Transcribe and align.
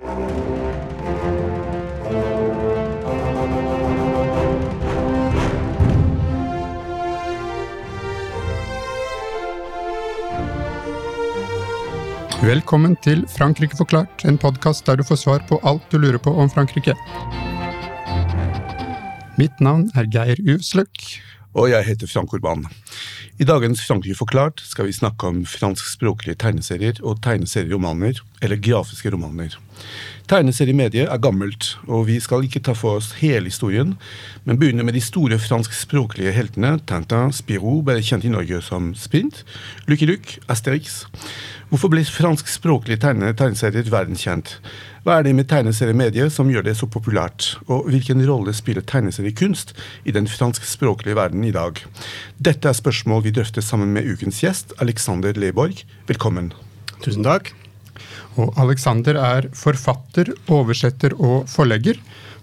Velkommen 0.00 0.16
til 13.04 13.26
Frankrike 13.28 13.76
forklart, 13.76 14.24
en 14.24 14.38
podkast 14.40 14.86
der 14.86 14.96
du 14.96 15.04
får 15.04 15.16
svar 15.20 15.44
på 15.44 15.60
alt 15.68 15.84
du 15.92 15.98
lurer 15.98 16.16
på 16.16 16.32
om 16.32 16.48
Frankrike. 16.48 16.96
Mitt 19.36 19.60
navn 19.60 19.90
er 19.92 20.08
Geir 20.08 20.40
Uvsløk. 20.48 21.20
Og 21.52 21.70
jeg 21.70 21.84
heter 21.84 22.08
Frank 22.08 22.32
Urban. 22.32 22.64
I 23.40 23.44
dagens 23.48 23.80
Frankrike 23.80 24.18
forklart 24.18 24.60
skal 24.68 24.84
vi 24.84 24.92
snakke 24.92 25.24
om 25.24 25.38
franskspråklige 25.48 26.36
tegneserier 26.42 26.98
og 27.00 27.22
tegneserieromaner, 27.24 28.18
eller 28.44 28.60
grafiske 28.60 29.08
romaner. 29.14 29.54
Tegneseriemediet 30.28 31.08
er 31.08 31.22
gammelt, 31.24 31.70
og 31.88 32.04
vi 32.10 32.18
skal 32.20 32.44
ikke 32.44 32.60
ta 32.60 32.74
for 32.76 32.98
oss 33.00 33.14
hele 33.22 33.48
historien, 33.48 33.94
men 34.44 34.60
begynne 34.60 34.84
med 34.84 34.92
de 34.92 35.00
store 35.00 35.40
franskspråklige 35.40 36.34
heltene 36.36 36.74
Tintin, 36.84 37.32
Spirou, 37.32 37.80
bare 37.80 38.04
kjent 38.04 38.28
i 38.28 38.34
Norge 38.34 38.60
som 38.66 38.92
Sprint, 38.92 39.40
Lucky 39.88 40.10
Luke, 40.10 40.36
Asterix. 40.52 41.06
Hvorfor 41.72 41.88
ble 41.88 42.04
franskspråklige 42.04 43.00
tegne 43.00 43.32
tegneserier 43.32 43.88
verdenskjent? 43.88 44.58
Hva 45.00 45.14
er 45.16 45.24
det 45.24 45.30
med 45.32 45.46
tegneseriemediet 45.48 46.28
som 46.34 46.50
gjør 46.52 46.66
det 46.66 46.74
så 46.76 46.84
populært, 46.84 47.54
og 47.72 47.86
hvilken 47.88 48.20
rolle 48.28 48.52
spiller 48.52 48.84
tegneseriekunst 48.84 49.72
i 50.04 50.12
den 50.12 50.26
franskspråklige 50.28 51.16
verden 51.16 51.46
i 51.48 51.52
dag? 51.56 51.80
Dette 52.36 52.68
er 52.68 52.76
spørsmål 52.76 53.24
vi 53.24 53.32
drøfter 53.32 53.64
sammen 53.64 53.94
med 53.96 54.04
ukens 54.04 54.42
gjest, 54.44 54.74
Alexander 54.84 55.32
Leborg. 55.40 55.80
Velkommen. 56.10 56.52
Tusen 57.00 57.24
takk. 57.24 57.48
Og 58.36 58.52
Alexander 58.60 59.16
er 59.16 59.48
forfatter, 59.56 60.34
oversetter 60.52 61.16
og 61.16 61.48
forlegger. 61.48 61.96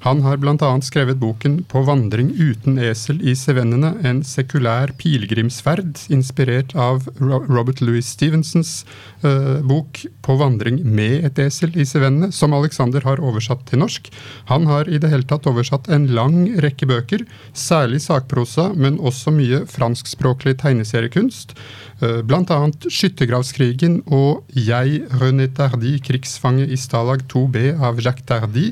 Han 0.08 0.22
har 0.24 0.38
bl.a. 0.40 0.70
skrevet 0.82 1.18
boken 1.20 1.66
'På 1.68 1.82
vandring 1.84 2.30
uten 2.32 2.78
esel 2.80 3.18
i 3.28 3.34
sevennene', 3.36 3.90
en 4.08 4.22
sekulær 4.24 4.94
pilegrimsferd 4.96 6.06
inspirert 6.08 6.72
av 6.80 7.10
Robert 7.20 7.82
Louis 7.84 8.08
Stevensons 8.08 8.86
uh, 9.26 9.60
bok 9.68 10.06
'På 10.24 10.38
vandring 10.40 10.80
med 10.86 11.26
et 11.28 11.42
esel 11.44 11.76
i 11.76 11.84
sevennene', 11.84 12.32
som 12.32 12.56
Alexander 12.56 13.04
har 13.04 13.20
oversatt 13.20 13.66
til 13.68 13.82
norsk. 13.84 14.08
Han 14.48 14.70
har 14.72 14.88
i 14.88 14.96
det 14.98 15.12
hele 15.12 15.28
tatt 15.28 15.50
oversatt 15.52 15.90
en 15.92 16.08
lang 16.16 16.56
rekke 16.64 16.88
bøker, 16.88 17.26
særlig 17.52 18.00
sakprosa, 18.06 18.70
men 18.80 19.02
også 19.04 19.34
mye 19.36 19.66
franskspråklig 19.68 20.56
tegneseriekunst. 20.64 21.52
Uh, 22.00 22.22
Bl.a. 22.24 22.46
'Skyttergravskrigen' 22.48 24.06
og 24.08 24.48
'Jeg, 24.56 25.04
René 25.20 25.52
Tardy, 25.52 25.98
krigsfange 26.00 26.64
i 26.64 26.80
Stalag 26.80 27.28
2B' 27.28 27.76
av 27.76 28.00
Jacques 28.00 28.24
Tardy 28.24 28.72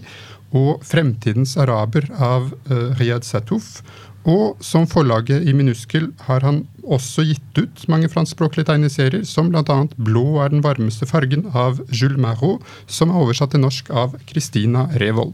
og 0.52 0.84
'Fremtidens 0.84 1.56
araber' 1.58 2.12
av 2.20 2.54
uh, 2.72 2.92
Riyad 3.00 3.24
Satouf. 3.24 3.82
Og 4.26 4.58
som 4.60 4.88
forlaget 4.90 5.46
i 5.46 5.54
Minuskel 5.54 6.08
har 6.26 6.42
han 6.42 6.64
også 6.82 7.26
gitt 7.28 7.60
ut 7.60 7.84
mange 7.88 8.10
franskspråklige 8.10 8.66
tegneserier, 8.66 9.24
som 9.24 9.50
bl.a. 9.50 9.86
'Blå 9.98 10.42
er 10.42 10.50
den 10.50 10.64
varmeste 10.64 11.06
fargen' 11.06 11.46
av 11.54 11.82
Jules 11.92 12.18
Marot, 12.18 12.62
som 12.88 13.10
er 13.10 13.22
oversatt 13.22 13.52
til 13.54 13.62
norsk 13.62 13.90
av 13.90 14.18
Christina 14.26 14.90
Revold. 15.02 15.34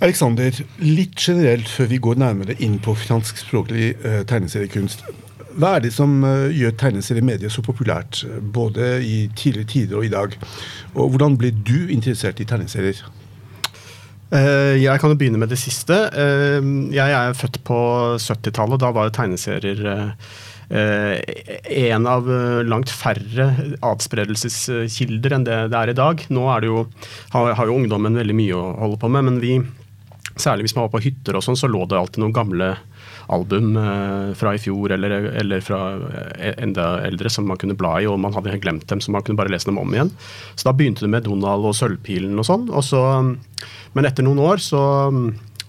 Alexander, 0.00 0.52
litt 0.78 1.16
generelt 1.16 1.68
før 1.68 1.88
vi 1.88 1.98
går 1.98 2.18
nærmere 2.20 2.54
inn 2.60 2.78
på 2.78 2.94
franskspråklig 2.94 3.94
uh, 4.04 4.22
tegneseriekunst. 4.28 5.06
Hva 5.56 5.76
er 5.76 5.86
det 5.86 5.92
som 5.96 6.18
uh, 6.24 6.48
gjør 6.52 6.74
tegneseriemediet 6.80 7.52
så 7.52 7.64
populært, 7.64 8.24
både 8.54 8.96
i 9.04 9.26
tidligere 9.36 9.70
tider 9.72 10.00
og 10.00 10.08
i 10.08 10.12
dag? 10.12 10.34
Og 10.94 11.14
hvordan 11.14 11.38
ble 11.40 11.52
du 11.56 11.88
interessert 11.92 12.42
i 12.42 12.48
tegneserier? 12.48 13.00
Uh, 14.32 14.74
jeg 14.76 15.00
kan 15.00 15.12
jo 15.12 15.16
begynne 15.16 15.40
med 15.40 15.52
det 15.52 15.60
siste. 15.60 15.96
Jeg 16.92 17.16
er 17.16 17.38
født 17.38 17.62
på 17.64 17.78
70-tallet. 18.20 18.82
Da 18.82 18.92
var 18.92 19.14
tegneserier 19.14 19.88
en 20.66 22.06
av 22.10 22.26
langt 22.66 22.90
færre 22.90 23.44
adspredelseskilder 23.86 25.36
enn 25.36 25.44
det 25.46 25.58
det 25.70 25.78
er 25.78 25.92
i 25.92 25.94
dag. 25.94 26.24
Nå 26.34 26.48
er 26.50 26.64
det 26.64 26.72
jo, 26.72 26.80
har 27.30 27.70
jo 27.70 27.76
ungdommen 27.78 28.18
veldig 28.18 28.34
mye 28.34 28.56
å 28.58 28.72
holde 28.80 28.98
på 28.98 29.12
med, 29.14 29.28
men 29.28 29.38
vi, 29.38 29.60
særlig 30.40 30.66
hvis 30.66 30.76
man 30.76 30.86
var 30.86 30.94
på 30.96 31.02
hytter 31.06 31.38
og 31.38 31.44
sånn, 31.44 31.58
så 31.58 31.68
lå 31.70 31.84
det 31.88 31.98
alltid 31.98 32.22
noen 32.22 32.36
gamle 32.36 32.74
album 33.32 33.74
eh, 33.80 34.34
fra 34.38 34.52
i 34.54 34.60
fjor 34.62 34.92
eller, 34.94 35.30
eller, 35.40 35.64
fra 35.64 35.80
enda 36.62 36.88
eldre 37.06 37.32
som 37.32 37.48
man 37.48 37.58
kunne 37.60 37.78
bla 37.78 37.96
i, 38.00 38.06
og 38.10 38.20
man 38.22 38.36
hadde 38.36 38.58
glemt 38.62 38.86
dem, 38.90 39.02
så 39.02 39.14
man 39.14 39.24
kunne 39.26 39.40
bare 39.40 39.52
lese 39.52 39.70
dem 39.70 39.80
om 39.82 39.96
igjen. 39.96 40.12
Så 40.54 40.68
da 40.68 40.76
begynte 40.76 41.06
det 41.06 41.12
med 41.14 41.26
Donald 41.26 41.66
og 41.66 41.74
Sølvpilen 41.78 42.36
og 42.38 42.46
sånn. 42.48 42.70
Og 42.70 42.84
så, 42.86 43.02
men 43.96 44.08
etter 44.08 44.26
noen 44.26 44.42
år 44.44 44.62
så, 44.62 44.82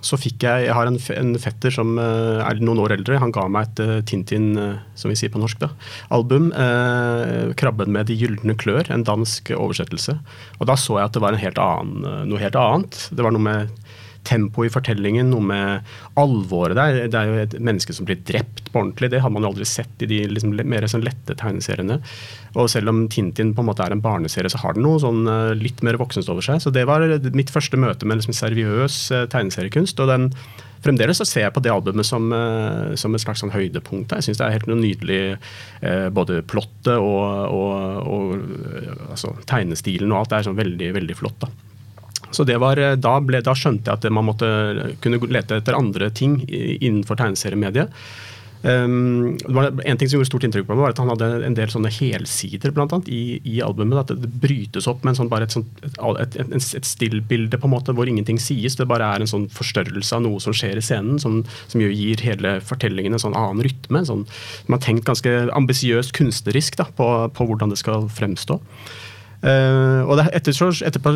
så 0.04 0.20
fikk 0.20 0.46
jeg 0.46 0.68
Jeg 0.68 0.76
har 0.78 0.90
en, 0.90 1.00
en, 1.16 1.34
fetter 1.42 1.74
som 1.74 1.96
er 1.98 2.62
noen 2.62 2.84
år 2.84 2.98
eldre. 2.98 3.20
Han 3.24 3.34
ga 3.34 3.48
meg 3.52 3.72
et 3.72 4.06
Tintin, 4.12 4.52
som 5.00 5.12
vi 5.12 5.18
sier 5.18 5.34
på 5.34 5.42
norsk, 5.42 5.64
da, 5.64 5.72
album. 6.14 6.52
Eh, 6.52 7.56
'Krabben 7.58 7.94
med 7.96 8.12
de 8.12 8.20
gylne 8.20 8.58
klør', 8.60 8.92
en 8.94 9.08
dansk 9.08 9.56
oversettelse. 9.58 10.20
Og 10.60 10.70
da 10.70 10.78
så 10.78 11.00
jeg 11.00 11.10
at 11.10 11.18
det 11.18 11.26
var 11.26 11.42
helt 11.42 11.62
annen, 11.62 12.30
noe 12.30 12.44
helt 12.44 12.60
annet. 12.60 13.08
Det 13.10 13.26
var 13.26 13.34
noe 13.34 13.48
med 13.50 13.87
tempo 14.28 14.66
i 14.66 14.72
fortellingen, 14.72 15.32
noe 15.32 15.46
med 15.48 15.94
alvoret 16.20 16.78
der. 16.78 17.00
Det 17.08 17.20
er 17.20 17.32
jo 17.32 17.40
et 17.46 17.56
menneske 17.58 17.96
som 17.96 18.08
blir 18.08 18.20
drept 18.28 18.68
på 18.72 18.82
ordentlig. 18.82 19.12
Det 19.14 19.22
har 19.24 19.34
man 19.34 19.46
jo 19.46 19.54
aldri 19.54 19.68
sett 19.70 20.04
i 20.04 20.10
de 20.10 20.22
liksom, 20.34 20.56
mer 20.68 20.88
sånn 20.92 21.06
lette 21.06 21.38
tegneseriene. 21.40 22.00
Og 22.58 22.70
selv 22.74 22.92
om 22.92 23.06
Tintin 23.12 23.54
på 23.56 23.64
en 23.64 23.70
måte 23.70 23.86
er 23.86 23.96
en 23.96 24.04
barneserie, 24.04 24.52
så 24.52 24.62
har 24.64 24.78
den 24.78 24.86
noe 24.88 25.02
sånn 25.02 25.24
litt 25.60 25.84
mer 25.86 26.00
voksent 26.02 26.30
over 26.34 26.46
seg. 26.46 26.62
Så 26.64 26.74
det 26.76 26.88
var 26.90 27.06
mitt 27.38 27.54
første 27.54 27.80
møte 27.80 28.08
med 28.08 28.20
liksom 28.20 28.36
seriøs 28.38 29.02
tegneseriekunst. 29.34 30.00
og 30.04 30.12
den 30.12 30.32
Fremdeles 30.86 31.18
så 31.18 31.26
ser 31.26 31.48
jeg 31.48 31.54
på 31.56 31.62
det 31.66 31.72
albumet 31.74 32.06
som, 32.06 32.30
som 33.02 33.16
et 33.16 33.24
slags 33.24 33.42
sånn 33.42 33.54
høydepunkt. 33.54 34.14
Jeg 34.14 34.28
syns 34.28 34.38
det 34.38 34.46
er 34.46 34.54
helt 34.60 34.68
noe 34.70 34.78
nydelig, 34.78 35.22
både 36.14 36.44
plottet 36.46 36.94
og, 36.94 37.50
og, 37.50 37.72
og 38.06 39.10
altså, 39.10 39.34
tegnestilen 39.50 40.14
og 40.14 40.22
alt. 40.22 40.32
Det 40.32 40.38
er 40.38 40.48
sånn 40.52 40.60
veldig, 40.60 40.92
veldig 41.00 41.18
flott. 41.18 41.42
da. 41.42 41.50
Så 42.32 42.46
var, 42.60 42.82
da, 43.00 43.18
ble, 43.24 43.42
da, 43.44 43.56
skjønte 43.56 43.92
jeg 43.92 44.00
at 44.00 44.10
man 44.14 44.28
måtte 44.28 44.48
kunne 45.04 45.22
lete 45.32 45.62
etter 45.62 45.78
andre 45.78 46.10
ting 46.12 46.42
innenfor 46.48 47.20
tegneseriemediet. 47.20 47.94
Um, 48.64 49.38
det 49.38 49.54
var 49.54 49.68
en 49.70 49.98
ting 49.98 50.10
som 50.10 50.18
gjorde 50.18 50.30
stort 50.32 50.46
inntrykk 50.48 50.66
på 50.66 50.74
meg, 50.74 50.82
var 50.82 50.94
at 50.96 51.00
han 51.02 51.12
hadde 51.12 51.28
en 51.46 51.56
del 51.58 51.70
sånne 51.70 51.92
helsider 51.94 52.74
blant 52.74 52.94
annet, 52.96 53.10
i, 53.14 53.38
i 53.46 53.60
albumet. 53.64 54.00
At 54.02 54.24
det 54.24 54.32
brytes 54.42 54.90
opp 54.90 55.06
med 55.06 55.14
en 55.14 55.20
sånn, 55.22 55.32
bare 55.32 55.48
et, 55.48 55.56
et, 55.86 56.38
et, 56.42 56.70
et 56.80 56.90
stillbilde 56.90 57.62
på 57.62 57.70
en 57.70 57.76
måte, 57.76 57.94
hvor 57.96 58.10
ingenting 58.10 58.42
sies. 58.42 58.76
Det 58.80 58.90
bare 58.90 59.08
er 59.14 59.24
en 59.24 59.30
sånn 59.30 59.48
forstørrelse 59.54 60.18
av 60.18 60.26
noe 60.26 60.42
som 60.44 60.56
skjer 60.58 60.82
i 60.82 60.86
scenen, 60.86 61.22
som, 61.22 61.44
som 61.70 61.84
gir 61.86 62.24
hele 62.26 62.58
fortellingen 62.66 63.16
en 63.16 63.26
sånn 63.28 63.38
annen 63.38 63.64
rytme. 63.68 64.04
Sånn, 64.10 64.26
man 64.68 64.80
har 64.80 64.88
tenkt 64.90 65.08
ganske 65.10 65.36
ambisiøst 65.58 66.16
kunstnerisk 66.18 66.82
da, 66.82 66.90
på, 66.98 67.12
på 67.38 67.52
hvordan 67.52 67.74
det 67.74 67.82
skal 67.84 68.10
fremstå. 68.10 68.60
Uh, 69.38 70.02
og 70.10 70.18
etter, 70.26 70.50
så, 70.56 70.72
etterpå 70.88 71.12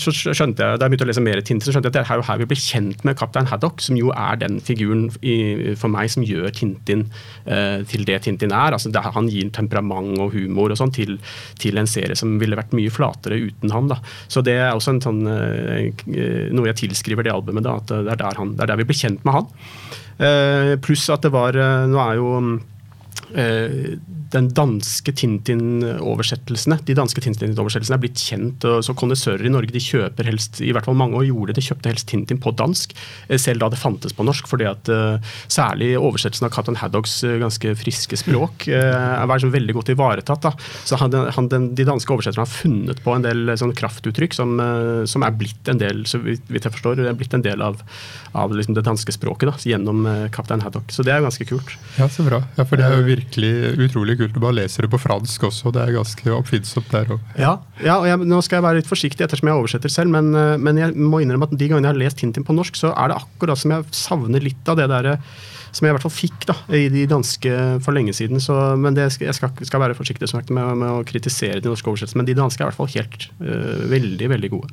så 0.00 0.12
skjønte 0.14 0.64
jeg 0.64 0.78
da 0.80 0.86
jeg 0.86 0.92
begynte 0.94 1.04
å 1.04 1.08
lese 1.10 1.24
mer 1.24 1.42
Tintin, 1.44 1.60
så 1.60 1.74
skjønte 1.74 1.90
jeg 1.90 1.92
at 1.92 1.98
det 1.98 2.14
er 2.14 2.20
jo 2.22 2.24
her 2.24 2.38
vi 2.40 2.48
blir 2.48 2.60
kjent 2.60 3.02
med 3.04 3.18
kaptein 3.20 3.48
Haddock, 3.50 3.82
som 3.84 3.98
jo 4.00 4.12
er 4.16 4.38
den 4.40 4.56
figuren 4.64 5.10
i, 5.20 5.74
for 5.76 5.92
meg 5.92 6.08
som 6.12 6.24
gjør 6.24 6.48
Tintin 6.56 7.04
uh, 7.44 7.84
til 7.90 8.06
det 8.08 8.22
Tintin 8.24 8.54
er. 8.56 8.72
altså 8.76 8.92
det, 8.92 9.02
Han 9.16 9.28
gir 9.32 9.50
temperament 9.52 10.16
og 10.22 10.32
humor 10.32 10.72
og 10.72 10.80
sånn 10.80 10.94
til, 10.96 11.18
til, 11.60 11.76
en 11.76 11.90
serie 11.90 12.16
som 12.16 12.38
ville 12.40 12.56
vært 12.56 12.72
mye 12.76 12.92
flatere 12.92 13.38
uten 13.44 13.74
han. 13.74 13.90
da. 13.92 14.00
Så 14.32 14.40
det 14.46 14.56
er 14.56 14.72
også 14.72 14.96
en 14.96 15.02
sånn, 15.04 15.20
uh, 15.28 16.06
noe 16.56 16.70
jeg 16.72 16.80
tilskriver 16.86 17.28
det 17.28 17.34
albumet. 17.34 17.66
da, 17.66 17.76
at 17.82 17.92
Det 17.92 18.16
er 18.16 18.22
der, 18.24 18.40
han, 18.40 18.56
det 18.56 18.64
er 18.64 18.72
der 18.72 18.80
vi 18.80 18.88
blir 18.88 19.02
kjent 19.04 19.20
med 19.26 19.36
han. 19.36 19.52
pluss 20.80 21.04
at 21.12 21.26
det 21.26 21.28
var 21.34 21.52
Nå 21.52 21.98
er 22.00 22.16
jo 22.16 22.30
den 23.34 24.48
danske 24.54 25.12
Tintin-oversettelsene 25.14 26.78
de 26.86 26.94
danske 26.98 27.22
Tintin-oversettelsene 27.22 27.96
er 27.96 28.02
blitt 28.02 28.22
kjent. 28.22 28.64
og 28.66 28.84
så 28.86 28.94
Kondisører 28.96 29.46
i 29.46 29.52
Norge 29.52 29.74
de 29.74 29.82
kjøper 29.82 30.28
helst 30.28 30.60
i 30.64 30.72
hvert 30.74 30.86
fall 30.86 30.98
mange 30.98 31.18
år 31.18 31.26
gjorde 31.28 31.54
det, 31.54 31.60
de 31.60 31.66
kjøpte 31.68 31.90
helst 31.90 32.08
Tintin 32.10 32.40
på 32.42 32.52
dansk, 32.56 32.94
eh, 33.28 33.38
selv 33.40 33.62
da 33.62 33.70
det 33.72 33.80
fantes 33.80 34.14
på 34.16 34.26
norsk. 34.26 34.46
fordi 34.46 34.68
at 34.68 34.90
uh, 34.90 35.18
Særlig 35.48 35.94
oversettelsen 35.98 36.46
av 36.46 36.52
Captain 36.54 36.76
Haddocks 36.78 37.20
ganske 37.40 37.72
friske 37.78 38.18
språk 38.18 38.66
er 38.68 39.26
liksom 39.26 39.52
veldig 39.54 39.74
godt 39.76 39.90
ivaretatt. 39.94 40.42
da. 40.42 40.52
Så 40.84 40.98
han, 41.00 41.12
han, 41.12 41.48
den, 41.48 41.68
De 41.74 41.86
danske 41.86 42.12
oversetterne 42.12 42.44
har 42.44 42.50
funnet 42.50 43.02
på 43.04 43.14
en 43.14 43.24
del 43.24 43.54
sånn 43.58 43.74
kraftuttrykk 43.76 44.34
som, 44.36 44.56
som, 45.08 45.24
er 45.24 45.36
blitt 45.38 45.70
en 45.70 45.80
del 45.80 46.04
så 46.08 46.20
vidt 46.22 46.50
jeg 46.50 46.72
forstår, 46.72 47.00
er 47.06 47.16
blitt 47.18 47.34
en 47.36 47.44
del 47.44 47.62
av, 47.64 47.80
av 48.36 48.54
liksom 48.54 48.76
det 48.76 48.84
danske 48.86 49.14
språket 49.14 49.50
da, 49.50 49.56
gjennom 49.72 50.04
Captain 50.34 50.62
Haddock. 50.64 50.92
Så 50.94 51.06
det 51.06 51.14
er 51.14 51.24
ganske 51.24 51.46
kult. 51.48 51.76
Ja, 51.98 52.08
så 52.12 52.26
bra. 52.26 52.42
Ja, 52.58 52.66
for 52.66 52.80
det 52.80 52.88
er 52.88 52.98
jo 53.00 53.15
virkelig 53.16 53.52
utrolig 53.88 54.18
kult. 54.20 54.34
Du 54.36 54.42
bare 54.42 54.58
leser 54.60 54.86
det 54.86 54.92
på 54.92 55.00
fransk 55.00 55.48
også, 55.48 55.72
det 55.74 55.82
er 55.82 55.96
ganske 55.96 56.36
oppfinnsomt 56.36 56.92
der 56.92 57.16
òg. 57.16 57.34
Ja, 57.40 57.56
ja, 57.82 57.98
og 57.98 58.06
jeg, 58.08 58.22
nå 58.28 58.40
skal 58.44 58.60
jeg 58.60 58.66
være 58.68 58.80
litt 58.82 58.90
forsiktig 58.90 59.26
ettersom 59.26 59.50
jeg 59.50 59.60
oversetter 59.60 59.92
selv, 59.92 60.14
men, 60.14 60.32
eh, 60.36 60.54
men 60.60 60.80
jeg 60.80 60.96
må 60.96 61.22
innrømme 61.24 61.50
at 61.50 61.56
de 61.56 61.68
gangene 61.68 61.88
jeg 61.88 61.94
har 61.94 62.02
lest 62.04 62.22
Tintin 62.22 62.46
på 62.46 62.56
norsk, 62.56 62.78
så 62.78 62.94
er 62.94 63.12
det 63.12 63.20
akkurat 63.20 63.60
som 63.60 63.76
jeg 63.76 63.90
savner 63.96 64.44
litt 64.44 64.72
av 64.72 64.80
det 64.80 64.90
derre 64.92 65.18
som 65.76 65.84
jeg 65.84 65.92
i 65.92 65.96
hvert 65.96 66.06
fall 66.06 66.14
fikk 66.14 66.46
da, 66.48 66.56
i 66.72 66.86
de 66.92 67.04
danske 67.10 67.52
for 67.84 67.96
lenge 67.96 68.14
siden. 68.16 68.40
Så, 68.40 68.54
men 68.80 68.96
det, 68.96 69.10
jeg 69.20 69.36
skal, 69.36 69.52
skal 69.68 69.82
være 69.82 69.96
forsiktig 69.98 70.28
med, 70.48 70.70
med, 70.80 70.88
å 70.88 71.04
kritisere 71.06 71.60
de 71.60 71.68
norske 71.68 71.90
oversettelsene. 71.90 72.22
Men 72.22 72.30
de 72.30 72.36
danske 72.38 72.62
er 72.62 72.64
i 72.64 72.70
hvert 72.70 72.80
fall 72.80 72.92
helt 72.94 73.26
øh, 73.44 73.82
veldig, 73.90 74.30
veldig 74.32 74.52
gode. 74.54 74.70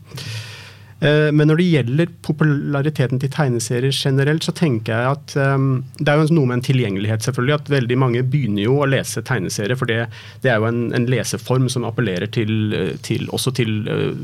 Uh, 1.03 1.29
men 1.35 1.49
når 1.49 1.59
det 1.59 1.69
gjelder 1.69 2.11
populariteten 2.25 3.19
til 3.21 3.31
tegneserier 3.33 3.95
generelt, 3.95 4.45
så 4.45 4.55
tenker 4.55 4.95
jeg 4.95 5.17
at 5.17 5.35
um, 5.55 5.83
det 5.99 6.09
er 6.09 6.21
jo 6.21 6.37
noe 6.37 6.49
med 6.49 6.61
en 6.61 6.67
tilgjengelighet, 6.69 7.25
selvfølgelig. 7.27 7.57
At 7.59 7.73
veldig 7.73 7.97
mange 7.99 8.23
begynner 8.23 8.63
jo 8.65 8.79
å 8.79 8.89
lese 8.89 9.23
tegneserier, 9.25 9.77
for 9.79 9.91
det, 9.91 10.05
det 10.45 10.53
er 10.53 10.61
jo 10.61 10.69
en, 10.69 10.85
en, 10.95 11.09
leseform 11.13 11.67
som 11.69 11.83
appellerer 11.87 12.31
til, 12.31 12.77
til 13.05 13.27
også 13.35 13.53
til 13.59 13.83
uh, 13.91 14.15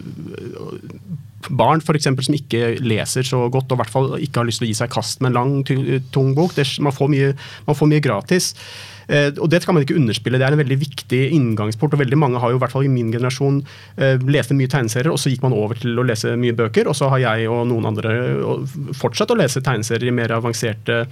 barn 1.47 1.81
for 1.83 1.97
eksempel, 1.97 2.25
som 2.25 2.35
ikke 2.37 2.75
leser 2.83 3.25
så 3.27 3.45
godt 3.51 3.71
og 3.71 3.77
i 3.77 3.81
hvert 3.83 3.93
fall 3.93 4.13
ikke 4.19 4.41
har 4.41 4.49
lyst 4.49 4.61
til 4.61 4.67
å 4.67 4.71
gi 4.71 4.79
seg 4.81 4.93
kast 4.93 5.23
med 5.23 5.31
en 5.31 5.39
lang, 5.39 5.99
tung 6.13 6.33
bok. 6.37 6.55
Det, 6.57 6.67
man, 6.83 6.95
får 6.95 7.11
mye, 7.11 7.33
man, 7.67 7.77
får 7.77 7.91
mye, 7.91 8.03
gratis. 8.03 8.51
Eh, 9.09 9.31
og 9.39 9.49
Det 9.49 9.61
skal 9.63 9.75
man 9.75 9.85
ikke 9.85 9.97
underspille. 9.97 10.37
Det 10.41 10.47
er 10.47 10.55
en 10.55 10.61
veldig 10.61 10.79
viktig 10.83 11.21
inngangsport. 11.37 11.95
og 11.95 12.03
veldig 12.03 12.19
Mange 12.19 12.41
har 12.43 12.51
jo 12.51 12.59
i 12.59 12.63
hvert 12.63 12.75
fall 12.75 12.85
i 12.85 12.91
min 12.91 13.11
generasjon 13.13 13.63
eh, 13.97 14.19
leste 14.29 14.57
mye 14.57 14.69
tegneserier, 14.69 15.11
og 15.11 15.19
så 15.21 15.31
gikk 15.31 15.45
man 15.45 15.57
over 15.57 15.79
til 15.79 15.97
å 15.97 16.05
lese 16.05 16.35
mye 16.37 16.57
bøker. 16.57 16.89
Og 16.89 16.97
så 16.97 17.09
har 17.13 17.23
jeg 17.23 17.49
og 17.49 17.65
noen 17.71 17.89
andre 17.89 18.13
fortsatt 18.97 19.31
å 19.33 19.39
lese 19.39 19.63
tegneserier 19.65 20.11
i 20.11 20.15
mer 20.15 20.35
avanserte 20.37 21.05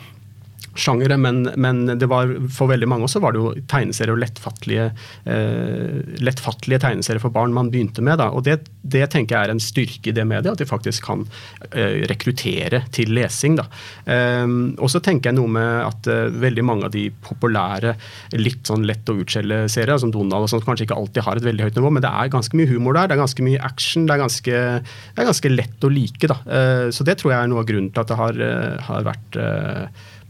sjangere, 0.78 1.18
men, 1.22 1.44
men, 1.60 1.84
det 2.00 2.10
var, 2.10 2.32
for 2.54 2.72
veldig 2.72 2.90
mange 2.90 3.08
også 3.08 3.22
var 3.24 3.36
det 3.36 3.42
jo 3.42 3.54
tegneserier 3.70 4.14
og 4.16 4.22
lettfattelige, 4.22 4.88
eh, 5.30 6.00
lettfattelige 6.24 6.82
tegneserier 6.86 7.24
for 7.24 7.34
barn 7.34 7.56
man 7.56 7.72
begynte 7.74 8.04
med. 8.06 8.20
Da. 8.22 8.30
Og 8.32 8.46
det, 8.48 8.60
det, 8.82 9.06
tenker 9.14 9.36
jeg 9.36 9.50
er 9.50 9.56
en 9.56 9.64
styrke 9.64 10.12
i 10.12 10.16
det 10.16 10.28
mediet, 10.28 10.52
at 10.54 10.62
de 10.62 10.70
faktisk 10.70 11.08
kan 11.10 11.26
eh, 11.72 12.04
rekruttere 12.10 12.84
til 12.96 13.14
lesing. 13.18 13.58
Da. 13.60 13.68
Eh, 14.06 14.46
og 14.78 14.92
så 14.94 15.02
tenker 15.04 15.32
jeg 15.32 15.40
noe 15.40 15.52
med 15.58 15.88
at 15.88 16.12
eh, 16.12 16.28
veldig 16.48 16.68
mange 16.68 16.88
av 16.90 16.96
de 16.96 17.08
populære, 17.26 17.96
litt 18.38 18.68
sånn 18.68 18.86
lett 18.88 19.10
å 19.10 19.18
utskjelle 19.22 19.64
serier, 19.72 19.98
som 20.02 20.14
Donald 20.14 20.48
og 20.48 20.52
sånt, 20.52 20.66
kanskje 20.68 20.88
ikke 20.88 20.98
alltid 20.98 21.26
har 21.26 21.40
et 21.40 21.48
veldig 21.48 21.68
høyt 21.68 21.80
nivå, 21.80 21.94
men 21.94 22.06
det 22.06 22.12
er 22.12 22.34
ganske 22.34 22.58
mye 22.58 22.70
humor 22.70 22.98
der, 22.98 23.10
det 23.10 23.18
er 23.18 23.24
ganske 23.24 23.46
mye 23.46 23.64
action, 23.66 24.08
det 24.08 24.16
er 24.16 24.24
ganske, 24.24 24.60
det 24.84 25.24
er 25.24 25.32
ganske 25.32 25.54
lett 25.54 25.88
å 25.88 25.94
like. 25.94 26.30
Da. 26.30 26.38
Eh, 26.46 26.86
så 26.96 27.08
det 27.08 27.20
tror 27.20 27.34
jeg 27.34 27.40
er 27.42 27.52
noe 27.52 27.64
av 27.64 27.70
grunnen 27.70 27.92
til 27.94 28.04
at 28.04 28.12
det 28.12 28.20
har, 28.20 28.44
eh, 28.48 28.78
har 28.88 29.08
vært 29.08 29.40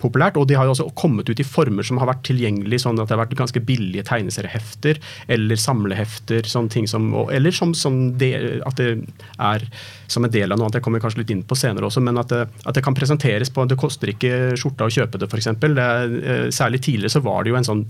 populært. 0.02 0.38
Og 0.40 0.48
de 0.50 0.58
har 0.58 0.68
jo 0.68 0.76
også 0.76 0.88
kommet 0.98 1.30
ut 1.30 1.40
i 1.42 1.46
former 1.48 1.86
som 1.88 2.00
har 2.02 2.10
vært 2.10 2.26
tilgjengelige, 2.28 2.84
sånn 2.86 3.00
at 3.02 3.10
det 3.10 3.16
har 3.16 3.24
vært 3.24 3.38
ganske 3.40 3.64
billige 3.68 4.06
tegneseriehefter 4.08 5.02
eller 5.34 5.62
samlehefter. 5.62 6.48
sånne 6.48 6.74
ting 6.74 6.88
som, 6.88 7.10
Eller 7.32 7.52
som, 7.52 7.74
som 7.74 8.18
det, 8.18 8.62
at 8.66 8.78
det 8.78 8.92
er 9.40 9.68
som 10.08 10.26
en 10.26 10.32
del 10.32 10.52
av 10.52 10.58
noe 10.60 10.68
annet. 10.68 10.80
Jeg 10.80 10.88
kommer 10.88 11.04
kanskje 11.04 11.24
litt 11.24 11.34
inn 11.34 11.44
på 11.48 11.58
senere 11.58 11.90
også, 11.90 12.04
men 12.04 12.18
at 12.18 12.32
det, 12.34 12.46
at 12.66 12.78
det 12.78 12.84
kan 12.86 12.96
presenteres 12.98 13.50
på 13.54 13.66
Det 13.68 13.80
koster 13.80 14.14
ikke 14.14 14.56
skjorta 14.60 14.88
å 14.88 14.94
kjøpe 14.94 15.20
det, 15.20 15.30
f.eks. 15.32 15.48
Eh, 15.48 16.48
særlig 16.54 16.82
tidligere 16.86 17.18
så 17.18 17.24
var 17.26 17.44
det 17.44 17.54
jo 17.54 17.60
en 17.60 17.68
sånn 17.68 17.86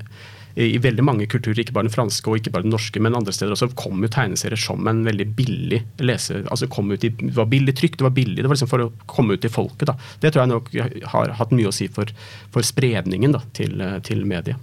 i 0.57 0.79
veldig 0.81 1.03
mange 1.05 1.27
kulturer, 1.29 1.59
ikke 1.61 1.75
bare 1.75 1.85
den 1.85 1.93
franske 1.93 2.31
og 2.31 2.39
ikke 2.39 2.51
bare 2.55 2.65
den 2.65 2.73
norske, 2.73 3.01
men 3.03 3.15
andre 3.17 3.33
steder 3.35 3.53
også, 3.53 3.69
kom 3.77 4.01
jo 4.01 4.09
tegneserier 4.13 4.57
som 4.59 4.87
en 4.89 5.03
veldig 5.05 5.27
billig 5.37 5.83
lese... 6.01 6.41
altså 6.49 6.69
kom 6.71 6.89
ut 6.89 7.05
i, 7.05 7.11
Det 7.13 7.35
var 7.35 7.49
billig 7.51 7.75
trykk, 7.77 7.99
det 7.99 8.07
var 8.07 8.15
billig, 8.15 8.39
det 8.41 8.49
var 8.49 8.57
liksom 8.57 8.71
for 8.71 8.87
å 8.87 8.89
komme 9.05 9.37
ut 9.37 9.43
til 9.45 9.53
folket. 9.53 9.85
da. 9.91 9.97
Det 10.23 10.33
tror 10.33 10.43
jeg 10.43 10.53
nok 10.55 10.73
har 11.13 11.35
hatt 11.37 11.53
mye 11.53 11.69
å 11.69 11.75
si 11.75 11.89
for, 11.93 12.09
for 12.53 12.65
spredningen 12.65 13.37
da, 13.37 13.43
til, 13.57 13.83
til 14.07 14.25
mediet. 14.25 14.57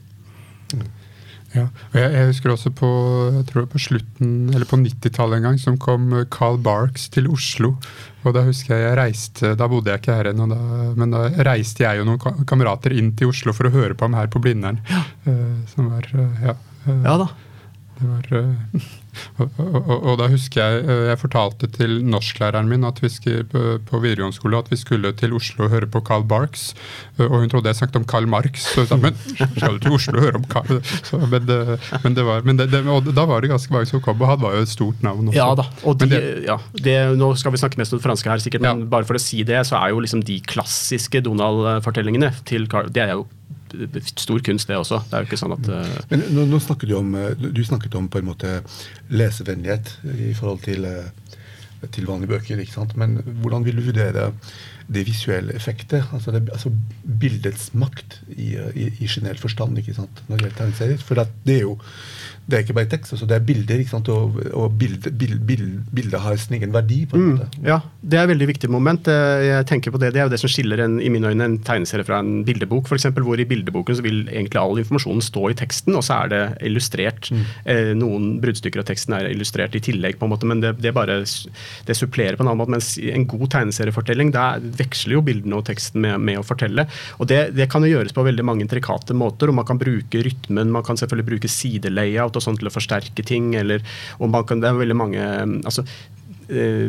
Mm. 0.74 0.88
Ja, 1.54 1.68
og 1.92 1.98
jeg, 2.00 2.10
jeg, 2.16 2.30
husker 2.32 2.50
også 2.50 2.72
på 2.74 2.88
på 3.54 3.80
slutten, 3.80 4.32
eller 4.50 4.66
på 4.66 4.78
90-tallet 4.80 5.38
en 5.38 5.46
gang, 5.48 5.60
som 5.62 5.78
kom 5.78 6.10
Carl 6.34 6.58
Barks 6.58 7.06
til 7.14 7.28
Oslo. 7.30 7.76
Og 8.24 8.34
Da 8.34 8.42
husker 8.46 8.74
jeg 8.74 8.88
jeg 8.88 8.98
reiste, 8.98 9.54
da 9.58 9.68
bodde 9.68 9.92
jeg 9.92 10.00
ikke 10.00 10.16
her 10.16 10.30
ennå, 10.32 10.48
men 10.96 11.12
da 11.12 11.26
reiste 11.46 11.84
jeg 11.84 12.00
og 12.00 12.08
noen 12.08 12.44
kamerater 12.48 12.96
inn 12.96 13.12
til 13.18 13.30
Oslo 13.30 13.54
for 13.54 13.68
å 13.68 13.74
høre 13.74 13.94
på 13.94 14.08
ham 14.08 14.16
her 14.18 14.30
på 14.32 14.42
Blindern. 14.42 14.80
Ja. 14.90 15.02
Uh, 15.28 15.60
som 15.70 15.92
var, 15.92 16.08
uh, 16.16 16.46
ja, 16.48 16.56
uh, 16.88 17.02
ja 17.04 17.18
da. 17.20 17.28
Var 18.00 18.26
og, 19.38 19.50
og, 19.60 19.92
og, 19.94 20.14
da 20.18 20.26
husker 20.32 20.58
jeg 20.58 20.82
eh, 20.82 21.02
jeg 21.10 21.18
fortalte 21.20 21.68
til 21.70 22.00
norsklæreren 22.10 22.66
min 22.66 22.86
at 22.86 22.98
vi 23.02 23.10
skulle, 23.12 23.44
på 23.86 24.00
videregående 24.02 24.34
skole 24.34 24.58
at 24.58 24.70
vi 24.72 24.78
skulle 24.80 25.12
til 25.14 25.36
Oslo 25.36 25.68
og 25.68 25.70
høre 25.70 25.88
på 25.90 26.02
Carl 26.06 26.24
Barks. 26.26 26.72
Eh, 27.18 27.26
og 27.28 27.36
hun 27.38 27.52
trodde 27.52 27.70
jeg 27.70 27.78
snakket 27.78 28.00
om 28.02 28.06
Carl 28.10 28.26
Marx. 28.30 28.66
Så 28.74 28.86
sa 28.90 28.98
men 28.98 29.14
skal 29.14 29.78
du 29.78 29.84
til 29.84 29.94
Oslo 29.94 30.18
og 30.18 30.26
høre 30.26 30.40
om 30.42 30.48
Carl 30.50 30.80
så, 31.08 31.20
men, 31.22 31.46
det, 31.46 31.60
men, 32.02 32.18
det 32.18 32.26
var, 32.26 32.42
men 32.46 32.58
det, 32.58 32.68
det, 32.74 32.82
og 32.90 33.06
da 33.14 33.26
var 33.30 33.44
det 33.44 33.52
ganske 33.54 33.74
mange 33.74 33.90
som 33.90 34.02
kom, 34.04 34.18
og 34.18 34.32
han 34.32 34.42
var 34.42 34.58
jo 34.58 34.66
et 34.66 34.74
stort 34.74 35.06
navn 35.06 35.30
også. 35.30 35.38
Ja 35.38 35.48
da, 35.58 35.68
og 35.86 36.02
de, 36.02 36.20
ja, 36.48 36.58
nå 37.14 37.30
skal 37.38 37.54
vi 37.54 37.62
snakke 37.62 37.80
mest 37.80 37.94
om 37.94 38.02
det 38.02 38.08
franske 38.08 38.30
her, 38.30 38.42
sikkert, 38.42 38.66
men 38.66 38.84
ja. 38.84 38.90
bare 38.96 39.06
for 39.06 39.20
å 39.20 39.22
si 39.22 39.44
det, 39.46 39.62
så 39.68 39.78
er 39.78 39.94
jo 39.94 40.02
liksom 40.02 40.24
de 40.26 40.40
klassiske 40.42 41.22
Donald-fortellingene 41.24 42.32
til 42.48 42.66
Carl 42.70 42.90
Det 42.94 43.06
er 43.06 43.14
jo 43.14 43.28
stor 44.14 44.42
kunst, 44.44 44.68
det 44.68 44.78
også. 44.78 45.00
Det 45.08 45.16
er 45.16 45.24
jo 45.24 45.30
ikke 45.30 45.40
sånn 45.40 45.56
at 45.56 45.70
uh... 45.70 45.96
Men 46.10 46.26
nå, 46.34 46.46
nå 46.50 46.60
snakket 46.62 46.90
du 46.90 46.96
om 46.98 47.14
eh, 47.18 47.32
Du 47.38 47.62
snakket 47.66 47.96
om 47.98 48.08
på 48.10 48.20
en 48.20 48.28
måte 48.30 48.58
lesevennlighet 49.12 49.96
i 50.14 50.32
forhold 50.36 50.64
til, 50.66 50.86
eh, 50.88 51.40
til 51.94 52.08
vanlige 52.08 52.34
bøker. 52.34 52.62
ikke 52.62 52.76
sant? 52.76 52.96
Men 53.00 53.18
hvordan 53.42 53.66
vil 53.66 53.80
du 53.80 53.86
vurdere 53.88 54.30
det 54.86 55.06
visuelle 55.08 55.54
effektet? 55.56 56.04
Altså, 56.12 56.34
det, 56.34 56.44
altså 56.52 56.72
bildets 57.04 57.70
makt 57.78 58.20
i, 58.36 58.54
i, 58.54 58.90
i 59.00 59.08
generell 59.08 59.40
forstand 59.40 59.80
ikke 59.80 59.96
sant? 59.96 60.24
når 60.28 60.36
det 60.36 60.44
gjelder 60.46 60.60
tegneserier? 60.62 61.04
For 61.04 61.24
det 61.46 61.58
er 61.58 61.64
jo 61.64 61.78
det 62.44 62.58
er 62.58 62.64
ikke 62.64 62.76
bare 62.76 62.88
tekst, 62.92 63.14
også, 63.16 63.26
det 63.28 63.38
er 63.38 63.44
bilder. 63.44 63.80
Og, 64.12 64.36
og 64.52 64.74
bildet 64.76 65.14
bild, 65.16 65.38
bild, 65.48 65.68
bildet, 65.94 66.18
har 66.20 66.36
sin 66.40 66.58
egen 66.58 66.74
verdi. 66.74 67.04
på 67.08 67.16
en 67.16 67.22
mm, 67.22 67.30
måte. 67.38 67.62
Ja, 67.64 67.78
det 68.02 68.18
er 68.18 68.26
et 68.26 68.32
veldig 68.34 68.48
viktig 68.50 68.68
moment. 68.72 69.08
Eh, 69.08 69.44
jeg 69.48 69.66
tenker 69.70 69.94
på 69.94 70.00
Det 70.02 70.12
det 70.14 70.20
er 70.20 70.28
jo 70.28 70.32
det 70.34 70.40
som 70.42 70.52
skiller 70.52 70.82
en, 70.84 70.98
i 71.00 71.08
mine 71.12 71.30
øyne 71.32 71.46
en 71.48 71.56
tegneserie 71.64 72.04
fra 72.04 72.20
en 72.20 72.44
bildebok. 72.44 72.88
For 72.90 72.98
eksempel, 72.98 73.24
hvor 73.24 73.40
I 73.40 73.48
bildeboken 73.48 73.96
så 73.96 74.04
vil 74.04 74.26
egentlig 74.28 74.60
all 74.60 74.80
informasjonen 74.82 75.24
stå 75.24 75.46
i 75.50 75.56
teksten, 75.56 75.96
og 75.96 76.04
så 76.04 76.20
er 76.24 76.32
det 76.34 76.42
illustrert. 76.68 77.30
Mm. 77.32 77.46
Eh, 77.64 77.92
noen 77.96 78.28
bruddstykker 78.44 78.84
av 78.84 78.88
teksten 78.90 79.16
er 79.16 79.30
illustrert 79.32 79.78
i 79.78 79.82
tillegg, 79.84 80.20
på 80.20 80.28
en 80.28 80.34
måte, 80.34 80.48
men 80.48 80.60
det, 80.60 80.76
det 80.84 80.92
bare 80.96 81.22
det 81.24 81.96
supplerer 81.96 82.36
på 82.36 82.44
en 82.44 82.52
annen 82.52 82.60
måte. 82.60 82.74
Mens 82.76 82.92
en 83.00 83.26
god 83.30 83.46
tegneseriefortelling, 83.56 84.34
der 84.36 84.60
veksler 84.82 85.16
jo 85.16 85.24
bildene 85.24 85.62
og 85.62 85.64
teksten 85.70 86.04
med, 86.04 86.20
med 86.20 86.42
å 86.42 86.44
fortelle. 86.44 86.86
Og 87.16 87.30
det, 87.30 87.54
det, 87.56 87.70
kan 87.72 87.84
jo 87.86 87.94
gjøres 87.94 88.12
på 88.12 88.26
veldig 88.26 88.44
mange 88.44 88.66
intrikate 88.66 89.16
måter. 89.16 89.48
og 89.48 89.58
Man 89.62 89.68
kan 89.68 89.80
bruke 89.80 90.24
rytmen, 90.28 90.72
man 90.74 90.84
kan 90.84 91.00
selvfølgelig 91.00 91.30
bruke 91.32 91.50
sidelayout 91.50 92.33
og 92.38 92.44
sånn 92.44 92.58
til 92.60 92.70
å 92.70 92.74
forsterke 92.74 93.24
ting. 93.26 93.52
Eller, 93.58 93.84
og 94.18 94.32
man 94.32 94.46
kan, 94.48 94.62
det 94.62 94.70
er 94.70 94.80
veldig 94.80 94.98
mange 94.98 95.24
altså, 95.64 95.86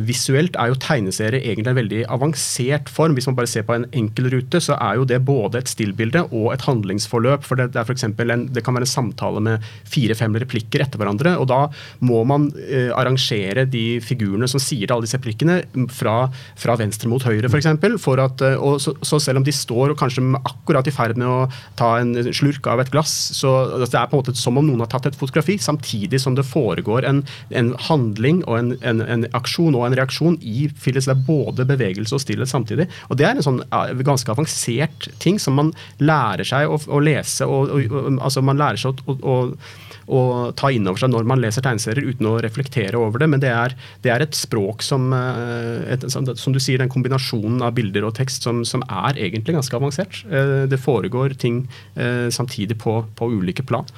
visuelt 0.05 0.57
er 0.59 0.71
jo 0.71 0.79
tegneserie 0.81 1.41
egentlig 1.43 1.71
en 1.71 1.79
veldig 1.79 2.01
avansert 2.11 2.89
form. 2.91 3.15
Hvis 3.17 3.27
man 3.29 3.37
bare 3.37 3.49
ser 3.49 3.65
på 3.67 3.75
en 3.75 3.87
enkel 3.95 4.29
rute, 4.33 4.61
så 4.63 4.77
er 4.81 4.99
jo 4.99 5.07
det 5.07 5.21
både 5.25 5.61
et 5.61 5.71
stillbilde 5.71 6.25
og 6.31 6.51
et 6.53 6.65
handlingsforløp. 6.67 7.45
for 7.45 7.59
Det, 7.59 7.71
det, 7.73 7.81
er 7.81 7.87
for 7.87 8.31
en, 8.31 8.47
det 8.53 8.63
kan 8.65 8.75
være 8.75 8.87
en 8.87 8.93
samtale 8.95 9.43
med 9.43 9.63
fire-fem 9.89 10.35
replikker 10.41 10.83
etter 10.83 11.01
hverandre. 11.01 11.35
og 11.39 11.47
Da 11.51 11.61
må 12.05 12.23
man 12.27 12.49
eh, 12.65 12.91
arrangere 12.95 13.65
de 13.69 13.99
figurene 14.03 14.49
som 14.51 14.61
sier 14.61 14.91
alle 14.91 15.07
disse 15.07 15.19
replikkene, 15.19 15.61
fra, 15.91 16.15
fra 16.59 16.75
venstre 16.79 17.09
mot 17.11 17.23
høyre, 17.23 17.49
f.eks. 17.49 17.69
For 18.01 18.21
at, 18.23 18.41
eh, 18.45 18.57
og 18.59 18.79
så, 18.83 18.95
så, 19.05 19.19
selv 19.21 19.41
om 19.41 19.47
de 19.47 19.53
står 19.55 19.93
og 19.93 19.99
kanskje 19.99 20.23
akkurat 20.41 20.87
i 20.87 20.93
ferd 20.95 21.19
med 21.19 21.29
å 21.29 21.47
ta 21.79 21.95
en 22.01 22.15
slurk 22.35 22.67
av 22.71 22.83
et 22.83 22.91
glass, 22.93 23.13
så 23.37 23.53
altså, 23.63 23.91
det 23.91 24.01
er 24.01 24.11
på 24.11 24.17
en 24.17 24.23
måte 24.23 24.37
som 24.39 24.59
om 24.59 24.67
noen 24.67 24.83
har 24.83 24.91
tatt 24.91 25.09
et 25.09 25.19
fotografi, 25.19 25.57
samtidig 25.61 26.21
som 26.21 26.37
det 26.37 26.47
foregår 26.47 27.07
en, 27.07 27.23
en 27.55 27.73
handling 27.87 28.43
og 28.45 28.59
en, 28.59 28.73
en, 28.85 29.03
en 29.05 29.27
aksjon 29.45 29.77
og 29.77 29.87
en 29.87 29.97
reaksjon 30.01 30.37
i 30.41 30.67
Phyllis. 30.73 31.07
Det 31.07 31.15
er 31.15 31.25
både 31.27 31.67
bevegelse 31.69 32.17
og 32.17 32.23
stillhet 32.25 32.51
samtidig. 32.51 32.89
Og 33.09 33.19
Det 33.19 33.29
er 33.29 33.37
en 33.37 33.45
sånn 33.45 33.63
ganske 34.05 34.31
avansert 34.33 35.09
ting 35.23 35.39
som 35.41 35.57
man 35.59 35.71
lærer 36.01 36.47
seg 36.47 36.67
å, 36.67 36.79
å 36.89 37.01
lese. 37.03 37.47
Og, 37.47 37.71
og, 37.71 38.07
altså 38.19 38.43
Man 38.45 38.59
lærer 38.59 38.81
seg 38.81 39.05
å, 39.05 39.15
å, 39.15 39.35
å 40.05 40.21
ta 40.57 40.69
inn 40.73 40.85
over 40.89 41.01
seg 41.01 41.11
når 41.13 41.27
man 41.29 41.41
leser 41.41 41.65
tegneserier, 41.65 42.11
uten 42.13 42.29
å 42.29 42.37
reflektere 42.43 42.99
over 42.99 43.21
det. 43.21 43.29
Men 43.31 43.43
det 43.43 43.51
er, 43.53 43.75
det 44.05 44.13
er 44.13 44.25
et 44.25 44.37
språk 44.37 44.85
som 44.85 45.09
eh, 45.15 45.95
et, 45.95 46.05
Som 46.11 46.53
du 46.53 46.61
sier, 46.61 46.81
den 46.81 46.91
kombinasjonen 46.91 47.63
av 47.65 47.75
bilder 47.77 48.07
og 48.07 48.15
tekst 48.19 48.45
som, 48.45 48.63
som 48.67 48.85
er 48.85 49.17
egentlig 49.17 49.57
ganske 49.57 49.77
avansert. 49.77 50.23
Eh, 50.29 50.65
det 50.69 50.81
foregår 50.81 51.37
ting 51.41 51.65
eh, 51.95 52.27
samtidig 52.33 52.79
på, 52.81 53.01
på 53.15 53.33
ulike 53.33 53.65
plan. 53.65 53.89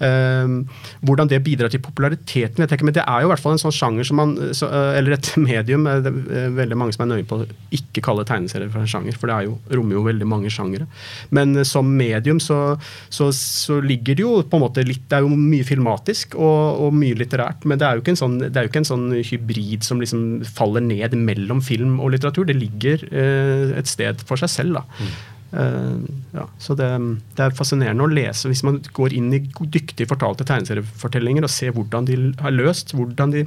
Hvordan 0.00 1.28
det 1.28 1.42
bidrar 1.44 1.68
til 1.68 1.82
populariteten, 1.84 2.62
jeg 2.62 2.72
ikke, 2.72 2.86
men 2.88 2.94
det 2.96 3.02
er 3.04 3.20
jo 3.20 3.28
i 3.28 3.30
hvert 3.34 3.42
fall 3.42 3.52
en 3.52 3.60
sånn 3.60 3.74
sjanger 3.76 4.06
som 4.08 4.16
man 4.16 4.30
så, 4.56 4.70
Eller 4.96 5.16
et 5.16 5.30
medium 5.40 5.86
det 6.04 6.10
er 6.10 6.54
veldig 6.56 6.78
mange 6.78 6.94
som 6.96 7.04
er 7.04 7.10
nøye 7.12 7.26
på 7.28 7.40
å 7.40 7.46
ikke 7.74 8.02
kalle 8.04 8.26
tegneserier 8.28 8.70
for 8.72 8.82
en 8.82 8.90
sjanger, 8.90 9.16
for 9.18 9.30
det 9.30 9.36
er 9.36 9.48
jo, 9.48 9.56
rommer 9.78 9.98
jo 9.98 10.04
veldig 10.06 10.28
mange 10.28 10.52
sjangere. 10.52 10.86
Men 11.34 11.54
eh, 11.56 11.66
som 11.68 11.88
medium 12.00 12.40
så, 12.42 12.60
så, 13.08 13.30
så, 13.36 13.80
ligger 13.80 14.18
det 14.18 14.26
jo 14.26 14.34
på 14.44 14.58
en 14.58 14.64
måte 14.64 14.84
litt 14.86 15.06
Det 15.10 15.18
er 15.18 15.24
jo 15.24 15.32
mye 15.32 15.66
filmatisk 15.66 16.36
og, 16.38 16.84
og 16.86 16.94
mye 16.96 17.18
litterært, 17.18 17.64
men 17.64 17.80
det 17.80 17.86
er 17.86 17.96
jo 17.96 18.04
ikke 18.04 18.14
en 18.14 18.22
sånn, 18.22 18.38
det 18.42 18.52
er 18.54 18.66
jo 18.66 18.72
ikke 18.72 18.82
en 18.84 18.90
sånn 18.92 19.08
hybrid 19.16 19.86
som 19.86 20.02
liksom 20.02 20.24
faller 20.46 20.84
ned 20.84 21.16
mellom 21.18 21.62
film 21.64 21.98
og 22.00 22.14
litteratur. 22.14 22.48
Det 22.48 22.58
ligger 22.58 23.04
eh, 23.10 23.76
et 23.80 23.90
sted 23.90 24.22
for 24.26 24.40
seg 24.40 24.52
selv. 24.52 24.80
da. 24.80 24.86
Mm. 25.00 26.04
ja, 26.30 26.44
så 26.62 26.76
det, 26.78 26.86
det, 27.34 27.42
er 27.42 27.54
fascinerende 27.58 28.04
å 28.06 28.10
lese 28.12 28.46
hvis 28.46 28.62
man 28.62 28.76
går 28.94 29.16
inn 29.18 29.32
i 29.34 29.40
dyktig 29.42 30.06
fortalte 30.06 30.46
tegneseriefortellinger 30.46 31.42
og 31.42 31.50
ser 31.50 31.74
hvordan 31.74 32.06
de 32.06 32.18
har 32.38 32.54
løst, 32.54 32.94
hvordan 32.94 33.34
de 33.34 33.42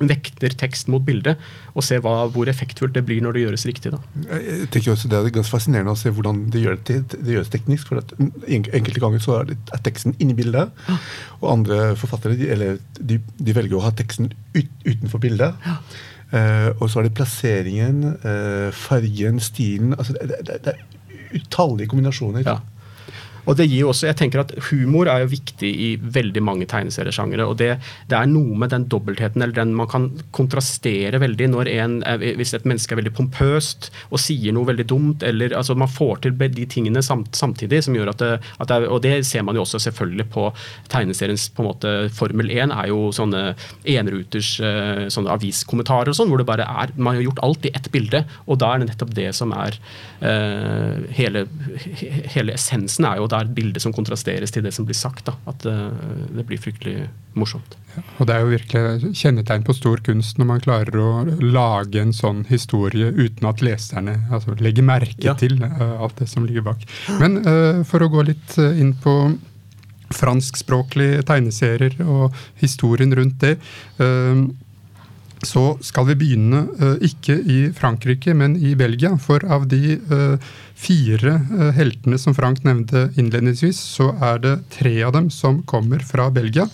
vekter 0.00 0.54
tekst 0.58 0.88
mot 0.92 1.04
bilde, 1.04 1.36
og 1.74 1.84
ser 1.84 2.02
hva, 2.04 2.26
hvor 2.32 2.48
effektfullt 2.50 2.94
det 2.96 3.04
blir 3.08 3.20
når 3.24 3.36
det 3.36 3.44
gjøres 3.44 3.66
riktig. 3.68 3.92
Da. 3.94 4.00
Jeg 4.40 4.68
tenker 4.72 4.94
også 4.94 5.10
Det 5.10 5.18
er 5.18 5.32
ganske 5.34 5.52
fascinerende 5.52 5.94
å 5.94 6.00
se 6.00 6.12
hvordan 6.14 6.44
det, 6.52 6.62
gjør 6.64 6.78
det, 6.88 7.00
det 7.16 7.36
gjøres 7.36 7.52
teknisk. 7.52 7.88
for 7.90 8.00
Enkelte 8.48 9.02
ganger 9.02 9.24
så 9.24 9.40
er, 9.40 9.50
det, 9.52 9.58
er 9.74 9.84
teksten 9.84 10.16
inni 10.18 10.36
bildet, 10.38 10.72
og 11.40 11.50
andre 11.52 11.82
forfattere 12.00 12.38
de, 12.38 12.48
eller, 12.54 12.80
de, 13.00 13.20
de 13.20 13.56
velger 13.56 13.78
å 13.78 13.84
ha 13.84 13.92
teksten 13.96 14.32
ut, 14.56 14.72
utenfor 14.86 15.22
bildet. 15.22 15.68
Ja. 15.68 15.76
Uh, 16.30 16.70
og 16.78 16.86
så 16.86 17.00
er 17.00 17.08
det 17.08 17.16
plasseringen, 17.18 18.04
uh, 18.22 18.68
fargen, 18.70 19.40
stilen 19.42 19.96
altså 19.96 20.14
det, 20.14 20.36
det, 20.46 20.60
det 20.62 20.76
er 20.76 21.40
utallige 21.40 21.90
kombinasjoner. 21.90 22.46
Ja. 22.46 22.60
Og 23.46 23.56
det 23.58 23.68
gir 23.68 23.84
jo 23.84 23.92
også, 23.92 24.08
jeg 24.10 24.18
tenker 24.20 24.42
at 24.42 24.52
Humor 24.68 25.08
er 25.10 25.24
jo 25.24 25.32
viktig 25.32 25.70
i 25.70 25.90
veldig 26.00 26.42
mange 26.44 26.68
tegneseriesjangere. 26.70 27.46
og 27.46 27.58
det, 27.60 27.72
det, 28.10 28.16
er 28.18 28.30
noe 28.30 28.58
med 28.58 28.72
den 28.74 28.86
dobbeltheten, 28.92 29.42
eller 29.42 29.56
den 29.56 29.74
man 29.76 29.88
kan 29.90 30.08
kontrastere 30.36 31.20
veldig 31.22 31.50
når 31.54 31.70
en, 31.72 31.98
hvis 32.38 32.54
et 32.56 32.66
menneske 32.68 32.94
er 32.94 33.00
veldig 33.02 33.14
pompøst 33.16 33.90
og 34.10 34.20
sier 34.22 34.54
noe 34.56 34.68
veldig 34.68 34.86
dumt. 34.90 35.22
eller 35.26 35.54
altså 35.56 35.74
Man 35.74 35.88
får 35.88 36.24
til 36.24 36.36
de 36.40 36.66
tingene 36.66 37.02
samt, 37.02 37.34
samtidig. 37.36 37.84
som 37.84 37.94
gjør 37.94 38.12
at 38.12 38.18
det, 38.18 38.32
at 38.60 38.68
det, 38.68 38.88
Og 38.88 39.02
det 39.02 39.26
ser 39.26 39.42
man 39.42 39.54
jo 39.54 39.62
også 39.62 39.78
selvfølgelig 39.78 40.28
på 40.30 40.52
tegneseriens 40.88 41.48
på 41.54 41.62
en 41.62 41.68
måte 41.70 42.10
Formel 42.14 42.50
1 42.50 42.72
er 42.74 42.88
jo 42.88 43.10
sånne 43.14 43.54
enruters 43.84 44.60
eh, 44.60 45.08
sånne 45.12 45.32
aviskommentarer 45.34 46.12
og 46.12 46.16
sånn, 46.16 46.28
hvor 46.28 46.40
det 46.40 46.48
bare 46.48 46.66
er 46.66 46.92
Man 46.96 47.16
har 47.16 47.22
gjort 47.22 47.42
alt 47.42 47.66
i 47.66 47.72
ett 47.74 47.90
bilde, 47.92 48.24
og 48.46 48.60
da 48.60 48.74
er 48.74 48.82
det 48.82 48.90
nettopp 48.90 49.14
det 49.16 49.30
som 49.36 49.52
er 49.56 49.76
uh, 50.22 51.00
hele, 51.16 51.44
hele 52.34 52.54
essensen 52.56 53.06
er 53.08 53.20
jo 53.20 53.29
det 53.30 53.38
er 53.38 53.48
et 53.48 53.56
bilde 53.56 53.82
som 53.82 53.94
kontrasteres 53.94 54.52
til 54.54 54.64
det 54.66 54.72
som 54.76 54.86
blir 54.88 54.98
sagt. 54.98 55.24
Da. 55.28 55.34
At 55.50 55.62
det, 55.66 55.74
eh, 55.74 56.22
det 56.38 56.46
blir 56.48 56.60
fryktelig 56.60 57.08
morsomt. 57.38 57.76
Ja, 57.94 58.02
og 58.18 58.26
Det 58.26 58.34
er 58.34 58.40
jo 58.44 58.52
virkelig 58.52 59.12
kjennetegn 59.18 59.66
på 59.66 59.74
stor 59.74 60.02
kunst 60.06 60.38
når 60.38 60.46
man 60.46 60.62
klarer 60.62 60.96
å 60.98 61.10
lage 61.42 62.00
en 62.02 62.12
sånn 62.14 62.44
historie 62.50 63.10
uten 63.10 63.48
at 63.50 63.62
leserne 63.62 64.16
altså, 64.30 64.54
legger 64.58 64.86
merke 64.86 65.26
ja. 65.26 65.34
til 65.34 65.58
uh, 65.62 66.02
alt 66.02 66.18
det 66.22 66.28
som 66.30 66.46
ligger 66.46 66.66
bak. 66.66 66.82
Men 67.22 67.40
uh, 67.46 67.82
for 67.86 68.02
å 68.02 68.10
gå 68.12 68.26
litt 68.30 68.58
inn 68.58 68.94
på 68.98 69.14
franskspråklige 70.14 71.22
tegneserier 71.26 71.94
og 72.02 72.34
historien 72.62 73.14
rundt 73.14 73.38
det. 73.42 73.56
Uh, 73.98 74.50
så 75.46 75.78
skal 75.84 76.06
vi 76.10 76.16
begynne 76.20 76.64
uh, 76.80 76.96
ikke 77.04 77.36
i 77.40 77.58
Frankrike, 77.76 78.34
men 78.36 78.56
i 78.56 78.74
Belgia. 78.78 79.14
For 79.20 79.44
av 79.48 79.66
de 79.70 79.96
uh, 80.10 80.36
fire 80.78 81.36
uh, 81.50 81.70
heltene 81.76 82.18
som 82.20 82.36
Frank 82.36 82.64
nevnte 82.66 83.08
innledningsvis, 83.20 83.80
så 83.96 84.12
er 84.20 84.42
det 84.44 84.56
tre 84.76 84.94
av 85.06 85.14
dem 85.16 85.30
som 85.32 85.62
kommer 85.68 86.04
fra 86.04 86.30
Belgia. 86.30 86.68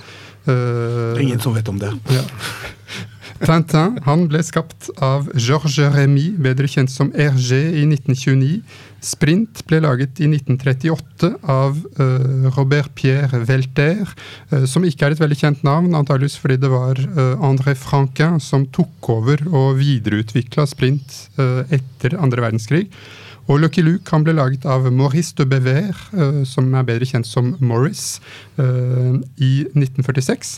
ingen 0.47 1.41
som 1.41 1.55
vet 1.55 1.69
om 1.69 1.79
det. 1.79 1.91
Ja. 2.15 2.23
Tintin 3.43 3.99
han 4.07 4.27
ble 4.31 4.43
skapt 4.45 4.91
av 5.03 5.29
Georges 5.35 5.79
Remy, 5.95 6.31
bedre 6.43 6.69
kjent 6.71 6.93
som 6.93 7.13
Hergé, 7.17 7.63
i 7.81 7.85
1929. 7.89 8.61
Sprint 9.07 9.61
ble 9.69 9.81
laget 9.85 10.19
i 10.23 10.29
1938 10.31 11.31
av 11.53 11.77
uh, 12.01 12.49
Robert 12.57 12.95
Pierre 12.99 13.43
Welter, 13.47 14.03
uh, 14.53 14.65
som 14.67 14.87
ikke 14.89 15.07
er 15.07 15.15
et 15.15 15.23
veldig 15.23 15.39
kjent 15.39 15.63
navn, 15.67 15.95
antageligvis 15.95 16.39
fordi 16.43 16.59
det 16.63 16.73
var 16.73 16.99
uh, 16.99 17.37
André 17.47 17.77
Franquin 17.79 18.41
som 18.43 18.67
tok 18.75 19.13
over 19.13 19.45
og 19.53 19.77
videreutvikla 19.83 20.67
Sprint 20.69 21.23
etter 21.37 22.17
andre 22.19 22.43
verdenskrig. 22.47 22.89
Og 23.47 23.61
Lucky 23.63 23.83
Luke 23.85 24.11
han 24.11 24.25
ble 24.27 24.35
laget 24.35 24.67
av 24.67 24.89
Maurice 24.91 25.37
de 25.39 25.47
Bever, 25.47 25.95
uh, 26.17 26.43
som 26.49 26.73
er 26.75 26.87
bedre 26.89 27.07
kjent 27.07 27.29
som 27.29 27.53
Morris, 27.63 28.19
uh, 28.59 29.15
i 29.39 29.53
1946. 29.71 30.57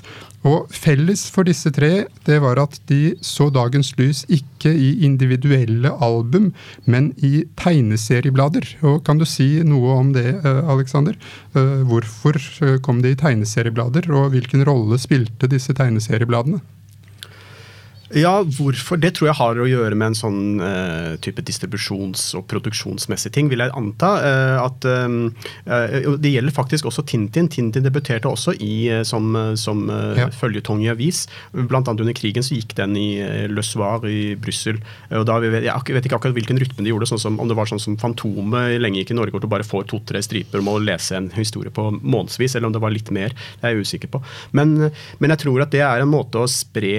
Og 0.49 0.71
felles 0.73 1.27
for 1.35 1.49
disse 1.49 1.71
tre 1.75 2.07
det 2.25 2.39
var 2.45 2.61
at 2.63 2.79
de 2.89 3.13
så 3.25 3.49
dagens 3.53 3.91
lys 3.99 4.23
ikke 4.33 4.73
i 4.73 4.93
individuelle 5.05 5.93
album, 6.05 6.53
men 6.87 7.11
i 7.19 7.45
tegneserieblader. 7.61 8.71
Og 8.87 9.03
Kan 9.05 9.21
du 9.21 9.27
si 9.29 9.59
noe 9.67 9.99
om 9.99 10.15
det, 10.17 10.31
uh, 10.47 10.65
Alexander? 10.73 11.19
Hvorfor 11.53 12.39
kom 12.85 13.03
de 13.03 13.13
i 13.13 13.19
tegneserieblader, 13.19 14.09
og 14.15 14.33
hvilken 14.33 14.65
rolle 14.69 14.99
spilte 15.01 15.51
disse 15.51 15.75
tegneseriebladene? 15.77 16.61
Ja, 18.17 18.41
hvorfor? 18.41 18.97
Det 18.97 19.11
tror 19.17 19.29
jeg 19.29 19.37
har 19.37 19.59
å 19.61 19.67
gjøre 19.69 19.97
med 19.99 20.13
en 20.13 20.17
sånn 20.17 20.63
uh, 20.63 21.17
type 21.21 21.43
distribusjons- 21.45 22.31
og 22.39 22.47
produksjonsmessig 22.49 23.35
ting, 23.35 23.51
vil 23.53 23.61
jeg 23.61 23.73
anta. 23.77 24.13
Uh, 24.25 24.57
at 24.63 24.87
uh, 24.89 26.17
Det 26.17 26.33
gjelder 26.33 26.55
faktisk 26.57 26.89
også 26.89 27.05
Tintin. 27.09 27.51
Tintin 27.53 27.85
debuterte 27.85 28.31
også 28.31 28.55
i, 28.65 28.89
som, 29.05 29.37
som 29.61 29.85
ja. 30.17 30.29
føljetong 30.33 30.81
i 30.87 30.91
avis. 30.93 31.27
Blant 31.53 31.91
annet 31.91 32.07
under 32.07 32.17
krigen 32.17 32.45
så 32.45 32.57
gikk 32.57 32.73
den 32.79 32.97
i 32.97 33.09
Le 33.51 33.65
Soir 33.67 34.07
i 34.09 34.33
Brussel. 34.41 34.81
Jeg 35.11 35.53
vet 35.53 36.09
ikke 36.09 36.17
akkurat 36.17 36.37
hvilken 36.37 36.61
rytme 36.61 36.85
de 36.85 36.93
gjorde, 36.93 37.11
sånn 37.11 37.21
som, 37.21 37.39
om 37.43 37.51
det 37.51 37.57
var 37.59 37.69
sånn 37.69 37.83
som 37.83 37.99
Fantomet 38.01 38.79
lenge 38.81 39.03
gikk 39.03 39.13
i 39.13 39.19
Norge, 39.19 39.35
hvor 39.35 39.45
du 39.45 39.51
bare 39.51 39.67
får 39.67 39.89
to-tre 39.91 40.23
striper 40.25 40.63
om 40.63 40.73
å 40.73 40.79
lese 40.81 41.19
en 41.19 41.29
historie 41.37 41.73
på 41.75 41.91
månedsvis, 41.99 42.57
eller 42.57 42.71
om 42.71 42.77
det 42.77 42.83
var 42.85 42.95
litt 42.95 43.13
mer. 43.15 43.37
Det 43.59 43.69
er 43.69 43.77
jeg 43.77 43.89
usikker 43.89 44.13
på. 44.17 44.23
Men, 44.57 44.77
men 45.21 45.35
jeg 45.35 45.45
tror 45.45 45.65
at 45.65 45.75
det 45.75 45.85
er 45.85 46.05
en 46.05 46.13
måte 46.13 46.41
å 46.41 46.49
spre 46.51 46.97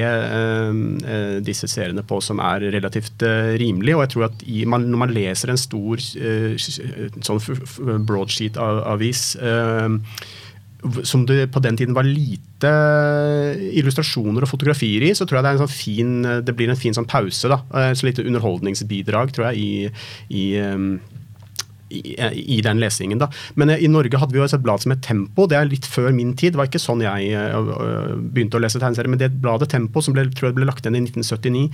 disse 1.46 1.70
seriene 1.70 2.04
på 2.08 2.20
som 2.24 2.42
er 2.44 2.68
relativt 2.74 3.24
eh, 3.26 3.54
rimelig. 3.62 3.96
Og 3.96 4.04
jeg 4.06 4.14
tror 4.16 4.28
at 4.30 4.44
i, 4.46 4.64
man, 4.70 4.88
når 4.90 5.04
man 5.06 5.16
leser 5.16 5.54
en 5.54 5.62
stor 5.62 6.02
eh, 6.20 6.56
sånn 6.60 7.42
broadsheet-avis 8.08 9.24
som 11.04 11.26
det 11.28 11.50
på 11.52 11.60
den 11.60 11.76
tiden 11.76 11.96
var 11.96 12.08
lite 12.08 12.70
illustrasjoner 13.76 14.46
og 14.46 14.52
fotografier 14.52 15.04
i, 15.10 15.12
så 15.12 15.26
tror 15.28 15.42
jeg 15.42 15.48
det, 15.50 15.60
sånn 15.60 15.74
fin, 15.74 16.14
det 16.48 16.56
blir 16.56 16.72
en 16.72 16.80
fin 16.80 16.96
sånn 16.96 17.10
pause. 17.10 17.52
da, 17.52 17.60
Så 17.92 18.08
lite 18.08 18.24
underholdningsbidrag 18.24 19.34
tror 19.36 19.50
jeg, 19.50 19.60
i, 19.60 20.40
i 20.40 20.46
i, 21.90 22.16
i, 22.58 22.62
den 22.62 22.80
lesningen. 22.80 23.20
da. 23.20 23.30
Men 23.60 23.74
eh, 23.74 23.84
i 23.84 23.90
Norge 23.92 24.20
hadde 24.22 24.36
vi 24.36 24.42
jo 24.42 24.48
et 24.48 24.64
blad 24.64 24.84
som 24.84 24.94
het 24.94 25.04
Tempo. 25.06 25.48
Det 25.50 25.58
er 25.58 25.70
litt 25.70 25.88
før 25.90 26.12
min 26.16 26.36
tid. 26.38 26.54
Det 26.54 26.62
var 26.62 26.70
ikke 26.70 26.82
sånn 26.82 27.04
jeg 27.04 27.34
uh, 27.34 28.16
begynte 28.20 28.60
å 28.60 28.64
lese 28.64 28.82
tegneserier. 28.82 29.12
Men 29.12 29.22
det 29.22 29.32
bladet 29.42 29.72
Tempo, 29.74 30.04
som 30.06 30.16
ble, 30.16 30.28
tror 30.34 30.52
jeg 30.52 30.60
ble 30.60 30.70
lagt 30.70 30.86
igjen 30.86 31.00
i 31.00 31.04
1979, 31.08 31.68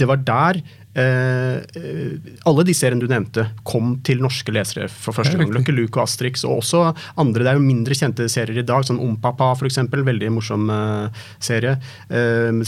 det 0.00 0.08
var 0.08 0.22
der 0.28 0.60
eh, 0.98 2.34
alle 2.48 2.66
de 2.66 2.74
seriene 2.76 3.02
du 3.02 3.08
nevnte, 3.10 3.44
kom 3.68 3.96
til 4.06 4.22
norske 4.24 4.52
lesere 4.54 4.88
for 4.92 5.16
første 5.16 5.38
gang. 5.38 5.52
Løkke 5.54 5.74
Luke 5.74 5.98
og 5.98 6.06
Astrix, 6.06 6.44
og 6.48 6.62
også 6.62 6.84
andre. 7.20 7.44
Det 7.44 7.52
er 7.52 7.60
jo 7.60 7.66
mindre 7.66 7.96
kjente 7.98 8.28
serier 8.32 8.62
i 8.62 8.68
dag, 8.68 8.86
som 8.88 9.00
Ompapa 9.04 9.52
f.eks. 9.56 9.82
Veldig 9.92 10.30
morsom 10.34 10.68
eh, 10.72 11.24
serie. 11.44 11.78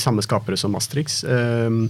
samme 0.00 0.24
skapere 0.24 0.58
som 0.60 0.74
Astrix. 0.76 1.22
Uh, 1.24 1.88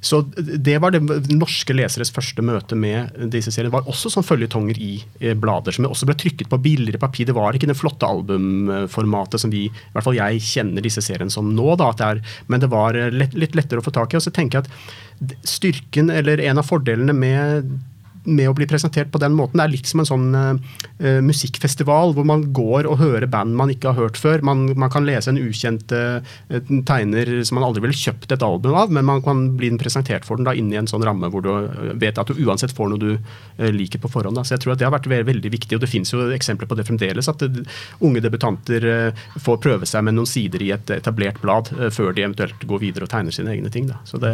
så 0.00 0.20
Det 0.38 0.76
var 0.78 0.92
det 0.94 1.02
norske 1.34 1.74
leseres 1.74 2.12
første 2.14 2.42
møte 2.44 2.76
med 2.78 3.10
disse 3.32 3.50
seriene. 3.50 3.72
Det 3.72 3.78
var 3.80 3.90
også 3.90 4.12
sånn 4.12 4.26
følgetonger 4.26 4.78
i 4.78 4.92
eh, 5.18 5.34
blader, 5.34 5.74
som 5.74 5.88
også 5.88 6.06
ble 6.06 6.14
trykket 6.18 6.50
på 6.52 6.60
billigere 6.62 7.00
papir. 7.02 7.26
Det 7.26 7.34
var 7.34 7.56
ikke 7.56 7.70
det 7.70 7.78
flotte 7.78 8.06
albumformatet 8.06 9.42
som 9.42 9.50
vi, 9.50 9.66
i 9.66 9.92
hvert 9.96 10.06
fall 10.06 10.18
jeg 10.18 10.44
kjenner 10.46 10.84
disse 10.84 11.02
seriene 11.02 11.34
som 11.34 11.50
nå. 11.54 11.72
Da, 11.80 11.90
det 11.98 12.08
er, 12.12 12.22
men 12.46 12.62
det 12.62 12.70
var 12.70 12.98
lett, 13.10 13.34
litt 13.34 13.58
lettere 13.58 13.82
å 13.82 13.86
få 13.86 13.94
tak 13.96 14.14
i. 14.14 14.20
Og 14.20 14.26
så 14.26 14.34
tenker 14.34 14.60
jeg 14.60 14.68
at 14.68 15.38
styrken, 15.48 16.12
eller 16.14 16.40
en 16.46 16.62
av 16.62 16.68
fordelene 16.68 17.16
med 17.16 17.72
med 18.28 18.50
å 18.50 18.54
bli 18.56 18.66
presentert 18.68 19.10
på 19.12 19.20
den 19.22 19.34
måten. 19.36 19.58
Det 19.58 19.64
er 19.64 19.72
litt 19.72 19.88
som 19.88 20.02
en 20.02 20.08
sånn 20.08 20.26
uh, 20.36 21.20
musikkfestival 21.24 22.14
hvor 22.16 22.26
man 22.28 22.46
går 22.54 22.88
og 22.90 23.00
hører 23.00 23.28
band 23.30 23.56
man 23.58 23.72
ikke 23.72 23.92
har 23.92 24.06
hørt 24.06 24.20
før. 24.20 24.44
Man, 24.46 24.66
man 24.78 24.92
kan 24.92 25.06
lese 25.08 25.32
en 25.32 25.40
ukjent 25.40 25.92
uh, 25.94 26.20
tegner 26.88 27.32
som 27.48 27.58
man 27.58 27.68
aldri 27.68 27.84
ville 27.86 27.98
kjøpt 27.98 28.34
et 28.34 28.44
album 28.44 28.76
av, 28.78 28.92
men 28.94 29.06
man 29.08 29.22
kan 29.24 29.44
bli 29.58 29.70
presentert 29.80 30.26
for 30.28 30.40
den 30.40 30.48
da 30.48 30.54
inni 30.56 30.78
en 30.78 30.88
sånn 30.90 31.04
ramme 31.04 31.30
hvor 31.32 31.44
du 31.44 31.50
vet 32.00 32.18
at 32.18 32.30
du 32.30 32.38
uansett 32.44 32.74
får 32.76 32.92
noe 32.92 33.02
du 33.02 33.10
uh, 33.16 33.70
liker 33.74 34.02
på 34.02 34.12
forhånd. 34.12 34.38
Da. 34.38 34.46
Så 34.46 34.56
jeg 34.56 34.64
tror 34.64 34.74
at 34.74 34.82
det 34.82 34.88
har 34.88 34.94
vært 34.94 35.08
veldig, 35.08 35.52
viktig, 35.52 35.76
og 35.76 35.84
det 35.84 35.90
finnes 35.90 36.12
jo 36.12 36.28
eksempler 36.34 36.68
på 36.70 36.78
det 36.78 36.86
fremdeles. 36.88 37.30
At 37.30 37.42
det, 37.42 37.64
unge 38.04 38.22
debutanter 38.22 38.84
får 39.42 39.58
prøve 39.64 39.86
seg 39.88 40.04
med 40.06 40.16
noen 40.16 40.28
sider 40.28 40.62
i 40.62 40.70
et 40.74 40.90
etablert 40.92 41.40
blad 41.42 41.70
før 41.94 42.12
de 42.14 42.24
eventuelt 42.24 42.62
går 42.68 42.82
videre 42.82 43.06
og 43.06 43.12
tegner 43.12 43.34
sine 43.34 43.52
egne 43.54 43.70
ting. 43.72 43.88
Da. 43.88 43.98
Så 44.08 44.20
det, 44.22 44.32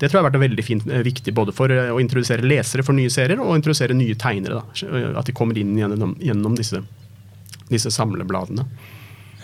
det 0.00 0.08
tror 0.08 0.18
jeg 0.18 0.24
har 0.24 0.28
vært 0.30 0.42
veldig 0.42 0.64
fint, 0.64 0.86
viktig 1.06 1.34
både 1.36 1.54
for 1.56 1.70
å 1.70 2.00
introdusere 2.02 2.46
lesere 2.46 2.84
for 2.86 2.96
nye 2.96 3.12
serier 3.12 3.25
serier, 3.26 3.42
og 3.42 3.56
introdusere 3.58 3.96
nye 3.96 4.16
tegnere. 4.18 4.60
Da. 4.60 5.00
At 5.20 5.26
de 5.26 5.34
kommer 5.36 5.58
inn 5.58 5.74
gjennom, 5.78 6.16
gjennom 6.22 6.56
disse, 6.58 6.82
disse 7.70 7.90
samlebladene. 7.90 8.66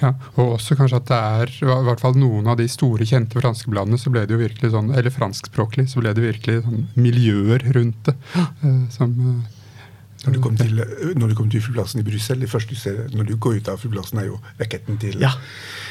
Ja, 0.02 0.16
og 0.34 0.56
også 0.56 0.74
kanskje 0.74 0.98
at 0.98 1.10
det 1.10 1.16
er 1.16 1.52
i 1.62 1.86
hvert 1.86 2.02
fall 2.02 2.16
noen 2.18 2.48
av 2.50 2.56
de 2.58 2.66
store, 2.70 3.06
kjente 3.06 3.38
franske 3.38 3.70
bladene, 3.70 3.98
så 4.00 4.10
ble 4.10 4.24
det 4.26 4.34
jo 4.34 4.40
virkelig 4.40 4.72
sånn, 4.74 4.90
eller 4.98 5.14
franskspråklig, 5.14 5.86
så 5.92 6.02
ble 6.02 6.14
det 6.16 6.24
virkelig 6.24 6.64
sånn 6.64 6.88
miljøer 6.98 7.68
rundt 7.76 8.08
det. 8.08 8.16
Eh, 8.34 8.80
som, 8.90 9.14
Når 10.24 10.32
du 10.36 10.40
kom 10.40 10.56
til, 10.56 10.78
når 11.18 11.28
du 11.32 11.34
kom 11.34 11.48
til 11.50 11.62
flyplassen 11.64 11.98
i 12.00 12.04
Brussel, 12.06 12.38
det 12.40 12.48
første 12.50 12.70
du 12.70 12.78
ser 12.78 13.08
når 13.12 13.26
du 13.26 13.36
går 13.42 13.56
ut 13.58 13.68
av 13.72 13.80
flyplassen, 13.82 14.20
er 14.22 14.28
jo 14.28 14.36
raketten 14.60 14.98
til, 15.02 15.16
Ja. 15.20 15.32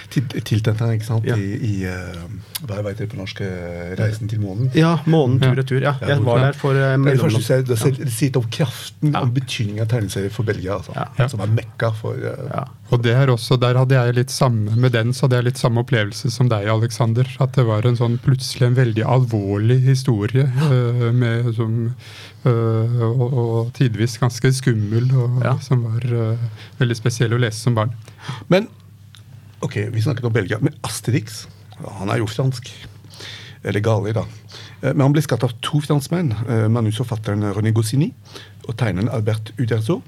til, 0.09 0.23
til 0.31 0.61
Tintin, 0.63 0.93
ikke 0.95 1.05
sant? 1.09 1.25
Ja. 1.27 1.35
I, 1.35 1.57
i 1.67 1.73
eh, 1.83 2.21
hva 2.67 2.77
heter 2.79 3.03
det 3.05 3.09
på 3.11 3.19
norsk? 3.19 3.41
eh, 3.43 3.91
Reisen 3.99 4.29
til 4.31 4.39
månen. 4.39 4.69
Ja, 4.77 4.93
månen 5.05 5.39
tur 5.41 5.59
og 5.59 5.67
tur. 5.67 5.81
Ja. 5.83 5.95
Jeg 6.07 6.23
var 6.23 6.39
der 6.45 6.53
for 6.57 6.71
eh, 6.79 6.95
Det 6.97 7.17
første 7.19 7.41
du 7.41 7.43
ser, 7.43 7.65
det, 7.67 7.77
ser, 7.79 7.91
det 7.99 8.11
sier 8.11 8.29
litt 8.31 8.39
om 8.39 8.47
kraften 8.51 9.11
Ja. 9.13 9.21
og 9.25 9.33
betydningen 9.35 9.83
av 9.83 9.91
tegneserier 9.91 10.31
for 10.31 10.47
Belgia. 10.47 10.77
Altså, 10.79 10.95
Ja. 11.19 11.27
Som 11.27 11.43
er 11.43 11.51
mekka 11.51 11.91
for 11.99 12.15
uh, 12.15 12.47
Ja. 12.51 12.63
Og 12.91 13.03
det 13.03 13.13
er 13.15 13.27
også, 13.31 13.55
der 13.59 13.77
hadde 13.79 13.95
jeg 13.95 14.15
litt 14.15 14.31
samme 14.31 14.75
med 14.75 14.91
den, 14.91 15.13
så 15.15 15.25
hadde 15.27 15.37
jeg 15.39 15.45
litt 15.51 15.57
samme 15.61 15.79
opplevelse 15.83 16.31
som 16.31 16.49
deg, 16.51 16.67
Alexander. 16.67 17.27
At 17.39 17.53
det 17.55 17.63
var 17.67 17.85
en 17.87 17.95
sånn 17.95 18.17
plutselig 18.19 18.67
en 18.67 18.75
veldig 18.75 19.03
alvorlig 19.07 19.79
historie. 19.85 20.43
uh, 20.43 21.11
med 21.11 21.53
som, 21.55 21.93
uh, 22.45 23.01
og, 23.07 23.27
og 23.31 23.71
tidvis 23.77 24.17
ganske 24.21 24.51
skummel, 24.53 25.09
og 25.17 25.41
Ja. 25.43 25.55
som 25.59 25.83
var 25.83 26.05
uh, 26.05 26.37
veldig 26.79 26.95
spesiell 26.97 27.33
å 27.33 27.39
lese 27.41 27.59
som 27.59 27.75
barn. 27.75 27.91
Men 28.49 28.67
ok, 29.61 29.75
vi 29.93 30.01
snakket 30.01 30.25
om 30.29 30.33
Belgia, 30.33 30.57
men 30.61 30.73
Asterix 30.83 31.47
han 31.99 32.09
er 32.13 32.21
jo 32.21 32.27
fransk. 32.29 32.69
Eller 33.63 33.79
galer, 33.85 34.13
da. 34.13 34.23
Eh, 34.81 34.93
Men 34.93 35.01
han 35.05 35.13
ble 35.13 35.21
skapt 35.21 35.43
av 35.45 35.51
to 35.61 35.79
franskmenn. 35.81 36.31
eh, 36.49 36.67
Manusforfatteren 36.67 37.43
René 37.53 37.71
Goscinny 37.73 38.11
og 38.67 38.75
tegneren 38.77 39.09
Albert 39.13 39.51
Uderzo. 39.59 39.99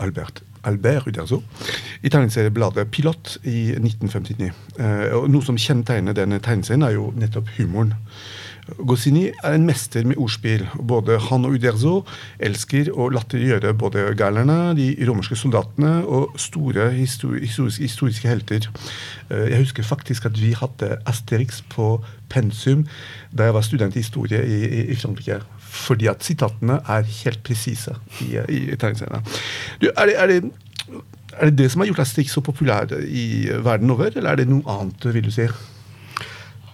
Albert, 0.00 0.40
Albert 0.64 1.06
Uderzo. 1.06 1.42
I 2.02 2.08
tegneseriebladet 2.10 2.90
Pilot 2.90 3.36
i 3.44 3.74
1959. 3.78 4.50
Eh, 4.80 5.14
Og 5.14 5.28
noe 5.30 5.42
som 5.46 5.56
kjennetegner 5.56 6.12
denne 6.14 6.40
tegneserien, 6.40 6.82
er 6.82 6.94
jo 6.98 7.12
nettopp 7.16 7.46
humoren. 7.58 7.94
Goscinny 8.76 9.28
er 9.42 9.54
en 9.56 9.64
mester 9.66 10.04
med 10.06 10.18
ordspill. 10.20 10.66
Både 10.76 11.18
han 11.28 11.46
og 11.48 11.56
Uderzo 11.56 12.02
elsker 12.38 12.90
å 12.92 13.08
latterliggjøre 13.14 13.72
både 13.78 14.04
galerne, 14.18 14.74
de 14.78 14.90
romerske 15.08 15.38
soldatene 15.40 16.02
og 16.04 16.36
store 16.40 16.90
histori 16.96 17.40
historiske, 17.46 17.82
historiske 17.82 18.28
helter. 18.28 18.68
Eh, 19.30 19.48
Jeg 19.54 19.62
husker 19.64 19.82
faktisk 19.82 20.26
at 20.28 20.40
vi 20.40 20.52
hadde 20.52 20.98
Asterix 21.06 21.62
på 21.72 21.98
pensum 22.28 22.86
da 23.32 23.48
jeg 23.48 23.54
var 23.56 23.64
student 23.64 23.96
i 23.96 24.04
historie 24.04 24.42
i, 24.44 24.60
i, 24.66 24.84
i 24.92 24.96
Frankrike. 24.96 25.40
Fordi 25.68 26.08
at 26.08 26.24
sitatene 26.24 26.80
er 26.88 27.08
helt 27.24 27.42
presise 27.44 27.96
i, 28.24 28.36
i 28.48 28.76
tegneseriene. 28.76 29.22
Er, 29.96 30.12
er, 30.16 30.36
er 31.38 31.50
det 31.50 31.58
det 31.58 31.70
som 31.72 31.82
har 31.82 31.90
gjort 31.90 32.04
Asterix 32.04 32.32
så 32.36 32.40
populær 32.44 32.92
i 33.04 33.48
verden 33.64 33.90
over, 33.90 34.12
eller 34.14 34.30
er 34.32 34.40
det 34.42 34.48
noe 34.48 34.64
annet, 34.78 35.08
vil 35.14 35.28
du 35.28 35.32
si? 35.34 35.48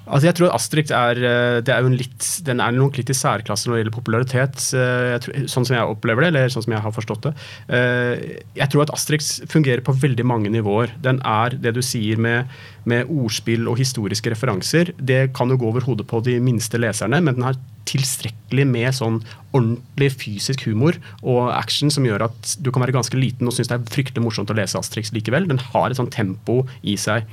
Altså 0.04 0.28
jeg 0.28 0.36
tror 0.36 0.50
at 0.50 0.58
Asterix 0.58 0.90
er, 0.92 1.20
eh, 1.24 1.72
er 1.72 1.86
litt, 1.88 2.26
den 2.44 2.60
er 2.60 2.74
nok 2.76 2.98
litt 2.98 3.08
i 3.08 3.16
særklasse 3.16 3.68
når 3.68 3.74
det 3.74 3.80
gjelder 3.82 3.96
popularitet, 3.96 4.64
eh, 4.76 5.14
tror, 5.24 5.38
sånn 5.48 5.64
som 5.64 5.76
jeg 5.76 5.94
opplever 5.94 6.24
det, 6.24 6.28
eller 6.32 6.52
sånn 6.52 6.66
som 6.66 6.74
jeg 6.76 6.84
har 6.84 6.92
forstått 6.92 7.28
det. 7.28 7.34
Eh, 7.68 8.40
Jeg 8.54 8.70
tror 8.70 8.82
at 8.82 8.92
Asterix 8.94 9.40
fungerer 9.48 9.80
på 9.80 9.96
veldig 9.96 10.24
mange 10.24 10.50
nivåer. 10.52 10.90
Den 11.00 11.20
er 11.24 11.50
det 11.50 11.74
du 11.74 11.82
sier 11.82 12.16
med, 12.16 12.46
med 12.84 13.08
ordspill 13.08 13.66
og 13.68 13.78
historiske 13.78 14.30
referanser. 14.30 14.92
Det 14.98 15.32
kan 15.34 15.48
jo 15.48 15.56
gå 15.56 15.66
over 15.72 15.80
hodet 15.80 16.06
på 16.06 16.22
de 16.22 16.38
minste 16.40 16.78
leserne, 16.78 17.22
men 17.22 17.34
den 17.34 17.42
har 17.44 17.56
tilstrekkelig 17.88 18.66
med 18.68 18.94
sånn 18.96 19.18
ordentlig 19.54 20.08
fysisk 20.18 20.64
humor 20.66 20.96
og 21.22 21.52
action 21.54 21.92
som 21.92 22.06
gjør 22.06 22.26
at 22.26 22.54
du 22.58 22.72
kan 22.74 22.82
være 22.82 22.94
ganske 22.96 23.18
liten 23.18 23.46
og 23.46 23.54
synes 23.54 23.70
det 23.70 23.76
er 23.76 23.92
fryktelig 23.94 24.24
morsomt 24.24 24.50
å 24.50 24.56
lese 24.58 24.80
Asterix 24.80 25.12
likevel. 25.14 25.46
Den 25.50 25.62
har 25.62 25.90
et 25.90 25.98
sånn 26.00 26.10
tempo 26.12 26.62
i 26.82 26.96
seg. 27.00 27.28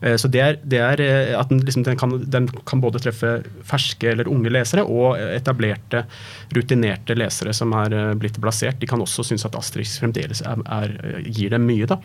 Eh, 0.00 0.14
Så 0.20 0.30
det 0.30 0.42
er, 0.44 0.60
det 0.62 0.80
er 0.82 1.02
eh, 1.02 1.32
at 1.38 1.50
den, 1.50 1.64
liksom, 1.66 1.86
den, 1.86 1.98
kan, 1.98 2.14
den 2.30 2.48
kan 2.68 2.82
både 2.84 3.02
treffe 3.02 3.36
ferske 3.66 4.12
eller 4.12 4.30
unge 4.30 4.52
lesere 4.54 4.84
og 4.86 5.18
etablerte, 5.18 6.04
rutinerte 6.54 7.18
lesere 7.18 7.54
som 7.56 7.74
er 7.82 7.96
eh, 7.96 8.14
blitt 8.18 8.38
plassert. 8.42 8.78
De 8.80 8.90
kan 8.90 9.02
også 9.02 9.26
synes 9.26 9.46
at 9.48 9.58
Asterix 9.58 9.98
fremdeles 10.02 10.44
er, 10.46 10.62
er, 10.78 10.96
gir 11.26 11.54
dem 11.56 11.66
mye. 11.66 11.90
da. 11.90 11.98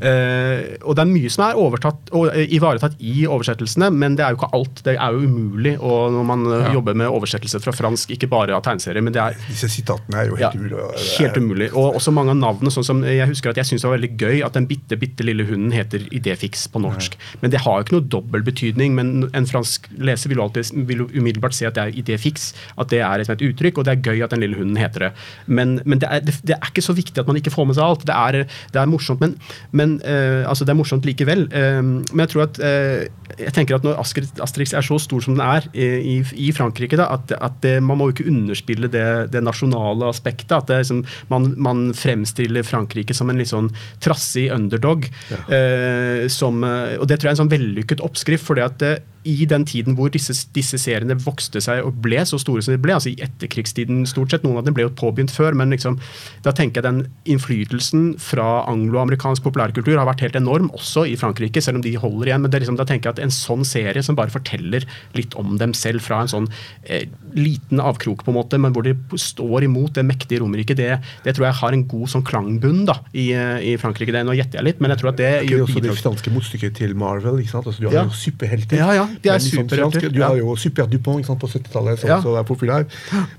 Eh, 0.00 0.76
og 0.86 0.94
det 0.94 1.02
er 1.02 1.08
mye 1.10 1.30
som 1.32 1.42
er 1.48 1.58
overtatt 1.58 2.12
og 2.14 2.28
eh, 2.30 2.44
ivaretatt 2.54 2.94
i 3.02 3.24
oversettelsene, 3.26 3.88
men 3.90 4.14
det 4.18 4.22
er 4.24 4.34
jo 4.34 4.38
ikke 4.38 4.50
alt. 4.54 4.82
Det 4.86 4.94
er 4.94 5.16
jo 5.16 5.24
umulig 5.26 5.74
og 5.80 6.12
når 6.14 6.26
man 6.28 6.44
eh, 6.46 6.66
Ja. 6.68 6.72
jobber 6.78 6.94
med 6.98 7.08
oversettelse 7.10 7.58
fra 7.64 7.72
fransk, 7.74 8.12
ikke 8.14 8.28
bare 8.30 8.54
av 8.54 8.62
tegneserier, 8.66 9.02
men 9.02 9.12
det 9.16 9.22
er 9.22 9.36
Disse 9.48 9.68
sitatene 9.72 10.20
er 10.22 10.28
jo 10.30 10.36
ja, 10.38 10.50
helt 10.52 10.60
umulig. 10.62 11.08
helt 11.18 11.36
umulig. 11.42 11.68
Og 11.74 11.98
også 11.98 12.12
mange 12.14 12.30
av 12.34 12.38
navnene. 12.38 12.70
sånn 12.74 12.84
som 12.86 13.02
Jeg 13.04 13.26
husker 13.30 13.50
at 13.50 13.56
jeg 13.56 13.66
syntes 13.72 13.82
det 13.82 13.90
var 13.90 13.98
veldig 13.98 14.12
gøy 14.22 14.44
at 14.46 14.54
den 14.58 14.66
bitte 14.70 14.98
bitte 15.00 15.24
lille 15.26 15.46
hunden 15.48 15.72
heter 15.74 16.04
Idéfix 16.14 16.68
på 16.70 16.80
norsk. 16.82 17.16
Men 17.42 17.50
det 17.50 17.60
har 17.64 17.78
jo 17.80 17.86
ikke 17.86 17.96
noe 17.98 18.08
dobbel 18.14 18.42
betydning. 18.46 18.94
Men 18.94 19.30
en 19.34 19.46
fransk 19.50 19.88
leser 19.98 20.28
vil 20.30 20.38
jo 20.38 20.46
alltid 20.46 20.70
vil 20.88 21.02
jo 21.04 21.08
umiddelbart 21.18 21.54
si 21.58 21.66
at 21.66 21.74
det 21.74 21.82
er 21.88 21.98
Idéfix, 22.02 22.52
at 22.78 22.88
det 22.92 23.00
er 23.02 23.24
et, 23.24 23.30
et 23.34 23.44
uttrykk, 23.50 23.78
og 23.78 23.88
det 23.88 23.96
er 23.96 24.04
gøy 24.12 24.22
at 24.24 24.30
den 24.34 24.40
lille 24.44 24.56
hunden 24.58 24.76
heter 24.78 25.08
det. 25.08 25.12
Men, 25.46 25.80
men 25.84 25.98
det, 26.02 26.08
er, 26.10 26.20
det, 26.26 26.36
det 26.46 26.56
er 26.58 26.70
ikke 26.70 26.84
så 26.86 26.94
viktig 26.94 27.18
at 27.22 27.26
man 27.30 27.36
ikke 27.40 27.50
får 27.54 27.66
med 27.70 27.78
seg 27.78 27.84
alt. 27.88 28.06
Det 28.06 28.14
er, 28.14 28.44
det 28.74 28.82
er 28.82 28.90
morsomt, 28.90 29.20
men, 29.24 29.34
men 29.72 29.87
eh, 30.04 30.42
altså 30.48 30.66
det 30.66 30.74
er 30.74 30.78
morsomt 30.78 31.06
likevel. 31.08 31.46
Eh, 31.54 31.80
men 31.82 32.22
jeg 32.24 32.32
tror 32.32 32.44
at 32.46 32.60
eh, 32.64 33.08
jeg 33.38 33.54
tenker 33.56 33.78
at 33.78 33.86
når 33.86 34.00
Asterix, 34.02 34.74
er 34.74 34.84
så 34.84 34.98
stor 35.02 35.22
som 35.24 35.36
den 35.36 35.44
er 35.44 35.68
i, 35.74 36.18
i 36.34 36.48
Frankrike, 36.54 36.98
da, 36.98 37.08
at, 37.14 37.32
at 37.36 37.58
det, 37.64 37.76
man 37.84 38.00
må 38.00 38.08
jo 38.08 38.16
ikke 38.16 38.28
underspille 38.30 38.90
det, 38.92 39.06
det 39.34 39.44
nasjonale 39.44 40.08
aspektet. 40.10 40.56
At 40.56 40.70
det, 40.70 40.82
liksom, 40.84 41.04
man, 41.32 41.52
man 41.56 41.84
fremstiller 41.96 42.66
Frankrike 42.66 43.16
som 43.16 43.30
en 43.30 43.40
litt 43.40 43.52
sånn 43.52 43.70
trassig 44.04 44.48
underdog. 44.54 45.06
Eh, 45.30 46.26
som, 46.32 46.64
og 46.64 47.06
det 47.08 47.18
tror 47.18 47.28
jeg 47.28 47.32
er 47.32 47.36
en 47.36 47.44
sånn 47.44 47.54
vellykket 47.54 48.04
oppskrift. 48.04 48.46
fordi 48.48 48.64
at 48.64 48.84
eh, 48.86 48.98
i 49.28 49.44
den 49.50 49.66
tiden 49.68 49.96
hvor 49.98 50.08
disse, 50.14 50.32
disse 50.56 50.78
seriene 50.80 51.16
vokste 51.20 51.60
seg 51.60 51.82
og 51.84 51.98
ble 52.04 52.22
så 52.28 52.38
store 52.40 52.62
som 52.64 52.72
de 52.72 52.80
ble, 52.80 52.94
altså 52.96 53.10
i 53.12 53.18
etterkrigstiden 53.24 54.06
stort 54.08 54.32
sett, 54.32 54.46
noen 54.46 54.60
av 54.62 54.64
dem 54.68 54.76
ble 54.76 54.86
jo 54.86 54.92
påbegynt 54.96 55.32
før, 55.34 55.56
men 55.58 55.74
liksom, 55.74 55.98
da 56.46 56.54
tenker 56.56 56.80
jeg 56.80 56.86
den 56.88 57.02
innflytelsen 57.28 58.14
fra 58.22 58.46
angloamerikansk 58.70 59.44
populærkultur 59.44 59.98
har 59.98 60.08
vært 60.08 60.22
helt 60.26 60.38
enorm, 60.38 60.70
også 60.76 61.04
i 61.10 61.16
Frankrike, 61.20 61.60
selv 61.64 61.80
om 61.80 61.84
de 61.84 61.92
holder 62.00 62.30
igjen. 62.32 62.44
Men 62.44 62.52
det 62.54 62.62
liksom, 62.64 62.78
da 62.80 62.86
tenker 62.88 63.10
jeg 63.10 63.18
at 63.18 63.22
en 63.26 63.34
sånn 63.34 63.64
serie 63.68 64.02
som 64.04 64.16
bare 64.18 64.32
forteller 64.32 64.86
litt 65.16 65.36
om 65.38 65.56
dem 65.60 65.74
selv 65.76 66.02
fra 66.04 66.22
en 66.24 66.30
sånn 66.32 66.48
eh, 66.88 67.04
liten 67.36 67.82
avkrok, 67.84 68.24
på 68.24 68.32
en 68.32 68.38
måte, 68.38 68.60
men 68.60 68.74
hvor 68.76 68.86
de 68.86 68.94
står 69.18 69.66
imot 69.68 69.94
det 69.98 70.06
mektige 70.08 70.40
Romerriket, 70.42 70.78
det, 70.78 70.90
det 71.24 71.34
tror 71.36 71.48
jeg 71.48 71.58
har 71.60 71.76
en 71.76 71.84
god 71.90 72.12
sånn 72.14 72.24
klangbunn 72.28 72.84
da, 72.88 72.98
i, 73.12 73.28
eh, 73.36 73.58
i 73.72 73.76
Frankrike. 73.80 74.14
Det, 74.14 74.24
nå 74.28 74.36
gjetter 74.38 74.60
jeg 74.62 74.68
litt, 74.70 74.82
men 74.84 74.94
jeg 74.94 75.02
tror 75.02 75.12
at 75.12 75.20
det 75.20 75.28
Det 75.28 75.38
er 75.44 75.52
jo 75.58 75.66
gjør 75.66 75.86
det 75.88 75.96
franske 75.98 76.32
motstykket 76.34 76.76
til 76.78 76.94
Marvel. 76.98 77.40
ikke 77.42 77.54
sant? 77.56 77.66
Altså, 77.68 77.82
du 77.82 77.88
har 77.90 77.98
Ja. 77.98 78.04
jo 78.08 78.16
superhelter. 78.16 78.78
Ja, 78.78 78.90
ja, 78.94 79.06
de 79.22 79.28
er 79.28 79.38
liksom 79.38 79.68
superhelter, 79.68 80.08
Du 80.14 80.22
har 80.22 80.36
jo 80.38 80.56
Super 80.56 80.86
Dupont 80.86 81.26
sant, 81.26 81.40
på 81.40 81.50
70-tallet, 81.50 82.00
som 82.00 82.16
også 82.18 82.34
er 82.38 82.48
populær. 82.48 82.88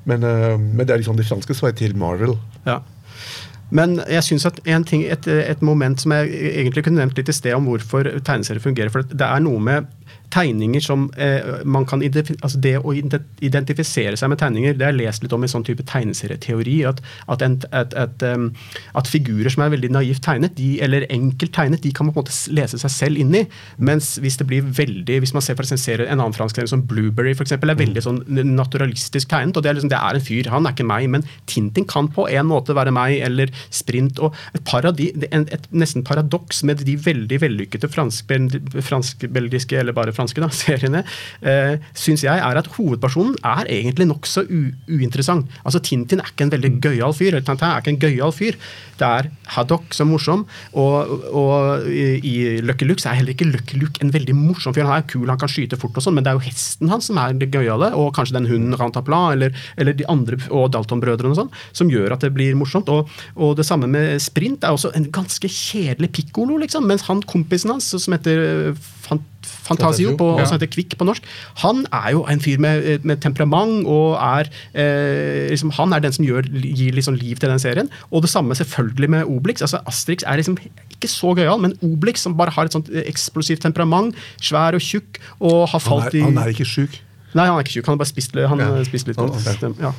Men, 0.05 0.23
eh, 0.23 0.55
men 0.59 0.85
det 0.85 0.95
er 0.95 1.03
liksom 1.03 1.17
det 1.17 1.27
franske 1.29 1.57
svaret 1.57 1.79
til 1.81 1.97
Marvel. 1.97 2.37
Ja. 2.65 2.79
Men 3.69 3.99
jeg 4.09 4.23
synes 4.25 4.45
at 4.49 4.59
en 4.65 4.83
ting, 4.83 5.03
et, 5.05 5.27
et 5.27 5.61
moment 5.61 6.01
som 6.01 6.13
jeg 6.15 6.29
egentlig 6.33 6.83
kunne 6.87 7.03
nevnt 7.03 7.19
litt 7.19 7.29
i 7.29 7.35
sted 7.35 7.53
om 7.53 7.67
hvorfor 7.69 8.07
tegneserier 8.25 8.63
fungerer. 8.63 8.89
For 8.93 9.05
det 9.05 9.25
er 9.25 9.43
noe 9.45 9.61
med 9.61 9.89
tegninger 10.33 10.83
som 10.83 11.07
eh, 11.17 11.63
man 11.65 11.85
kan 11.89 12.03
altså 12.03 12.59
Det 12.61 12.75
å 12.79 12.93
identifisere 12.93 14.17
seg 14.17 14.31
med 14.31 14.39
tegninger, 14.41 14.75
det 14.77 14.85
har 14.85 14.93
jeg 14.93 15.01
lest 15.01 15.23
litt 15.23 15.33
om 15.35 15.43
i 15.43 15.49
sånn 15.51 15.65
type 15.67 15.83
tegneserieteori. 15.89 16.77
At, 16.89 17.01
at, 17.31 17.43
en, 17.45 17.57
at, 17.75 17.95
at, 17.97 18.23
um, 18.25 18.49
at 18.97 19.09
figurer 19.09 19.51
som 19.53 19.65
er 19.65 19.73
veldig 19.73 19.91
naivt 19.95 20.23
tegnet, 20.25 20.55
de, 20.57 20.71
eller 20.85 21.07
enkelt 21.09 21.53
tegnet, 21.55 21.83
de 21.83 21.93
kan 21.95 22.07
man 22.07 22.15
på 22.15 22.21
en 22.21 22.27
måte 22.27 22.55
lese 22.55 22.79
seg 22.81 22.93
selv 22.93 23.21
inn 23.21 23.35
i. 23.35 23.43
Mens 23.77 24.15
hvis 24.21 24.39
det 24.39 24.47
blir 24.49 24.65
veldig 24.79 25.19
Hvis 25.23 25.33
man 25.35 25.43
ser 25.43 25.57
for 25.57 25.65
eksempel 25.65 26.05
en 26.05 26.19
annen 26.19 26.35
fransk 26.35 26.57
serie 26.57 26.71
som 26.71 26.83
Blueberry, 26.87 27.33
for 27.37 27.45
eksempel, 27.47 27.71
er 27.71 27.79
veldig 27.79 28.03
sånn 28.05 28.21
naturalistisk 28.29 29.29
tegnet. 29.31 29.57
og 29.57 29.65
Det 29.65 29.71
er 29.71 29.79
liksom, 29.79 29.91
det 29.91 29.99
er 29.99 30.19
en 30.19 30.25
fyr, 30.25 30.51
han 30.53 30.67
er 30.67 30.75
ikke 30.75 30.87
meg. 30.87 31.09
Men 31.11 31.25
Tintin 31.49 31.87
kan 31.89 32.09
på 32.13 32.27
en 32.29 32.49
måte 32.49 32.75
være 32.77 32.93
meg, 32.95 33.17
eller 33.25 33.53
Sprint. 33.73 34.19
og 34.19 34.35
Et, 34.53 34.63
paradis, 34.65 35.27
en, 35.31 35.47
et 35.51 35.69
nesten 35.71 36.05
paradoks 36.07 36.63
med 36.67 36.83
de 36.85 36.97
veldig 36.99 37.41
vellykkede 37.41 37.89
fransk-belgiske, 37.91 38.89
fransk 38.89 39.77
eller 39.79 39.95
bare 39.95 40.15
franske 40.19 40.43
da, 40.43 40.51
seriene, 40.61 41.03
eh, 41.41 41.79
syns 41.97 42.25
jeg 42.27 42.43
er 42.43 42.61
at 42.61 42.69
hovedpersonen 42.75 43.39
er 43.39 43.69
egentlig 43.71 44.09
nokså 44.09 44.45
uinteressant. 44.49 45.49
Altså 45.63 45.81
Tintin 45.83 46.23
er 46.23 46.31
ikke 46.31 46.47
en 46.47 46.53
veldig 46.53 46.75
gøyal 46.83 47.15
fyr. 47.15 47.33
eller 47.33 47.47
Tintin 47.47 47.69
er 47.69 47.83
ikke 47.83 47.95
en 47.95 48.03
gøyal 48.03 48.35
fyr. 48.35 48.59
Det 48.99 49.07
er 49.07 49.29
Haddock 49.55 49.95
som 49.95 50.09
er 50.09 50.11
morsom, 50.11 50.45
og, 50.77 51.13
og 51.35 51.87
i, 51.89 52.59
Lucky 52.65 52.87
Luke 52.87 53.01
så 53.01 53.11
er 53.11 53.21
heller 53.21 53.35
ikke 53.35 53.47
Lucky 53.47 53.79
Luke 53.79 54.03
en 54.03 54.11
veldig 54.13 54.35
morsom 54.35 54.75
fyr. 54.75 54.87
Han 54.87 54.99
er 54.99 55.07
kul, 55.09 55.27
han 55.29 55.39
kan 55.39 55.51
skyte 55.51 55.79
fort 55.79 55.95
og 55.95 56.03
sånn, 56.03 56.17
men 56.17 56.25
det 56.25 56.33
er 56.33 56.39
jo 56.39 56.45
hesten 56.47 56.91
hans 56.91 57.09
som 57.09 57.19
er 57.21 57.37
det 57.39 57.51
gøyale, 57.53 57.91
og 57.97 58.11
kanskje 58.17 58.37
den 58.37 58.49
hunden 58.49 58.75
Rantaplan, 58.79 59.37
eller, 59.37 59.55
eller 59.79 59.95
de 59.97 60.07
andre, 60.11 60.39
og 60.51 60.69
Dalton-brødrene 60.75 61.33
og 61.33 61.39
sånn, 61.43 61.53
som 61.75 61.91
gjør 61.91 62.15
at 62.15 62.25
det 62.25 62.33
blir 62.35 62.57
morsomt. 62.59 62.91
Og, 62.91 63.09
og 63.39 63.55
det 63.59 63.67
samme 63.67 63.89
med 63.91 64.19
Sprint 64.23 64.67
er 64.67 64.75
også 64.75 64.93
en 64.97 65.07
ganske 65.15 65.49
kjedelig 65.49 66.11
pikkolo, 66.17 66.59
liksom, 66.61 66.87
mens 66.89 67.07
han 67.07 67.23
kompisen 67.29 67.73
hans, 67.73 67.89
som 67.95 68.15
heter 68.15 68.75
Fant 68.99 69.38
Fantasio, 69.69 70.15
på, 70.19 70.29
Ja. 70.39 70.45
som 70.49 70.57
heter 70.59 70.71
Kvikk 70.73 70.97
på 70.99 71.07
norsk, 71.07 71.23
han 71.63 71.85
er 71.93 72.11
jo 72.17 72.23
en 72.29 72.41
fyr 72.43 72.59
med, 72.59 73.05
med 73.07 73.21
temperament 73.23 73.87
og 73.87 74.17
er 74.17 74.49
eh, 74.73 75.49
liksom, 75.53 75.71
Han 75.77 75.93
er 75.93 76.03
den 76.03 76.15
som 76.15 76.25
gjør, 76.25 76.49
gir 76.49 76.93
liksom 76.97 77.15
liv 77.19 77.37
til 77.39 77.49
den 77.49 77.61
serien. 77.61 77.89
Og 78.11 78.23
det 78.25 78.29
samme 78.33 78.55
selvfølgelig 78.57 79.09
med 79.09 79.23
Obelix. 79.29 79.61
altså 79.61 79.79
Asterix 79.87 80.23
er 80.25 80.41
liksom 80.41 80.57
ikke 80.59 81.07
så 81.07 81.33
gøyal, 81.37 81.59
men 81.61 81.77
Obelix 81.85 82.19
som 82.25 82.35
bare 82.37 82.51
har 82.51 82.65
et 82.67 82.75
sånt 82.75 82.89
eksplosivt 83.05 83.61
temperament, 83.63 84.15
svær 84.41 84.75
og 84.75 84.81
tjukk, 84.83 85.19
og 85.39 85.69
har 85.69 85.79
Han 85.79 85.85
falt 85.87 86.17
i 86.17 86.21
han 86.25 86.37
er 86.37 86.51
ikke 86.51 86.65
sjuk. 86.67 86.99
Nei, 87.37 87.45
han 87.45 87.59
er 87.59 87.65
ikke 87.65 87.75
tjukk. 87.77 87.85
Han 87.89 87.97
har 87.97 88.01
bare 88.01 88.09
spist, 88.09 88.33
han 88.33 88.61
Ja. 88.63 88.69
spist 88.87 89.09
litt. 89.09 89.19
Stem, 89.45 89.75
ja, 89.79 89.91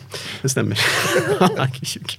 det 0.43 0.51
stemmer. 0.51 0.81
han 1.43 1.59
er 1.63 1.69
ikke 1.71 1.87
tjukk. 1.87 2.17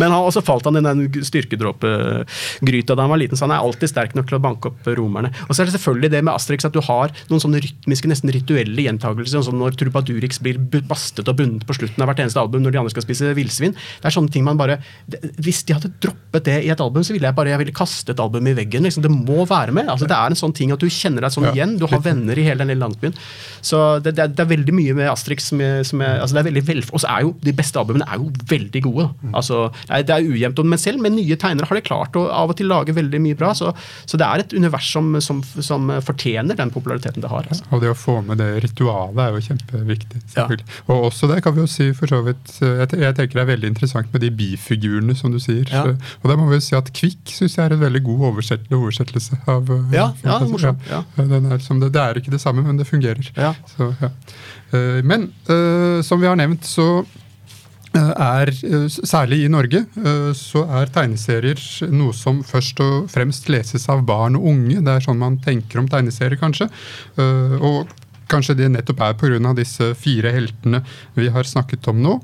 Men 0.00 0.10
han, 0.14 0.22
også 0.24 0.42
falt 0.44 0.64
han 0.68 0.78
i 0.80 0.84
den 0.84 1.02
styrkedråpegryta 1.28 2.96
da 2.96 3.04
han 3.04 3.12
var 3.12 3.20
liten, 3.20 3.36
så 3.38 3.46
han 3.46 3.54
er 3.56 3.64
alltid 3.64 3.90
sterk 3.90 4.14
nok 4.16 4.28
til 4.30 4.38
å 4.38 4.42
banke 4.44 4.70
opp 4.70 4.88
romerne. 4.96 5.30
Og 5.48 5.54
så 5.54 5.62
er 5.62 5.68
det 5.70 5.76
selvfølgelig 5.76 6.10
det 6.14 6.22
med 6.24 6.34
Asterix 6.34 6.66
at 6.68 6.74
du 6.76 6.80
har 6.84 7.12
noen 7.30 7.42
sånne 7.42 7.60
rytmiske, 7.64 8.10
nesten 8.10 8.32
rituelle 8.34 8.86
gjentagelser, 8.86 9.36
sånn 9.38 9.46
som 9.50 9.58
når 9.60 9.76
Trubadurix 9.80 10.40
blir 10.44 10.58
bastet 10.88 11.28
og 11.30 11.38
bundet 11.40 11.66
på 11.68 11.76
slutten 11.76 12.02
av 12.04 12.10
hvert 12.10 12.24
eneste 12.24 12.40
album 12.40 12.64
når 12.64 12.74
de 12.76 12.82
andre 12.82 12.94
skal 12.94 13.06
spise 13.06 13.34
villsvin. 13.36 13.76
Det 13.76 14.08
er 14.10 14.16
sånne 14.16 14.32
ting 14.34 14.44
man 14.46 14.58
bare 14.60 14.78
Hvis 15.42 15.62
de 15.68 15.74
hadde 15.76 15.90
droppet 16.02 16.46
det 16.48 16.56
i 16.66 16.70
et 16.72 16.80
album, 16.82 17.04
så 17.06 17.14
ville 17.14 17.28
jeg 17.28 17.36
bare 17.36 17.52
jeg 17.52 17.60
ville 17.60 17.76
kaste 17.76 18.12
et 18.14 18.20
album 18.22 18.46
i 18.50 18.54
veggen. 18.56 18.84
Liksom. 18.86 19.04
Det 19.04 19.12
må 19.12 19.44
være 19.48 19.74
med. 19.74 19.88
Altså, 19.92 20.08
det 20.10 20.16
er 20.16 20.32
en 20.32 20.38
sånn 20.38 20.54
ting 20.56 20.72
at 20.74 20.82
du 20.82 20.88
kjenner 20.90 21.24
deg 21.26 21.34
sånn 21.34 21.50
igjen. 21.52 21.76
Du 21.80 21.86
har 21.90 22.02
venner 22.04 22.38
i 22.38 22.46
hele 22.46 22.62
den 22.64 22.72
lille 22.72 22.82
landsbyen. 22.84 23.14
Så 23.64 23.82
det, 24.04 24.14
det, 24.18 24.30
det 24.34 24.44
er 24.44 24.50
veldig 24.54 24.74
mye 24.80 24.94
med 25.02 25.10
Asterix 25.12 25.50
som 25.50 25.60
som 25.84 26.00
jeg 26.04 26.20
altså 26.20 26.34
det 26.36 26.42
er 26.44 26.48
veldig 26.50 26.64
vel, 26.68 26.82
Og 26.92 27.00
så 27.02 27.08
er 27.10 27.22
jo 27.26 27.34
de 27.44 27.52
beste 27.52 27.78
albumene 27.80 28.06
er 28.08 28.18
jo 28.22 28.30
veldig 28.50 28.82
gode. 28.88 29.08
Mm. 29.22 29.34
Altså, 29.34 29.60
det 29.90 30.10
er- 30.10 30.24
ujevnt, 30.24 30.62
men 30.64 30.78
selv 30.78 31.00
med 31.04 31.12
nye 31.12 31.36
tegnere 31.36 31.66
har 31.68 31.76
de 31.76 31.82
klart 31.84 32.16
å 32.16 32.24
av 32.30 32.50
og 32.50 32.56
til 32.56 32.66
lage 32.70 32.94
veldig 32.96 33.20
mye 33.20 33.36
bra. 33.38 33.52
Så, 33.54 33.72
så 34.06 34.16
det 34.20 34.26
er 34.26 34.42
et 34.44 34.52
univers 34.56 34.88
som, 34.92 35.12
som, 35.20 35.42
som 35.60 35.90
fortjener 36.04 36.56
den 36.56 36.70
populariteten 36.74 37.20
det 37.22 37.30
har. 37.30 37.46
Altså. 37.50 37.64
Og 37.70 37.82
det 37.82 37.90
å 37.92 37.96
få 37.98 38.16
med 38.24 38.38
det 38.38 38.48
ritualet 38.64 39.18
er 39.26 39.36
jo 39.36 39.44
kjempeviktig. 39.48 40.20
Ja. 40.24 40.44
selvfølgelig. 40.46 40.66
Og 40.88 41.04
også 41.10 41.28
det 41.30 41.42
kan 41.44 41.54
vi 41.56 41.60
jo 41.64 41.70
si 41.70 41.90
for 41.96 42.06
så 42.10 42.22
vidt 42.24 42.54
eh, 42.62 42.74
Jeg, 42.84 42.98
jeg 43.04 43.14
tenker 43.18 43.38
det 43.40 43.42
er 43.44 43.50
veldig 43.52 43.70
interessant 43.74 44.12
med 44.14 44.24
de 44.24 44.30
bifigurene, 44.30 45.16
som 45.18 45.32
du 45.34 45.38
sier. 45.42 45.64
Ja. 45.70 45.84
Så- 45.84 45.96
Og 46.22 46.30
der 46.30 46.36
må 46.40 46.48
vi 46.48 46.58
jo 46.60 46.64
si 46.68 46.76
at 46.76 46.90
Kvikk 46.94 47.24
syns 47.34 47.56
jeg 47.56 47.64
er 47.66 47.74
en 47.76 47.80
veldig 47.84 48.02
god 48.04 48.20
oversettelse, 48.30 48.78
oversettelse 48.78 49.38
av 49.48 49.70
eh, 49.70 49.94
Ja, 49.96 50.06
ja, 50.24 50.38
morsomt, 50.48 50.80
ja. 50.90 51.02
Er 51.18 51.58
som 51.64 51.80
det, 51.80 51.92
det 51.94 52.00
er 52.02 52.14
ikke 52.20 52.30
det 52.34 52.40
samme, 52.40 52.62
men 52.64 52.76
det 52.80 52.86
fungerer. 52.88 53.30
Ja. 53.36 53.54
Så, 53.76 53.90
ja. 54.00 54.10
Eh, 54.74 55.02
Men 55.04 55.32
eh, 55.48 56.02
som 56.02 56.20
vi 56.20 56.26
har 56.26 56.38
nevnt, 56.38 56.66
så 56.66 57.04
eh, 57.94 58.12
er, 58.12 58.52
særlig 58.90 59.44
i 59.44 59.50
Norge, 59.52 59.84
så 60.38 60.64
er 60.80 60.92
tegneserier 60.94 61.60
noe 61.94 62.14
som 62.16 62.42
først 62.46 62.80
og 62.84 63.10
fremst 63.12 63.50
leses 63.52 63.86
av 63.92 64.04
barn 64.06 64.38
og 64.38 64.48
unge. 64.54 64.80
Det 64.80 64.96
er 64.96 65.04
sånn 65.04 65.20
man 65.20 65.38
tenker 65.44 65.82
om 65.82 65.90
tegneserier, 65.90 66.40
kanskje. 66.40 66.68
Og 67.62 67.92
kanskje 68.30 68.56
det 68.58 68.72
nettopp 68.72 69.04
er 69.04 69.14
pga. 69.20 69.54
disse 69.54 69.92
fire 69.94 70.32
heltene 70.34 70.82
vi 71.14 71.28
har 71.28 71.44
snakket 71.44 71.86
om 71.88 72.02
nå. 72.02 72.18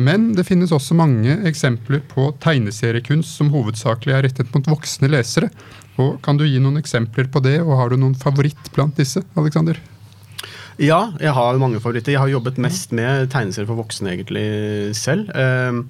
Men 0.00 0.30
det 0.32 0.46
finnes 0.48 0.72
også 0.72 0.96
mange 0.96 1.34
eksempler 1.44 2.00
på 2.08 2.30
tegneseriekunst 2.40 3.36
som 3.36 3.50
hovedsakelig 3.52 4.14
er 4.16 4.22
rettet 4.24 4.54
mot 4.54 4.64
voksne 4.64 5.10
lesere. 5.12 5.50
Og 6.00 6.22
Kan 6.24 6.38
du 6.40 6.46
gi 6.46 6.58
noen 6.58 6.80
eksempler 6.80 7.28
på 7.28 7.42
det, 7.44 7.58
og 7.60 7.76
har 7.76 7.92
du 7.92 8.00
noen 8.00 8.16
favoritt 8.16 8.72
blant 8.72 8.96
disse? 8.96 9.20
Alexander? 9.36 9.76
Ja, 10.80 11.12
jeg 11.20 11.32
har 11.36 11.60
mange 11.60 11.80
favoritter. 11.80 12.14
Jeg 12.14 12.22
har 12.22 12.32
jobbet 12.32 12.60
mest 12.62 12.94
med 12.96 13.28
tegneserier 13.32 13.68
for 13.68 13.80
voksne 13.82 14.14
egentlig 14.14 14.46
selv. 14.96 15.28
Ehm, 15.36 15.84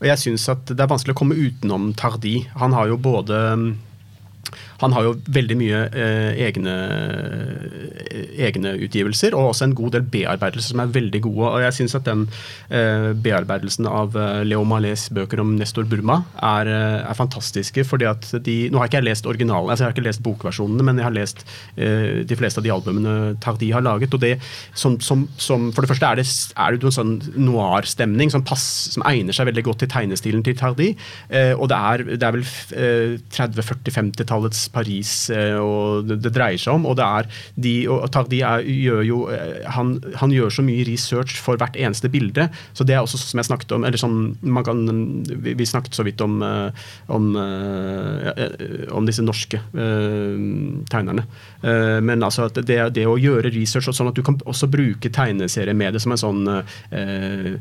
og 0.00 0.06
jeg 0.08 0.20
syns 0.20 0.46
at 0.52 0.64
det 0.70 0.80
er 0.80 0.90
vanskelig 0.90 1.14
å 1.14 1.18
komme 1.18 1.36
utenom 1.36 1.90
Tardi. 1.98 2.38
Han 2.60 2.72
har 2.76 2.88
jo 2.88 2.96
både 3.00 3.40
han 4.82 4.94
har 4.94 5.06
jo 5.06 5.14
veldig 5.34 5.56
mye 5.58 5.80
eh, 5.94 6.40
egne, 6.48 6.74
eh, 8.04 8.24
egne 8.48 8.74
utgivelser, 8.84 9.36
og 9.36 9.52
også 9.52 9.68
en 9.68 9.76
god 9.78 9.94
del 9.96 10.06
bearbeidelser 10.10 10.74
som 10.74 10.82
er 10.82 10.94
veldig 10.94 11.20
gode. 11.26 11.50
Og 11.50 11.64
jeg 11.64 11.76
syns 11.78 11.96
at 11.98 12.06
den 12.08 12.26
eh, 12.74 13.12
bearbeidelsen 13.24 13.88
av 13.90 14.16
eh, 14.18 14.42
Leo 14.46 14.64
Malés 14.68 15.06
bøker 15.14 15.42
om 15.42 15.54
Nestor 15.58 15.86
Burma 15.90 16.22
er, 16.42 16.70
eh, 16.70 16.98
er 17.04 17.18
fantastiske. 17.18 17.84
fordi 17.84 18.08
at 18.10 18.30
de, 18.44 18.56
Nå 18.72 18.80
har 18.80 18.90
ikke 18.90 19.02
jeg 19.02 19.08
lest 19.10 19.28
originalen, 19.30 19.70
altså 19.70 19.84
jeg 19.84 19.90
har 19.90 19.96
ikke 19.96 20.08
lest 20.08 20.24
bokversjonene, 20.24 20.86
men 20.86 20.98
jeg 20.98 21.06
har 21.06 21.14
lest 21.14 21.44
eh, 21.76 22.24
de 22.26 22.38
fleste 22.38 22.60
av 22.60 22.66
de 22.66 22.74
albumene 22.74 23.34
Tardi 23.44 23.70
har 23.74 23.84
laget. 23.84 24.14
og 24.14 24.20
det 24.20 24.38
som, 24.74 24.98
som, 25.00 25.28
som 25.36 25.70
For 25.72 25.84
det 25.84 25.92
første 25.92 26.06
er 26.06 26.20
det, 26.20 26.26
er 26.56 26.74
det 26.74 26.90
en 26.90 26.98
sånn 26.98 27.14
noir-stemning 27.36 28.32
som, 28.32 28.44
som 28.46 29.06
egner 29.06 29.36
seg 29.36 29.48
veldig 29.50 29.64
godt 29.64 29.84
til 29.84 29.92
tegnestilen 29.92 30.42
til 30.44 30.56
Tardi. 30.58 30.90
Og 31.54 31.68
det 31.70 31.78
er, 31.78 32.04
det 32.14 32.26
er 32.26 32.36
vel 32.36 32.44
eh, 32.74 33.16
30-40-50-tallets 33.34 34.63
Paris 34.72 35.12
eh, 35.34 35.56
og 35.58 36.08
det, 36.08 36.20
det 36.24 36.34
dreier 36.34 36.60
seg 36.60 36.78
om. 36.78 36.86
Og 36.90 36.96
det 36.98 37.06
er 37.06 37.28
de, 37.66 37.74
og 37.90 38.06
Tardi 38.14 38.40
er, 38.46 38.64
gjør 38.64 39.02
jo 39.08 39.20
eh, 39.34 39.64
han, 39.76 39.96
han 40.20 40.34
gjør 40.34 40.58
så 40.58 40.64
mye 40.66 40.86
research 40.88 41.38
for 41.42 41.60
hvert 41.60 41.78
eneste 41.80 42.10
bilde. 42.12 42.48
Så 42.76 42.86
det 42.86 42.96
er 42.96 43.02
også 43.02 43.20
som 43.20 43.42
jeg 43.42 43.50
snakket 43.50 43.76
om 43.76 43.86
eller 43.86 44.00
sånn, 44.00 44.34
man 44.42 44.66
kan, 44.66 44.84
vi, 45.28 45.56
vi 45.58 45.68
snakket 45.68 45.96
så 45.96 46.06
vidt 46.06 46.22
om, 46.24 46.40
eh, 46.44 46.86
om, 47.14 47.30
om 48.94 49.08
disse 49.08 49.24
norske 49.24 49.60
tegnerne. 50.90 51.24
Men 51.64 52.22
altså 52.24 52.48
at 52.48 52.58
det, 52.66 52.78
det 52.96 53.06
å 53.08 53.18
gjøre 53.20 53.52
research 53.54 53.88
sånn 53.94 54.10
at 54.10 54.16
du 54.16 54.22
kan 54.26 54.38
også 54.48 54.68
bruke 54.70 55.10
tegneserier 55.12 55.76
med 55.76 55.94
det 55.94 56.02
som 56.02 56.14
en 56.14 56.20
sånn 56.20 56.48
eh, 56.50 57.56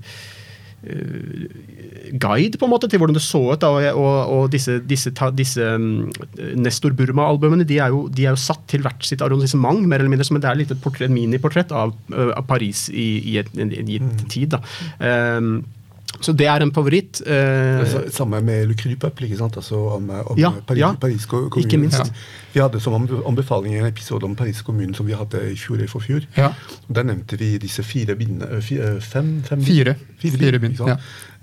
guide 2.20 2.60
på 2.60 2.68
en 2.68 2.72
måte 2.74 2.90
til 2.92 3.00
hvordan 3.02 3.16
det 3.18 3.24
så 3.26 3.42
ut. 3.54 3.64
Og, 3.68 3.86
og, 3.98 4.34
og 4.36 4.50
disse, 4.54 4.80
disse, 4.90 5.14
disse 5.38 5.68
um, 5.76 6.10
Nestor 6.60 6.96
Burma-albumene 6.98 7.66
de, 7.68 7.80
er 7.84 7.94
jo- 7.94 8.08
de 8.12 8.26
er 8.28 8.36
jo 8.36 8.42
satt 8.44 8.66
til 8.72 8.84
hvert 8.86 9.06
sitt 9.08 9.24
arrondissement, 9.26 9.82
mer 9.88 10.04
eller 10.04 10.14
mindre 10.14 10.28
som 10.28 10.38
et 10.38 10.74
portrett, 10.84 11.12
miniportrett 11.14 11.72
av, 11.72 11.94
av 12.14 12.44
Paris 12.50 12.90
i, 12.90 13.08
i 13.34 13.38
et, 13.42 13.50
en, 13.58 13.72
en 13.72 13.94
gitt 13.96 14.28
tid. 14.34 14.58
Da. 14.58 14.62
Um, 15.38 15.64
så 16.22 16.34
det 16.38 16.46
er 16.48 16.62
en 16.62 16.72
favoritt. 16.72 17.22
eh, 17.26 17.80
Altså, 17.80 18.04
Samme 18.12 18.42
med 18.42 18.68
Le 18.68 18.74
Cru 18.76 18.96
Peuple, 18.96 19.28
ikke 19.28 19.38
sant? 19.38 19.56
Altså 19.58 19.76
om, 19.96 20.10
om 20.10 20.38
Ja, 20.38 20.52
Paris, 20.68 20.80
ja. 20.80 20.94
Paris 20.94 21.26
kommune. 21.26 21.64
Ikke 21.66 21.78
minst. 21.78 21.98
Ja. 22.00 22.04
Vi 22.54 22.60
hadde 22.60 22.80
som 22.80 22.94
anbe- 22.94 23.24
anbefaling 23.28 23.76
en 23.76 23.86
episode 23.86 24.24
om 24.24 24.36
Paris 24.36 24.62
kommune 24.62 24.94
som 24.96 25.06
vi 25.08 25.14
hadde 25.14 25.42
i 25.52 25.56
fjor 25.56 25.76
eller 25.76 25.88
forfjor. 25.88 26.22
Ja. 26.38 26.52
Der 26.94 27.04
nevnte 27.04 27.38
vi 27.38 27.58
disse 27.58 27.84
fire 27.84 28.16
bindene 28.16 28.62
fire, 28.62 28.96
øh, 28.96 29.02
Fem? 29.02 29.44
fem 29.44 29.62
Fire. 29.64 29.96
Fire, 30.20 30.38
Fire 30.38 30.60
bind, 30.60 30.78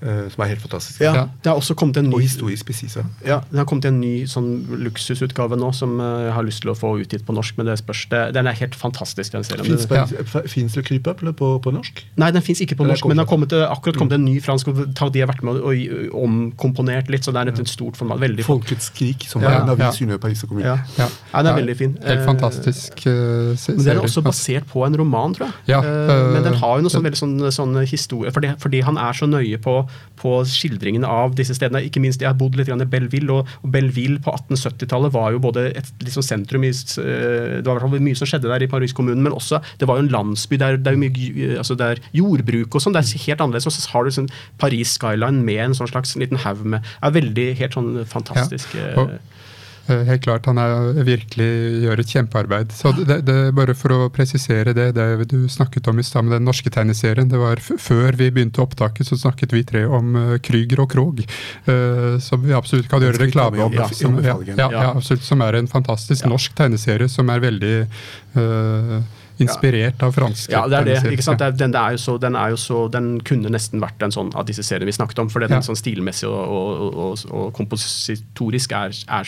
Eh, 0.02 0.28
som 0.32 0.42
er 0.44 0.48
helt 0.54 0.62
fantastisk. 0.62 1.00
ja. 1.00 1.26
Det 1.44 1.50
har 1.52 1.58
også 1.60 1.74
kommet 1.76 1.96
en 2.00 2.06
Og 2.12 2.18
ny 2.20 2.24
historisk 2.24 2.64
presise. 2.66 3.04
Ja, 3.26 3.40
Det 3.50 3.58
har 3.58 3.66
kommet 3.68 3.84
en 3.84 4.00
ny 4.00 4.24
sånn 4.24 4.66
luksusutgave 4.80 5.56
nå 5.60 5.72
som 5.74 5.98
eh, 6.00 6.24
jeg 6.26 6.32
har 6.32 6.42
lyst 6.46 6.62
til 6.62 6.70
å 6.72 6.76
få 6.78 6.94
utgitt 7.02 7.26
på 7.26 7.34
norsk. 7.36 7.56
Men 7.58 7.66
det 7.66 7.78
spørs. 7.82 8.06
Det, 8.08 8.32
den 8.34 8.46
er 8.46 8.52
helt 8.56 8.74
fantastisk. 8.74 9.32
den 9.32 9.44
serien. 9.44 9.66
Fins 9.66 9.84
Det- 9.86 9.96
ja. 9.96 10.06
Le 10.80 10.82
Cru 10.82 11.32
på, 11.32 11.48
på 11.62 11.72
norsk? 11.72 12.04
Nei, 12.16 12.30
den 12.30 12.42
fins 12.42 12.60
ikke 12.60 12.76
på 12.76 12.86
norsk, 12.86 13.04
men 13.06 13.16
det 13.18 13.26
har 13.26 13.30
kommet. 13.36 13.52
eh, 13.52 13.66
akkurat 13.70 13.96
kommet 13.96 14.12
en 14.14 14.24
ny 14.24 14.40
fransk. 14.40 14.68
og 14.68 14.94
Tardi 14.94 15.20
har 15.20 15.28
vært 15.28 15.42
med 15.42 15.56
og, 15.60 15.74
og 16.14 16.24
omkomponert 16.24 17.08
litt, 17.12 17.24
så 17.26 17.32
det 17.34 17.42
er 17.42 17.52
et, 17.52 17.60
et 17.60 17.68
stort 17.68 17.96
format. 18.00 18.20
Veldig 18.22 18.44
Folkets 18.46 18.88
skrik, 18.90 19.26
som 19.28 19.42
Ja, 19.44 19.50
er 19.50 19.62
en 19.64 19.70
avis 19.74 20.00
ja. 20.00 20.06
under 20.06 20.18
Paris 20.22 20.42
kommune. 20.48 20.64
Ja. 20.66 20.78
Ja. 20.98 21.08
Ja, 21.32 21.42
den 21.42 21.52
er 21.52 21.58
veldig 21.60 21.76
fin. 21.76 21.96
Helt 22.04 22.24
fantastisk. 22.26 23.04
uh, 23.06 23.54
se- 23.56 23.76
Men 23.76 23.84
Den 23.84 23.96
er 23.98 24.00
også 24.02 24.22
basert 24.24 24.66
på 24.72 24.84
en 24.86 24.96
roman, 24.96 25.34
tror 25.34 25.46
jeg. 25.50 25.54
Ja, 25.74 25.80
men 25.82 26.42
den 26.44 26.54
har 26.54 26.76
jo 26.78 26.82
noe 26.86 26.90
sånn, 26.92 27.04
veldig 27.04 27.20
sånn, 27.20 27.36
sånn 27.52 27.76
historie, 27.86 28.30
fordi, 28.32 28.54
fordi 28.58 28.80
han 28.86 28.96
er 28.98 29.12
så 29.12 29.26
nøye 29.30 29.58
på, 29.62 29.76
på 30.20 30.33
skildringene 30.48 31.09
av 31.09 31.35
disse 31.38 31.55
stedene. 31.57 31.81
Ikke 31.87 32.03
minst, 32.03 32.20
Jeg 32.20 32.29
har 32.29 32.37
bodd 32.38 32.57
litt 32.59 32.68
i 32.68 32.76
Belleville, 32.92 33.33
og, 33.33 33.48
og 33.64 33.72
Belleville 33.72 34.20
på 34.20 34.35
1870-tallet 34.37 35.14
var 35.14 35.33
jo 35.33 35.40
både 35.42 35.68
et 35.81 35.90
liksom 36.05 36.24
sentrum 36.26 36.64
i 36.66 36.72
eh, 36.72 37.57
Det 37.61 37.64
var 37.66 37.79
i 37.79 37.81
hvert 37.81 37.87
fall 37.87 38.05
mye 38.05 38.18
som 38.20 38.29
skjedde 38.29 38.50
der 38.53 38.66
i 38.66 38.70
Paris-kommunen, 38.70 39.22
men 39.24 39.37
også 39.37 39.62
det 39.81 39.88
var 39.88 39.98
jo 39.98 40.07
en 40.07 40.12
landsby 40.12 40.61
der 40.61 40.76
det 40.81 40.92
er 40.92 41.00
mye 41.00 41.57
altså 41.61 41.76
det 41.79 41.88
er 41.94 42.03
jordbruk 42.16 42.76
og 42.76 42.85
sånn. 42.85 42.96
Det 42.96 43.05
er 43.05 43.24
helt 43.26 43.40
annerledes. 43.46 43.68
Og 43.70 43.76
så 43.76 43.88
har 43.94 44.05
du 44.05 44.14
sånn 44.14 44.31
Paris 44.61 44.96
skyline 44.98 45.44
med 45.46 45.64
en 45.70 45.76
sånn 45.79 45.90
slags 45.90 46.16
liten 46.20 46.40
haug 46.44 46.64
med 46.76 46.85
er 47.00 47.16
veldig 47.16 47.48
helt 47.62 47.76
sånn 47.79 47.92
fantastisk. 48.09 48.76
ja. 48.76 48.92
Og- 49.00 49.11
Eh, 49.11 49.18
Helt 49.88 50.22
klart, 50.22 50.46
han 50.46 50.58
er, 50.60 51.00
virkelig 51.06 51.48
gjør 51.84 52.02
et 52.02 52.12
kjempearbeid. 52.12 52.74
Så 52.76 52.92
det, 52.98 53.22
det, 53.26 53.38
Bare 53.56 53.74
for 53.74 53.94
å 53.94 54.10
presisere 54.14 54.74
det, 54.76 54.90
det 54.94 55.06
du 55.30 55.48
snakket 55.50 55.88
om 55.90 55.98
i 55.98 56.04
stad 56.06 56.26
med 56.26 56.36
den 56.36 56.46
norske 56.46 56.70
tegneserien. 56.70 57.30
det 57.30 57.40
var 57.40 57.58
Før 57.60 58.18
vi 58.18 58.30
begynte 58.30 58.62
opptaket, 58.62 59.08
så 59.08 59.18
snakket 59.18 59.54
vi 59.56 59.64
tre 59.66 59.84
om 59.88 60.14
uh, 60.14 60.36
Krüger 60.38 60.84
og 60.84 60.90
Krog. 60.92 61.24
Uh, 61.66 62.20
som 62.22 62.44
vi 62.44 62.54
absolutt 62.54 62.90
kan 62.90 63.02
gjøre 63.02 63.24
reklame 63.24 63.64
om. 63.64 63.74
Ja, 63.74 63.88
som, 63.94 64.20
ja, 64.22 64.36
ja, 64.54 64.84
absolutt, 64.92 65.26
som 65.26 65.42
er 65.44 65.58
en 65.58 65.70
fantastisk 65.70 66.28
norsk 66.30 66.54
tegneserie 66.58 67.08
som 67.10 67.30
er 67.32 67.42
veldig 67.42 67.74
eh, 67.80 68.96
inspirert 69.40 70.03
av 70.07 70.12
franske 70.14 70.53
Ja, 70.53 70.62
det 70.68 70.79
er 70.79 70.85
det. 70.85 71.12
ikke 71.14 71.24
sant? 71.26 71.42
Den, 71.59 71.74
er 71.74 71.94
jo 71.96 72.00
så, 72.03 72.14
den 72.20 72.37
er 72.37 72.50
jo 72.53 72.57
så 72.61 72.83
Den 72.92 73.20
kunne 73.24 73.50
nesten 73.53 73.81
vært 73.83 74.03
en 74.05 74.12
sånn 74.14 74.31
av 74.37 74.46
disse 74.48 74.62
seriene 74.66 74.87
vi 74.90 74.92
snakket 74.96 75.18
om. 75.24 75.29
For 75.33 75.40
den 75.40 75.50
Ja. 75.50 75.61
sånn 75.64 75.79
stilmessig 75.79 76.29
og, 76.29 76.38
og, 76.57 76.94
og, 76.94 77.24
og 77.33 77.53
kompositorisk 77.57 78.72
er, 78.72 78.94
er 79.09 79.24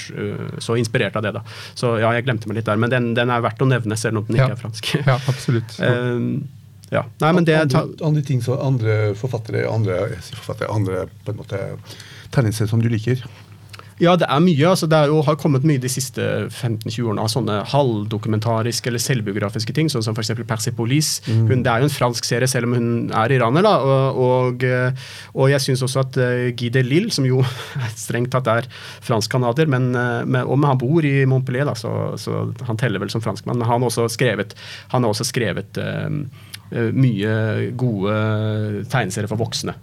så 0.60 0.76
inspirert 0.78 1.16
av 1.16 1.22
det. 1.22 1.32
da. 1.34 1.42
Så 1.74 1.98
ja, 2.00 2.12
jeg 2.16 2.24
glemte 2.26 2.48
meg 2.50 2.56
litt 2.60 2.66
der. 2.68 2.76
Men 2.76 2.90
den, 2.90 3.12
den 3.14 3.30
er 3.30 3.40
verdt 3.44 3.62
å 3.62 3.68
nevne, 3.68 3.96
selv 3.96 4.18
om 4.22 4.24
den 4.28 4.36
ikke 4.36 4.48
Ja. 4.48 4.56
er 4.56 4.60
fransk. 4.60 4.92
Ja, 5.06 5.18
absolutt. 5.28 5.78
Ehm, 5.82 6.48
ja. 6.92 7.04
Nei, 7.22 7.32
men 7.32 7.44
det 7.48 7.54
andre, 7.56 7.86
andre 8.04 8.22
ting 8.22 8.42
som 8.44 8.58
andre 8.60 9.14
forfattere, 9.16 9.64
andre, 9.70 10.18
forfattere, 10.36 10.68
andre 10.70 11.06
på 11.24 11.32
en 11.32 11.38
måte 11.40 11.60
tegneserier 12.34 12.68
som 12.68 12.82
du 12.82 12.88
liker? 12.92 13.22
Ja, 14.02 14.16
det 14.18 14.26
er 14.26 14.40
mye. 14.42 14.66
altså 14.66 14.88
Det 14.90 14.98
er 14.98 15.10
jo, 15.12 15.20
har 15.22 15.36
kommet 15.38 15.66
mye 15.66 15.80
de 15.80 15.90
siste 15.90 16.24
15-20 16.48 17.06
årene 17.06 17.22
av 17.22 17.30
sånne 17.30 17.58
halvdokumentariske 17.70 18.90
eller 18.90 19.02
selvbiografiske 19.02 19.74
ting, 19.76 19.90
sånn 19.92 20.02
som 20.02 20.16
f.eks. 20.16 20.32
Persepolis. 20.48 21.10
Mm. 21.28 21.44
Hun, 21.46 21.62
det 21.62 21.70
er 21.70 21.82
jo 21.82 21.88
en 21.88 21.94
fransk 21.94 22.26
serie, 22.26 22.50
selv 22.50 22.66
om 22.66 22.74
hun 22.74 22.88
er 23.22 23.36
iraner. 23.36 23.62
da, 23.62 23.76
Og, 23.78 24.18
og, 24.26 24.66
og 25.38 25.52
jeg 25.52 25.62
syns 25.62 25.84
også 25.86 26.02
at 26.02 26.18
uh, 26.18 26.48
Guy 26.58 26.72
Delisle, 26.74 27.14
som 27.14 27.28
jo 27.28 27.44
strengt 28.04 28.32
tatt 28.34 28.50
er 28.50 28.70
fransk-canadier, 29.06 29.70
men, 29.70 29.92
uh, 29.94 30.24
men, 30.26 30.50
men, 30.50 30.70
han 30.72 30.82
bor 30.82 31.06
i 31.06 31.22
Montpellier, 31.28 31.68
da, 31.70 31.76
så, 31.78 32.16
så 32.18 32.48
han 32.66 32.80
teller 32.80 33.02
vel 33.02 33.12
som 33.12 33.22
franskmann. 33.22 33.60
Men 33.60 33.70
han 33.70 33.84
har 33.84 33.92
også 33.92 34.08
skrevet, 34.10 34.56
han 34.90 35.06
har 35.06 35.14
også 35.14 35.28
skrevet 35.30 35.78
uh, 35.78 36.10
mye 36.72 37.32
gode 37.76 38.12
tegneserier 38.88 39.28
for 39.28 39.36
voksne. 39.36 39.74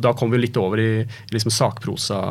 Da 0.00 0.12
kom 0.16 0.30
vi 0.32 0.40
litt 0.40 0.56
over 0.56 0.80
i 0.80 1.02
liksom 1.34 1.52
sakprosa. 1.52 2.22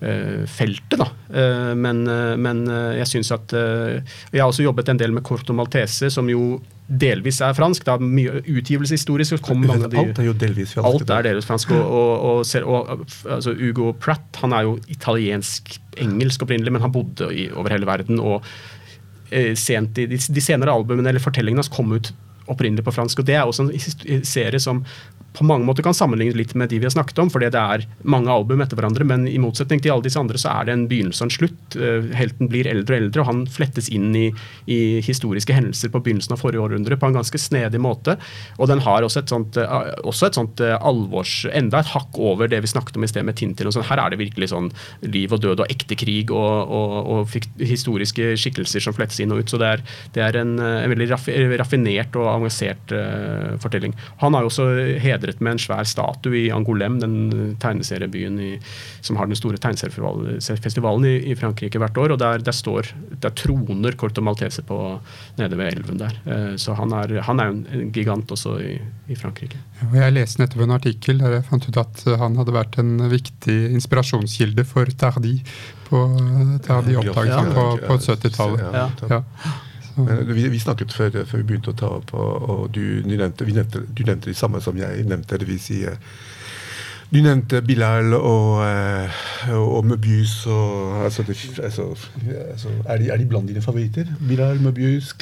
Eh, 0.00 0.46
feltet. 0.48 0.96
Da. 0.96 1.06
Eh, 1.28 1.74
men, 1.76 2.06
eh, 2.08 2.36
men 2.40 2.62
jeg 2.96 3.04
syns 3.06 3.30
at 3.36 3.52
Jeg 3.52 4.40
har 4.40 4.48
også 4.48 4.64
jobbet 4.64 4.88
en 4.88 4.96
del 4.96 5.12
med 5.12 5.22
Corto 5.22 5.52
Maltese, 5.52 6.08
som 6.10 6.28
jo 6.30 6.62
delvis 6.88 7.40
er 7.44 7.52
fransk. 7.54 7.86
Er 7.86 8.00
mye 8.00 8.40
utgivelse 8.40 8.96
historisk. 8.96 9.36
alt 9.50 10.18
er 10.18 10.24
jo 10.24 10.32
delvis 10.32 10.72
fransk. 10.72 10.88
Alt 10.88 11.10
er 11.10 11.28
delvis 11.28 11.46
fransk. 11.46 11.74
Og, 11.76 11.84
og, 11.84 12.64
og, 12.64 12.88
og 12.96 13.04
altså 13.28 13.52
Ugo 13.52 13.92
Pratt 13.92 14.40
han 14.40 14.56
er 14.56 14.62
jo 14.70 14.78
italiensk-engelsk 14.88 16.42
opprinnelig, 16.42 16.72
men 16.72 16.82
han 16.82 16.92
bodde 16.92 17.28
i, 17.34 17.50
over 17.52 17.76
hele 17.76 17.86
verden. 17.86 18.20
og 18.20 18.42
sent 19.30 19.98
i 20.00 20.08
de, 20.10 20.16
de 20.18 20.42
senere 20.42 20.72
albumene 20.74 21.06
eller 21.06 21.22
fortellingene 21.22 21.62
hans 21.62 21.70
kom 21.70 21.92
ut 21.92 22.08
opprinnelig 22.50 22.82
på 22.82 22.94
fransk. 22.96 23.20
og 23.20 23.28
Det 23.28 23.36
er 23.36 23.44
også 23.44 23.68
en 23.68 24.24
serie 24.26 24.58
som 24.58 24.82
på 25.36 25.46
mange 25.46 25.64
måter 25.66 25.84
kan 25.86 25.94
sammenlignes 25.94 26.34
litt 26.34 26.54
med 26.58 26.72
de 26.72 26.80
vi 26.80 26.86
har 26.88 26.94
snakket 26.94 27.20
om, 27.22 27.30
fordi 27.30 27.50
det 27.54 27.60
er 27.60 27.84
mange 28.02 28.32
album 28.32 28.62
etter 28.64 28.78
hverandre. 28.78 29.06
Men 29.06 29.28
i 29.30 29.38
motsetning 29.42 29.82
til 29.82 29.94
alle 29.94 30.06
disse 30.06 30.18
andre, 30.18 30.38
så 30.40 30.50
er 30.52 30.66
det 30.66 30.74
en 30.74 30.86
begynnelse 30.90 31.22
og 31.22 31.28
en 31.28 31.34
slutt. 31.36 31.76
Eh, 31.78 32.08
helten 32.18 32.50
blir 32.50 32.68
eldre 32.70 32.96
og 32.96 33.04
eldre, 33.04 33.22
og 33.22 33.28
han 33.28 33.44
flettes 33.50 33.90
inn 33.94 34.10
i, 34.18 34.26
i 34.66 34.80
historiske 35.06 35.54
hendelser 35.54 35.92
på 35.92 36.02
begynnelsen 36.02 36.34
av 36.34 36.42
forrige 36.42 36.64
århundre 36.64 36.98
på 36.98 37.10
en 37.10 37.18
ganske 37.20 37.40
snedig 37.40 37.80
måte. 37.82 38.16
Og 38.58 38.70
den 38.70 38.82
har 38.82 39.06
også 39.06 39.22
et 39.22 39.34
sånt, 39.34 39.60
eh, 39.60 39.92
også 40.02 40.30
et 40.30 40.40
sånt 40.40 40.64
eh, 40.64 40.76
alvors 40.76 41.38
Enda 41.50 41.80
et 41.80 41.92
hakk 41.92 42.16
over 42.20 42.48
det 42.50 42.60
vi 42.62 42.70
snakket 42.70 42.96
om 42.98 43.04
i 43.04 43.10
sted 43.10 43.24
med 43.26 43.38
Tintin. 43.38 43.68
og 43.68 43.74
sånn. 43.74 43.86
Her 43.86 44.02
er 44.02 44.12
det 44.12 44.20
virkelig 44.20 44.50
sånn 44.50 44.70
liv 45.06 45.32
og 45.32 45.42
død 45.44 45.62
og 45.62 45.72
ekte 45.72 45.96
krig 45.98 46.30
og, 46.34 46.74
og, 46.74 46.96
og 47.14 47.62
historiske 47.62 48.34
skikkelser 48.40 48.82
som 48.82 48.96
flettes 48.96 49.20
inn 49.22 49.32
og 49.34 49.44
ut. 49.44 49.52
Så 49.52 49.60
det 49.62 49.70
er, 49.76 49.84
det 50.16 50.24
er 50.26 50.40
en, 50.42 50.56
en, 50.58 50.90
veldig 50.90 51.10
raffinert 51.60 52.16
og 52.18 52.28
avansert 52.32 52.94
uh, 52.94 53.56
fortelling. 53.62 53.94
Han 54.22 54.36
har 54.36 54.44
jo 54.44 54.50
også 54.50 54.68
hedret 55.02 55.19
hedret 55.20 55.40
med 55.40 55.56
en 55.56 55.62
svær 55.62 55.86
statue 55.88 56.38
i 56.46 56.50
Angolem, 56.54 56.98
den 57.02 57.56
tegneseriebyen 57.60 58.38
i, 58.40 58.50
som 59.04 59.18
har 59.20 59.28
den 59.28 59.38
store 59.38 59.60
tegneseriefestivalen 59.60 61.06
i, 61.08 61.14
i, 61.30 61.36
Frankrike 61.38 61.80
hvert 61.80 61.98
år. 62.00 62.14
og 62.14 62.18
Der, 62.22 62.44
der 62.44 62.56
står, 62.56 62.92
der 63.22 63.34
troner 63.36 63.96
Corto 64.00 64.24
Maltese 64.24 64.64
på, 64.66 65.00
nede 65.38 65.58
ved 65.58 65.74
elven 65.74 66.00
der. 66.00 66.16
Eh, 66.26 66.54
så 66.60 66.74
han 66.78 66.92
er, 66.96 67.20
han 67.26 67.40
er 67.40 67.50
jo 67.50 67.58
en 67.60 67.92
gigant 67.94 68.30
også 68.30 68.56
i, 68.64 68.74
i 69.08 69.18
Frankrike. 69.18 69.60
Jeg 69.94 70.12
leste 70.16 70.42
nettopp 70.42 70.66
en 70.66 70.76
artikkel 70.76 71.20
der 71.22 71.38
jeg 71.38 71.48
fant 71.48 71.68
ut 71.68 71.80
at 71.80 72.04
han 72.20 72.36
hadde 72.40 72.54
vært 72.54 72.78
en 72.82 72.96
viktig 73.10 73.58
inspirasjonskilde 73.76 74.66
for 74.68 74.90
Tardi 75.00 75.38
på 75.88 76.04
Tardi-opptakelsen 76.66 77.50
på, 77.56 77.66
på 77.86 77.98
70-tallet. 78.04 79.10
Ja. 79.10 79.20
Men 80.06 80.34
vi, 80.34 80.48
vi, 80.48 80.58
snakket 80.62 80.92
før, 80.96 81.10
før, 81.24 81.40
vi 81.40 81.46
begynte 81.48 81.74
å 81.74 81.78
ta 81.78 81.92
opp, 82.00 82.14
og, 82.14 82.48
og 82.50 82.62
du, 82.74 83.00
du, 83.04 83.14
nevnte, 83.16 83.46
nevnte, 83.48 83.84
du, 83.86 84.04
nevnte, 84.04 84.30
det 84.30 84.38
samme 84.38 84.62
som 84.64 84.78
jeg 84.78 85.06
nevnte. 85.08 85.38
det 85.40 85.48
vil 85.48 85.60
si 85.62 85.82
du 87.10 87.18
nevnte 87.24 87.58
Bilal 87.66 88.12
og, 88.14 88.60
eh, 88.62 89.16
og, 89.50 89.82
Möbius. 89.86 90.46
Og, 90.46 91.04
altså, 91.04 91.24
det, 91.26 91.36
altså, 91.62 91.88
altså, 92.52 92.70
er, 92.84 92.98
de, 92.98 93.10
er, 93.10 93.16
de, 93.18 93.26
blant 93.26 93.48
dine 93.48 93.62
favoritter? 93.62 94.06
Bilal, 94.28 94.60
Möbius, 94.62 95.14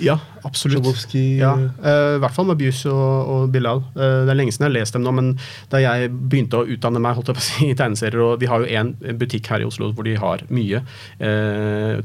Ja, 0.00 0.18
absolutt. 0.44 1.14
Ja, 1.14 1.54
uh, 1.54 2.16
I 2.16 2.22
hvert 2.22 2.34
fall 2.34 2.46
Möbius 2.46 2.84
og, 2.86 3.28
og 3.34 3.52
Bilal. 3.52 3.82
Det 3.94 4.30
er 4.30 4.38
lenge 4.38 4.54
siden 4.54 4.68
jeg 4.68 4.72
har 4.72 4.78
lest 4.78 4.94
dem 4.94 5.06
nå, 5.06 5.14
men 5.18 5.32
da 5.72 5.82
jeg 5.82 6.12
begynte 6.14 6.62
å 6.62 6.68
utdanne 6.68 7.02
meg 7.02 7.18
holdt 7.18 7.32
jeg 7.32 7.38
på 7.38 7.42
å 7.42 7.48
si, 7.48 7.70
i 7.72 7.78
tegneserier, 7.78 8.22
og 8.22 8.40
Vi 8.40 8.50
har 8.50 8.62
jo 8.62 8.70
én 8.80 8.94
butikk 9.18 9.50
her 9.50 9.64
i 9.64 9.66
Oslo 9.68 9.90
hvor 9.92 10.06
de 10.06 10.14
har 10.18 10.44
mye. 10.54 10.84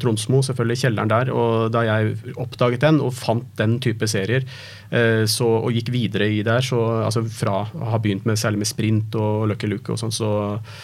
Tronsmo, 0.02 0.42
selvfølgelig, 0.42 0.82
kjelleren 0.86 1.12
der. 1.14 1.34
og 1.34 1.70
Da 1.76 1.86
jeg 1.86 2.16
oppdaget 2.34 2.82
den 2.82 3.02
og 3.04 3.14
fant 3.14 3.46
den 3.60 3.78
type 3.84 4.10
serier, 4.10 4.48
Eh, 4.94 5.24
så, 5.30 5.48
og 5.66 5.74
gikk 5.74 5.90
videre 5.94 6.28
i 6.30 6.42
der, 6.46 6.62
så, 6.62 6.78
altså 7.08 7.24
fra 7.26 7.64
å 7.66 7.94
ha 7.96 8.00
begynt 8.02 8.28
med 8.30 8.38
særlig 8.38 8.62
med 8.62 8.70
sprint 8.70 9.03
og 9.20 9.48
Lucky 9.52 9.70
Luke 9.70 9.94
og 9.94 10.00
sånn, 10.02 10.14
så, 10.14 10.32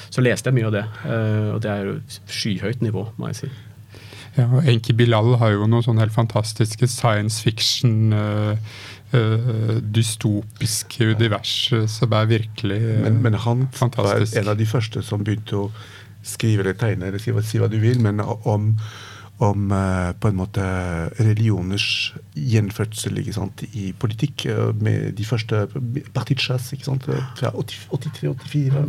så, 0.09 0.23
leste 0.25 0.51
jeg 0.51 0.59
mye 0.59 0.69
av 0.69 0.75
det. 0.75 0.85
Uh, 1.05 1.49
og 1.55 1.63
det 1.65 1.73
er 1.73 1.89
jo 1.89 1.97
skyhøyt 2.29 2.85
nivå, 2.85 3.07
må 3.17 3.31
jeg 3.31 3.41
si. 3.43 3.51
Ja, 4.37 4.45
og 4.45 4.67
Enki 4.69 4.93
Bilal 4.95 5.33
har 5.41 5.55
jo 5.55 5.67
noen 5.67 5.83
sånne 5.83 6.05
helt 6.05 6.15
fantastiske 6.15 6.87
science 6.91 7.41
fiction 7.43 8.13
uh, 8.13 8.55
uh, 9.15 9.77
dystopiske 9.83 11.13
univers 11.15 11.55
som 11.91 12.13
er 12.15 12.29
virkelig 12.29 12.79
uh, 12.83 12.99
men, 13.07 13.21
men, 13.25 13.39
han 13.45 13.67
fantastisk. 13.73 14.35
var 14.35 14.43
en 14.43 14.51
av 14.53 14.59
de 14.59 14.67
første 14.69 15.03
som 15.05 15.25
begynte 15.25 15.57
å 15.57 15.69
skrive 16.25 16.65
eller 16.65 16.77
tegne, 16.77 17.09
eller 17.09 17.21
si, 17.21 17.33
si 17.47 17.61
hva 17.61 17.69
du 17.71 17.79
vil, 17.81 17.99
men 18.03 18.19
om 18.21 18.73
om 19.39 19.71
uh, 19.71 20.11
på 20.19 20.27
en 20.27 20.35
måte 20.35 20.63
religioners 21.19 22.13
gjenfødsel 22.35 23.21
sant, 23.31 23.63
i 23.71 23.93
politikk. 23.95 24.45
Uh, 24.51 24.73
med 24.75 25.13
de 25.15 25.25
første 25.25 25.61
Partitsjas 26.13 26.73
fra 26.83 27.51
83-84 27.55 28.83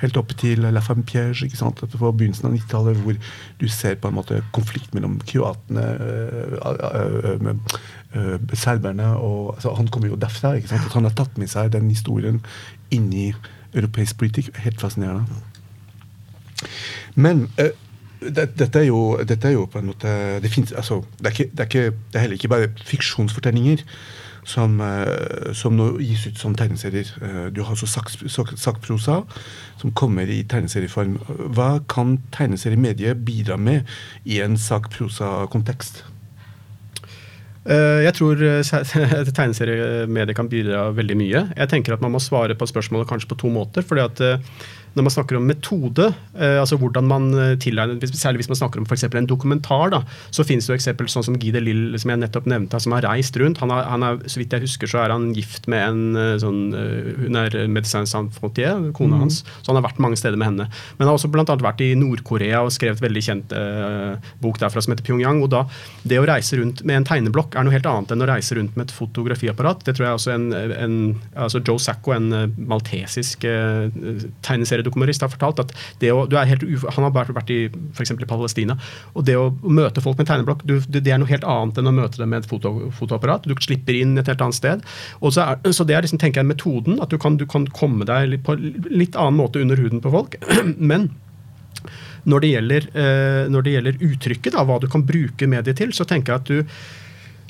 helt 0.00 0.20
opp 0.20 0.32
til 0.40 0.64
La 0.64 0.80
Femme 0.84 1.04
Piège 1.04 1.50
sant, 1.52 1.82
på 1.84 2.12
begynnelsen 2.12 2.48
av 2.48 2.56
90-tallet, 2.56 3.02
hvor 3.04 3.20
du 3.60 3.66
ser 3.68 4.00
på 4.00 4.08
en 4.08 4.16
måte 4.16 4.40
konflikt 4.56 4.96
mellom 4.96 5.18
kroatene, 5.28 5.84
serberne 8.56 9.12
og 9.20 9.54
altså, 9.54 9.74
Han 9.76 9.88
kommer 9.88 10.08
jo 10.08 10.16
derfra. 10.16 10.54
ikke 10.56 10.72
sant, 10.72 10.92
Han 10.94 11.04
har 11.04 11.14
tatt 11.14 11.36
med 11.38 11.52
seg 11.52 11.72
den 11.76 11.92
historien 11.92 12.40
inn 12.90 13.12
i 13.12 13.28
europeisk 13.74 14.18
politikk. 14.18 14.50
Helt 14.64 14.80
fascinerende. 14.80 15.28
Men 17.14 17.48
dette 18.20 18.78
er, 18.78 18.88
jo, 18.90 19.16
dette 19.24 19.48
er 19.48 19.56
jo 19.56 19.66
på 19.70 19.80
en 19.80 19.90
måte 19.90 20.10
Det, 20.42 20.50
finnes, 20.52 20.72
altså, 20.76 21.00
det, 21.18 21.26
er, 21.26 21.30
ikke, 21.30 21.50
det, 21.52 21.60
er, 21.60 21.68
ikke, 21.68 21.84
det 22.12 22.18
er, 22.18 22.24
heller 22.26 22.40
ikke 22.40 22.52
bare 22.52 22.72
fiksjonsfortellinger 22.86 23.84
som, 24.48 24.78
eh, 24.80 25.50
som 25.56 25.76
nå 25.76 25.92
gis 26.00 26.26
ut 26.26 26.38
som 26.40 26.54
tegneserier. 26.56 27.08
Eh, 27.22 27.48
du 27.54 27.62
har 27.62 27.74
også 27.76 27.88
sakprosa 28.56 29.20
som 29.80 29.92
kommer 29.96 30.28
i 30.28 30.42
tegneserieform. 30.48 31.18
Hva 31.54 31.72
kan 31.88 32.18
tegneseriemediet 32.34 33.20
bidra 33.24 33.58
med 33.60 33.88
i 34.24 34.40
en 34.44 34.56
sakprosa-kontekst? 34.60 36.02
Eh, 37.68 38.00
jeg 38.06 38.16
tror 38.16 38.40
tegneseriemediet 39.38 40.36
kan 40.36 40.50
bidra 40.50 40.88
veldig 40.96 41.20
mye. 41.20 41.46
Jeg 41.56 41.72
tenker 41.72 41.94
at 41.94 42.04
Man 42.04 42.16
må 42.16 42.22
svare 42.24 42.56
på 42.56 42.68
spørsmålet 42.68 43.08
kanskje 43.08 43.32
på 43.32 43.40
to 43.44 43.52
måter. 43.52 43.84
fordi 43.86 44.08
at 44.08 44.42
når 44.96 45.06
man 45.06 45.14
snakker 45.14 45.38
om 45.38 45.46
metode, 45.46 46.10
eh, 46.34 46.58
altså 46.60 46.78
hvordan 46.80 47.06
man 47.10 47.30
eh, 47.38 47.56
tilegner 47.60 47.98
Særlig 48.10 48.42
hvis 48.42 48.50
man 48.50 48.58
snakker 48.58 48.80
om 48.80 48.86
for 48.88 48.98
en 49.20 49.28
dokumentar, 49.28 49.92
da, 49.92 50.00
så 50.34 50.44
finnes 50.46 50.66
det 50.66 50.72
jo 50.72 50.78
eksempel 50.78 51.08
sånn 51.10 51.24
som 51.26 51.36
Guy 51.40 51.52
de 51.54 51.62
Lille, 51.62 51.98
som 52.00 52.10
jeg 52.12 52.20
nettopp 52.20 52.48
nevnte, 52.50 52.80
som 52.82 52.94
har 52.96 53.06
reist 53.06 53.36
rundt. 53.40 53.60
Han, 53.62 53.72
har, 53.72 53.86
han 53.88 54.04
er, 54.06 54.18
så 54.30 54.40
vidt 54.40 54.56
jeg 54.56 54.64
husker, 54.64 54.90
så 54.90 55.02
er 55.04 55.14
han 55.14 55.30
gift 55.36 55.68
med 55.70 55.84
en 55.84 56.18
eh, 56.18 56.34
sånn 56.42 56.60
Hun 56.70 57.38
er 57.38 57.54
Médecin 57.70 58.08
Sans 58.08 58.34
Frontier, 58.34 58.90
kona 58.96 59.18
mm. 59.18 59.22
hans. 59.24 59.40
Så 59.60 59.70
han 59.70 59.78
har 59.78 59.86
vært 59.86 60.00
mange 60.02 60.18
steder 60.20 60.38
med 60.40 60.50
henne. 60.50 60.66
Men 60.96 61.04
han 61.04 61.12
har 61.12 61.18
også 61.18 61.30
annet 61.30 61.64
vært 61.64 61.84
i 61.84 61.92
Nord-Korea 61.98 62.64
og 62.66 62.74
skrevet 62.74 63.02
veldig 63.02 63.22
kjent 63.24 63.54
eh, 63.56 64.30
bok 64.42 64.60
derfra 64.62 64.82
som 64.84 64.94
heter 64.94 65.06
Pyongyang. 65.06 65.42
og 65.44 65.52
da, 65.54 65.64
Det 66.02 66.20
å 66.20 66.26
reise 66.28 66.58
rundt 66.60 66.82
med 66.88 67.00
en 67.00 67.08
tegneblokk 67.08 67.56
er 67.56 67.66
noe 67.66 67.74
helt 67.74 67.88
annet 67.88 68.14
enn 68.14 68.24
å 68.26 68.30
reise 68.30 68.58
rundt 68.58 68.76
med 68.78 68.88
et 68.88 68.96
fotografiapparat. 68.96 69.84
Det 69.86 69.96
tror 69.96 70.08
jeg 70.08 70.20
også 70.20 70.34
en, 70.34 70.48
en 70.54 70.98
altså 71.34 71.62
Joe 71.62 71.80
Sacco, 71.82 72.14
en 72.16 72.30
maltesisk 72.70 73.46
eh, 73.48 73.88
tegneserie 74.46 74.79
seriedokumentarist 74.80 75.24
har 75.24 75.32
fortalt 75.32 75.62
at 75.64 75.74
å, 76.10 76.24
han 76.26 77.06
har 77.06 77.14
vært 77.14 77.52
i 77.52 77.60
f.eks. 77.94 78.14
Palestina. 78.26 78.76
og 79.14 79.26
Det 79.28 79.36
å 79.38 79.50
møte 79.62 80.02
folk 80.04 80.18
med 80.20 80.28
tegneblokk 80.30 80.64
du, 80.68 80.78
det 80.88 81.06
er 81.06 81.20
noe 81.20 81.30
helt 81.30 81.46
annet 81.48 81.80
enn 81.80 81.90
å 81.90 81.94
møte 81.96 82.20
dem 82.20 82.32
med 82.32 82.44
et 82.44 82.50
foto, 82.50 82.90
fotoapparat. 82.96 83.48
Du 83.48 83.54
slipper 83.60 83.96
inn 83.98 84.18
et 84.18 84.30
helt 84.30 84.44
annet 84.44 84.58
sted. 84.58 84.84
Så, 85.20 85.40
er, 85.44 85.72
så 85.72 85.86
Det 85.86 85.96
er 85.96 86.06
liksom, 86.06 86.20
tenker 86.22 86.42
jeg, 86.42 86.50
metoden. 86.50 87.00
At 87.02 87.12
du 87.12 87.18
kan, 87.20 87.38
du 87.40 87.46
kan 87.50 87.66
komme 87.74 88.06
deg 88.08 88.40
på 88.46 88.56
litt 88.58 89.18
annen 89.18 89.38
måte 89.40 89.62
under 89.62 89.80
huden 89.80 90.02
på 90.04 90.12
folk. 90.14 90.38
Men 90.92 91.10
når 92.28 92.42
det 92.42 92.50
gjelder, 92.54 92.88
eh, 93.02 93.44
når 93.52 93.64
det 93.64 93.76
gjelder 93.76 94.02
uttrykket, 94.10 94.56
da, 94.56 94.64
hva 94.68 94.80
du 94.80 94.88
kan 94.92 95.06
bruke 95.06 95.48
mediet 95.48 95.78
til, 95.80 95.94
så 95.96 96.06
tenker 96.08 96.34
jeg 96.34 96.42
at 96.42 96.50
du 96.50 96.74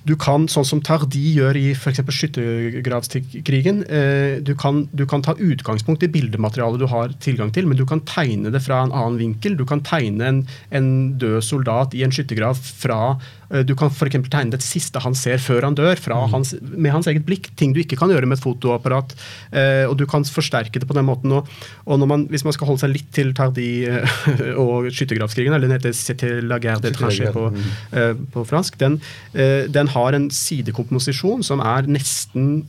du 0.09 0.15
kan, 0.21 0.47
sånn 0.51 0.67
som 0.67 0.81
Tardi 0.85 1.23
gjør 1.37 1.59
i 1.61 1.67
f.eks. 1.75 2.01
skyttergravskrigen, 2.17 3.83
eh, 3.85 4.39
du, 4.45 4.55
du, 4.97 5.05
kan 5.11 5.25
ta 5.25 5.35
utgangspunkt 5.37 6.05
i 6.07 6.11
bildematerialet 6.13 6.81
du 6.81 6.89
har 6.91 7.13
tilgang 7.23 7.53
til, 7.55 7.69
men 7.69 7.79
du 7.79 7.85
kan 7.89 8.03
tegne 8.09 8.53
det 8.53 8.63
fra 8.65 8.83
en 8.85 8.95
annen 8.95 9.21
vinkel. 9.21 9.59
Du 9.59 9.67
kan 9.69 9.85
tegne 9.85 10.31
en, 10.31 10.41
en 10.73 10.89
død 11.21 11.41
soldat 11.45 11.97
i 11.97 12.05
en 12.07 12.15
skyttergrav 12.15 12.59
fra 12.61 13.19
Du 13.67 13.73
kan 13.79 13.91
f.eks. 13.91 14.17
tegne 14.31 14.55
det 14.55 14.63
siste 14.63 15.01
han 15.03 15.17
ser 15.19 15.41
før 15.43 15.67
han 15.67 15.75
dør, 15.75 15.99
fra 15.99 16.21
hans, 16.31 16.53
med 16.61 16.93
hans 16.95 17.09
eget 17.11 17.27
blikk. 17.27 17.51
Ting 17.59 17.75
du 17.75 17.81
ikke 17.83 17.99
kan 17.99 18.13
gjøre 18.13 18.29
med 18.31 18.39
et 18.39 18.45
fotoapparat. 18.45 19.15
Eh, 19.51 19.85
og 19.89 19.97
du 19.99 20.07
kan 20.11 20.27
forsterke 20.27 20.79
det 20.79 20.87
på 20.87 20.97
den 20.97 21.09
måten. 21.09 21.35
Og, 21.35 21.51
og 21.87 22.01
når 22.01 22.11
man, 22.13 22.27
hvis 22.31 22.47
man 22.47 22.55
skal 22.55 22.71
holde 22.71 22.85
seg 22.85 22.95
litt 22.95 23.11
til 23.17 23.35
Tardy 23.37 23.71
eh, 23.91 24.19
og 24.65 24.91
skyttergravskrigen, 24.95 25.57
eller 25.57 25.67
den 25.67 25.79
heter 25.79 25.97
C'était 25.97 26.41
la 26.47 26.61
guerre 26.63 26.81
des 26.85 26.95
tranchées 26.95 27.33
på, 27.35 27.49
eh, 27.93 28.13
på 28.35 28.47
fransk, 28.47 28.79
den, 28.79 29.01
eh, 29.35 29.67
den 29.69 29.91
har 29.97 30.15
en 30.15 30.31
sidekomposisjon 30.31 31.43
som 31.47 31.63
er 31.65 31.91
nesten 31.91 32.63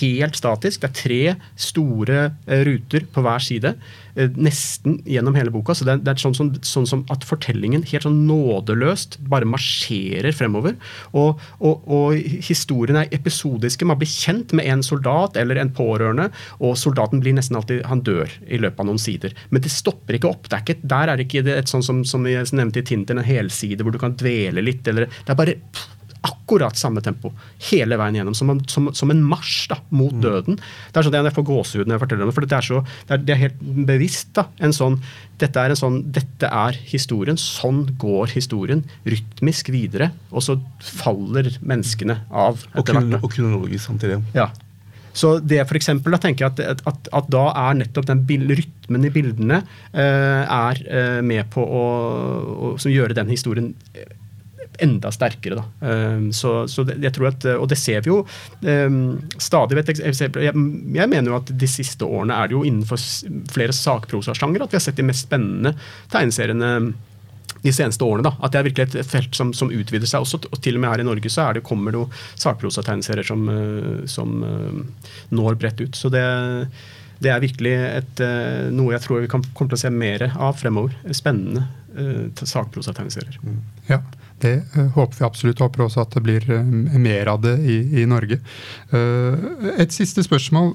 helt 0.00 0.36
statisk. 0.36 0.82
Det 0.82 0.88
er 0.88 0.96
tre 0.96 1.20
store 1.58 2.20
eh, 2.46 2.62
ruter 2.66 3.06
på 3.12 3.24
hver 3.24 3.42
side, 3.44 3.74
eh, 4.09 4.09
nesten 4.16 4.98
gjennom 5.08 5.36
hele 5.38 5.52
boka. 5.54 5.74
Så 5.76 5.86
det 5.86 5.94
er, 5.94 6.02
det 6.04 6.14
er 6.14 6.22
sånn, 6.22 6.36
som, 6.36 6.52
sånn 6.66 6.88
som 6.88 7.04
at 7.12 7.26
fortellingen 7.26 7.84
helt 7.90 8.06
sånn 8.06 8.22
nådeløst 8.28 9.18
bare 9.30 9.48
marsjerer 9.48 10.34
fremover. 10.36 10.76
Og, 11.16 11.40
og, 11.58 11.86
og 11.86 12.40
historiene 12.46 13.04
er 13.04 13.14
episodiske. 13.16 13.88
Man 13.88 14.00
blir 14.00 14.10
kjent 14.10 14.54
med 14.56 14.68
en 14.70 14.84
soldat 14.86 15.38
eller 15.40 15.60
en 15.60 15.72
pårørende, 15.76 16.30
og 16.60 16.78
soldaten 16.80 17.22
blir 17.22 17.36
nesten 17.36 17.58
alltid 17.58 17.84
Han 17.90 18.02
dør 18.06 18.30
i 18.46 18.58
løpet 18.60 18.82
av 18.82 18.88
noen 18.88 19.00
sider. 19.00 19.34
Men 19.50 19.64
det 19.64 19.72
stopper 19.74 20.18
ikke 20.18 20.30
opp. 20.30 20.50
Er 20.50 20.64
ikke, 20.64 20.80
der 20.82 21.12
er 21.12 21.20
det 21.20 21.28
ikke 21.28 21.56
et 21.56 21.70
sånn 21.70 21.84
som, 21.86 22.02
som 22.08 22.26
jeg 22.28 22.50
nevnte 22.56 22.82
i 22.82 22.86
Tinder, 22.86 23.18
en 23.18 23.26
helside 23.26 23.86
hvor 23.86 23.94
du 23.94 24.00
kan 24.02 24.16
dvele 24.18 24.64
litt. 24.64 24.86
Eller, 24.90 25.10
det 25.10 25.34
er 25.34 25.38
bare 25.38 25.56
pff, 25.60 25.99
akkurat 26.26 26.76
samme 26.76 27.00
tempo 27.04 27.30
hele 27.70 27.96
veien 28.00 28.18
gjennom. 28.20 28.34
Som, 28.36 28.50
en- 28.52 28.62
som, 28.68 28.90
som 28.96 29.10
en 29.14 29.22
marsj 29.24 29.68
da, 29.72 29.78
mot 29.96 30.12
døden. 30.20 30.58
Det 30.92 31.00
er 31.00 31.06
sånn 31.06 31.16
Jeg 31.20 31.34
får 31.36 31.46
gåsehud 31.48 31.86
når 31.88 31.96
jeg 31.96 32.02
forteller 32.04 32.26
om 32.26 32.30
det, 32.32 32.36
for 32.36 32.46
det 32.46 32.56
er, 32.58 32.66
så, 32.66 32.80
det 33.08 33.16
er, 33.16 33.24
det 33.28 33.34
er 33.36 33.42
helt 33.46 33.60
bevisst. 33.88 34.32
da, 34.36 34.46
en 34.60 34.74
sånn, 34.76 34.98
Dette 35.40 35.56
er 35.62 35.72
en 35.72 35.78
sånn, 35.80 36.00
dette 36.12 36.50
er 36.52 36.76
historien. 36.90 37.38
Sånn 37.40 37.86
går 38.00 38.34
historien 38.36 38.82
rytmisk 39.08 39.70
videre. 39.72 40.10
Og 40.30 40.44
så 40.44 40.58
faller 40.84 41.48
menneskene 41.64 42.18
av 42.30 42.66
Og, 42.74 42.84
hvert. 42.84 43.16
og 43.22 43.30
kronologisk 43.32 43.86
samtidig. 43.88 44.20
Ja. 44.36 44.50
Så 45.16 45.40
det 45.42 45.64
for 45.66 45.74
eksempel, 45.74 46.12
da 46.14 46.20
tenker 46.22 46.46
jeg 46.46 46.68
at, 46.70 46.84
at, 46.86 47.08
at 47.18 47.30
da 47.34 47.48
er 47.64 47.80
nettopp 47.80 48.06
den 48.06 48.20
bild, 48.28 48.52
rytmen 48.60 49.08
i 49.08 49.10
bildene 49.10 49.56
eh, 49.90 50.44
er 50.46 50.82
eh, 50.86 51.18
med 51.26 51.48
på 51.50 51.64
å, 51.64 51.80
å 52.70 52.70
som 52.78 52.92
gjøre 52.92 53.16
den 53.18 53.32
historien 53.32 53.72
eh, 53.90 54.06
enda 54.78 55.10
sterkere. 55.12 55.60
Da. 55.60 55.90
Eh, 55.90 56.30
så, 56.36 56.54
så 56.70 56.84
det, 56.88 57.00
jeg 57.04 57.14
tror 57.16 57.30
at, 57.32 57.44
Og 57.56 57.68
det 57.68 57.78
ser 57.80 58.04
vi 58.04 58.12
jo 58.12 58.22
eh, 58.62 58.88
stadig. 59.38 59.80
Vet, 59.80 59.92
jeg, 59.98 60.14
jeg, 60.14 60.64
jeg 60.96 61.12
mener 61.12 61.32
jo 61.32 61.38
at 61.40 61.52
de 61.52 61.68
siste 61.70 62.06
årene 62.06 62.38
er 62.38 62.50
det 62.50 62.58
jo 62.58 62.64
innenfor 62.68 63.00
flere 63.52 63.76
sakprosasjangre 63.76 64.64
at 64.64 64.72
vi 64.74 64.80
har 64.80 64.86
sett 64.88 65.00
de 65.00 65.06
mest 65.06 65.28
spennende 65.28 65.74
tegneseriene 66.12 66.74
de 67.62 67.72
seneste 67.72 68.04
årene. 68.04 68.24
da, 68.28 68.34
At 68.40 68.52
det 68.52 68.60
er 68.60 68.68
virkelig 68.68 69.00
et 69.00 69.10
felt 69.10 69.36
som, 69.36 69.52
som 69.56 69.72
utvider 69.72 70.08
seg. 70.08 70.24
også, 70.24 70.40
og 70.48 70.62
Til 70.62 70.78
og 70.78 70.84
med 70.84 70.92
her 70.92 71.02
i 71.02 71.08
Norge 71.08 71.32
så 71.32 71.48
er 71.48 71.58
det, 71.58 71.66
kommer 71.66 71.94
det 71.94 72.00
jo 72.00 72.06
sakprosategneserier 72.40 73.26
som, 73.26 73.48
eh, 73.52 74.06
som 74.10 74.40
eh, 74.46 75.04
når 75.36 75.60
bredt 75.60 75.82
ut. 75.84 75.98
Så 75.98 76.12
det, 76.12 76.24
det 77.20 77.32
er 77.34 77.42
virkelig 77.42 77.74
et, 77.90 78.24
eh, 78.24 78.70
noe 78.72 78.94
jeg 78.96 79.04
tror 79.04 79.24
vi 79.24 79.32
kan, 79.32 79.44
kommer 79.52 79.74
til 79.74 79.80
å 79.80 79.84
se 79.84 79.92
mer 79.92 80.30
av 80.30 80.56
fremover. 80.60 80.96
Spennende 81.16 81.66
uh, 81.98 82.46
sakprosategneserier. 82.46 83.40
Ja, 83.90 84.00
det 84.42 84.54
eh, 84.74 84.88
håper 84.94 85.18
vi 85.18 85.26
absolutt. 85.26 85.60
Håper 85.62 85.84
også 85.84 86.04
at 86.04 86.14
det 86.16 86.22
blir 86.24 86.46
eh, 86.52 86.64
mer 87.00 87.30
av 87.32 87.42
det 87.44 87.56
i, 87.62 87.78
i 88.02 88.06
Norge. 88.08 88.40
Eh, 88.90 89.48
et 89.82 89.94
siste 89.94 90.24
spørsmål. 90.24 90.72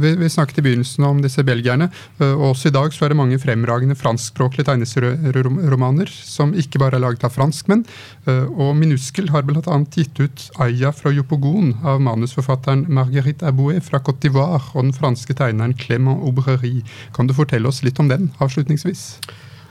Vi, 0.00 0.10
vi 0.20 0.28
snakket 0.30 0.60
i 0.60 0.64
begynnelsen 0.64 1.04
om 1.06 1.20
disse 1.22 1.42
belgierne. 1.46 1.88
og 2.20 2.44
også 2.50 2.68
i 2.68 2.74
dag 2.74 2.92
så 2.94 3.04
er 3.04 3.12
det 3.12 3.18
mange 3.18 3.38
fremragende 3.40 3.96
franskspråklige 3.98 4.66
tegneserieromaner 4.68 6.10
som 6.10 6.54
ikke 6.54 6.80
bare 6.82 6.98
er 6.98 7.04
laget 7.04 7.24
av 7.26 7.34
franskmenn. 7.34 7.84
Og 8.28 8.72
Minuskel 8.78 9.30
har 9.34 9.44
bl.a. 9.46 9.78
gitt 9.94 10.20
ut 10.20 10.46
'Aya 10.58 10.92
fra 10.96 11.12
Jopogon' 11.14 11.76
av 11.84 12.00
manusforfatteren 12.04 12.86
Marguerite 12.88 13.46
Aboué 13.46 13.80
fra 13.84 14.00
Côte 14.00 14.26
d'Ivoire 14.26 14.72
og 14.74 14.88
den 14.88 14.96
franske 14.96 15.34
tegneren 15.34 15.76
Clément 15.76 16.22
Aubrerie. 16.26 16.84
Kan 17.16 17.26
du 17.26 17.34
fortelle 17.34 17.68
oss 17.68 17.82
litt 17.84 18.00
om 18.00 18.08
den 18.08 18.32
avslutningsvis? 18.40 19.20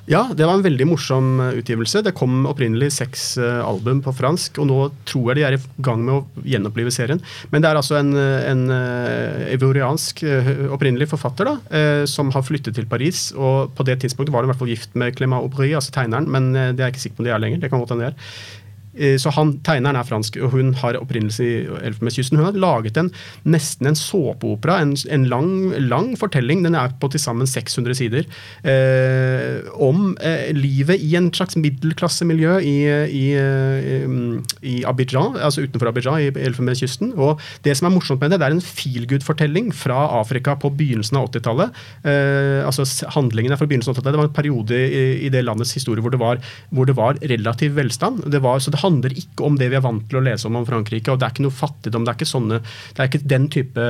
Ja, 0.08 0.24
det 0.34 0.46
var 0.46 0.58
en 0.58 0.64
veldig 0.66 0.88
morsom 0.90 1.40
eh, 1.44 1.58
utgivelse. 1.60 2.02
Det 2.06 2.16
kom 2.18 2.46
opprinnelig 2.50 2.92
seks 2.96 3.26
eh, 3.42 3.60
album 3.66 4.02
på 4.06 4.14
fransk, 4.16 4.58
og 4.62 4.70
nå 4.70 4.78
tror 5.10 5.32
jeg 5.32 5.40
de 5.40 5.46
er 5.48 5.58
i 5.58 5.62
gang 5.86 6.06
med 6.06 6.16
å 6.16 6.46
gjenopplive 6.48 6.94
serien. 6.94 7.22
Men 7.52 7.64
det 7.64 7.70
er 7.70 7.80
altså 7.80 8.00
en, 8.00 8.14
eh, 8.18 8.48
en 8.50 8.64
evoriansk 9.50 10.24
opprinnelig 10.74 11.10
forfatter 11.12 11.48
da, 11.48 11.54
som 12.10 12.30
har 12.34 12.44
flyttet 12.46 12.76
til 12.78 12.88
Paris. 12.90 13.30
og 13.36 13.74
På 13.76 13.86
det 13.88 14.00
tidspunktet 14.04 14.34
var 14.34 14.44
hun 14.44 14.50
i 14.50 14.52
hvert 14.52 14.62
fall 14.62 14.72
gift 14.72 14.96
med 15.00 15.16
Clément 15.18 15.44
Aubry, 15.44 15.72
altså 15.78 15.94
tegneren, 15.96 16.30
men 16.30 16.52
det 16.54 16.80
er 16.80 16.90
jeg 16.90 16.96
ikke 16.96 17.04
sikker 17.06 17.20
på 17.20 17.24
om 17.24 17.30
det 17.30 17.34
er 17.36 17.44
lenger. 17.44 17.62
det 17.64 17.72
kan 17.72 17.82
godt 17.82 17.94
hende 17.96 18.10
det 18.10 18.14
er. 18.14 18.30
Eh, 19.00 19.18
Så 19.20 19.32
han, 19.36 19.56
Tegneren 19.66 19.98
er 20.00 20.08
fransk, 20.08 20.38
og 20.44 20.54
hun 20.54 20.74
har 20.80 21.00
opprinnelse 21.00 21.46
i 21.46 21.56
Elfenbenskysten. 21.88 22.40
Hun 22.40 22.50
har 22.50 22.60
laget 22.60 22.98
en, 23.00 23.12
nesten 23.46 23.90
en 23.90 23.98
såpeopera, 23.98 24.80
en, 24.84 24.96
en 25.10 25.26
lang, 25.32 25.52
lang 25.80 26.12
fortelling. 26.20 26.64
Den 26.66 26.78
er 26.78 26.94
på 27.00 27.10
til 27.12 27.22
sammen 27.24 27.48
600 27.50 27.98
sider. 28.00 28.28
Eh, 28.64 29.66
om 29.80 30.14
eh, 30.22 30.52
livet 30.56 31.02
i 31.02 31.16
en 31.20 31.32
slags 31.34 31.58
middelklassemiljø 31.60 32.60
i, 32.60 32.78
i, 33.10 33.26
eh, 33.40 34.08
i 34.62 34.78
Abidjan, 34.88 35.38
altså 35.40 35.66
utenfor 35.66 35.92
Abidjan, 35.92 36.22
i 36.22 36.32
Elfenbenskysten. 36.50 37.14
Og 37.18 37.42
det 37.66 37.76
som 37.78 37.90
er 37.90 37.96
morsomt 37.96 38.22
med 38.22 38.34
det, 38.34 38.42
det 38.42 38.50
er 38.50 38.58
en 38.58 38.64
feelgood-fortelling 38.64 39.72
fra 39.76 40.06
Afrika 40.20 40.56
på 40.60 40.72
begynnelsen 40.80 41.20
av 41.20 41.32
80-tallet. 41.32 41.84
Eh, 42.04 42.62
altså 42.68 42.86
handlingene 43.16 43.30
handlingen 43.30 43.60
fra 43.60 43.68
begynnelsen 43.70 43.94
av 43.94 44.00
80-tallet. 44.00 44.16
Det 44.16 44.22
var 44.22 44.30
en 44.30 44.38
periode 44.38 44.80
i, 44.80 45.04
i 45.26 45.30
det 45.34 45.44
landets 45.46 45.74
historie 45.78 46.04
hvor 46.04 46.14
det 46.14 46.20
var, 46.22 46.42
hvor 46.70 46.88
det 46.90 46.96
var 46.98 47.20
relativ 47.22 47.76
velstand. 47.78 48.24
Det 48.32 48.42
var, 48.44 48.60
så 48.60 48.72
det 48.72 48.82
handler 48.90 49.16
ikke 49.22 49.46
om 49.48 49.58
det 49.60 49.70
vi 49.72 49.80
er 49.80 49.86
vant 49.86 50.06
til 50.10 50.20
å 50.20 50.26
lese 50.26 50.50
om 50.50 50.60
om 50.60 50.68
Frankrike. 50.68 51.12
og 51.12 51.20
Det 51.20 51.28
er 51.28 51.36
ikke 51.36 51.48
noe 51.48 51.56
fattigdom. 51.56 52.06
Det 52.06 52.14
er 52.14 52.20
ikke, 52.20 52.34
sånne, 52.34 52.62
det 52.96 53.04
er 53.04 53.10
ikke 53.10 53.30
den 53.30 53.48
type 53.54 53.88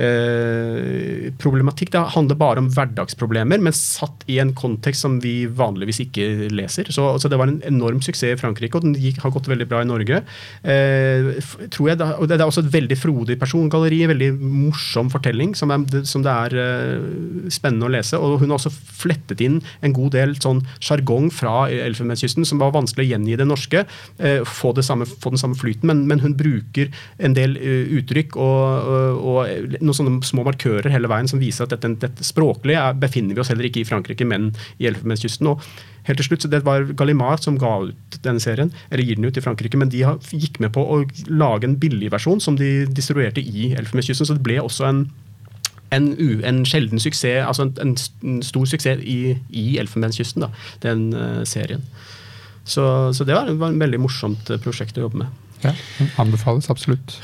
eh, 0.00 1.30
problematikk. 1.42 1.92
Det 1.94 2.04
handler 2.14 2.38
bare 2.40 2.62
om 2.62 2.70
hverdagsproblemer, 2.72 3.60
men 3.62 3.76
satt 3.76 4.24
i 4.30 4.38
en 4.42 4.54
kontekst 4.56 5.04
som 5.04 5.18
vi 5.22 5.44
vanligvis 5.46 6.02
ikke 6.06 6.50
leser. 6.54 6.90
Så, 6.94 7.06
så 7.20 7.30
det 7.30 7.38
var 7.40 7.50
en 7.50 7.60
enorm 7.68 8.00
suksess 8.04 8.34
i 8.34 8.40
Frankrike, 8.40 8.76
og 8.78 8.86
den 8.86 8.96
gikk, 9.00 9.20
har 9.24 9.34
gått 9.34 9.50
veldig 9.50 9.68
bra 9.70 9.82
i 9.84 9.88
Norge. 9.88 10.22
Eh, 10.62 11.30
tror 11.72 11.92
jeg, 11.92 12.00
og 12.00 12.28
Det 12.28 12.38
er 12.38 12.46
også 12.46 12.64
et 12.64 12.72
veldig 12.74 12.98
frodig 12.98 13.38
persongalleri, 13.40 14.02
veldig 14.10 14.30
morsom 14.40 15.10
fortelling 15.12 15.54
som, 15.58 15.72
er, 15.74 16.04
som 16.08 16.24
det 16.24 16.32
er 16.32 16.58
eh, 16.60 17.50
spennende 17.52 17.88
å 17.88 17.92
lese. 17.92 18.18
Og 18.18 18.40
hun 18.42 18.52
har 18.52 18.60
også 18.60 18.72
flettet 18.74 19.42
inn 19.44 19.60
en 19.84 19.96
god 19.96 20.14
del 20.16 20.36
sånn 20.40 20.62
sjargong 20.82 21.30
fra 21.34 21.68
Elfenbenskysten 21.70 22.46
som 22.48 22.60
var 22.62 22.74
vanskelig 22.76 23.08
å 23.08 23.10
gjengi 23.14 23.38
det 23.40 23.48
norske. 23.48 23.84
Eh, 24.20 24.40
få, 24.46 24.72
samme, 24.82 25.06
få 25.08 25.34
den 25.34 25.42
samme 25.42 25.58
flyten, 25.58 25.88
men, 25.90 26.04
men 26.10 26.22
hun 26.24 26.36
bruker 26.38 26.90
en 27.18 27.36
del 27.36 27.56
eh, 27.60 27.92
uttrykk 28.00 28.36
og, 28.36 28.90
og, 28.90 29.22
og 29.34 29.78
noen 29.80 29.96
sånne 29.96 30.16
små 30.26 30.44
markører 30.46 30.92
hele 30.92 31.10
veien 31.10 31.30
som 31.30 31.42
viser 31.42 31.66
at 31.66 31.74
dette, 31.74 31.94
dette 32.06 32.26
språklig 32.26 32.78
er, 32.78 32.98
befinner 33.00 33.36
vi 33.36 33.44
oss 33.44 33.52
heller 33.52 33.68
ikke 33.68 33.84
i 33.84 33.88
Frankrike, 33.88 34.28
men 34.28 34.52
i 34.78 34.90
Elfenbenskysten. 34.90 35.50
og 35.50 35.64
Helt 36.08 36.18
til 36.18 36.24
slutt, 36.30 36.50
Det 36.50 36.64
var 36.64 36.84
Gallimard 36.96 37.42
som 37.42 37.58
ga 37.58 37.72
ut 37.84 38.20
denne 38.24 38.40
serien, 38.40 38.72
eller 38.90 39.04
gir 39.04 39.16
den 39.16 39.24
ut 39.24 39.36
i 39.36 39.40
Frankrike, 39.44 39.78
men 39.78 39.90
de 39.92 40.04
gikk 40.32 40.60
med 40.60 40.72
på 40.72 40.80
å 40.82 41.04
lage 41.28 41.68
en 41.68 41.76
billig 41.78 42.10
versjon 42.12 42.40
som 42.40 42.56
de 42.56 42.86
distribuerte 42.86 43.40
i 43.40 43.72
Elfenbenskysten. 43.76 44.26
Så 44.26 44.34
det 44.34 44.42
ble 44.46 44.60
også 44.60 44.88
en, 44.88 45.02
en, 45.92 46.08
en 46.44 46.64
sjelden 46.64 46.98
suksess, 46.98 47.44
altså 47.46 47.68
en, 47.68 47.96
en, 48.24 48.42
stor 48.42 48.64
suksess 48.66 49.02
i, 49.04 49.36
i 49.50 49.76
Elfenbenskysten, 49.78 50.48
den 50.82 51.12
uh, 51.14 51.44
serien. 51.44 51.84
Så, 52.70 52.84
så 53.14 53.26
det 53.26 53.34
var, 53.34 53.50
var 53.58 53.72
et 53.72 53.80
veldig 53.82 54.00
morsomt 54.02 54.50
eh, 54.52 54.60
prosjekt 54.62 54.98
å 55.00 55.08
jobbe 55.08 55.24
med. 55.24 55.38
Ja, 55.60 55.74
Anbefales 56.22 56.70
absolutt. 56.72 57.18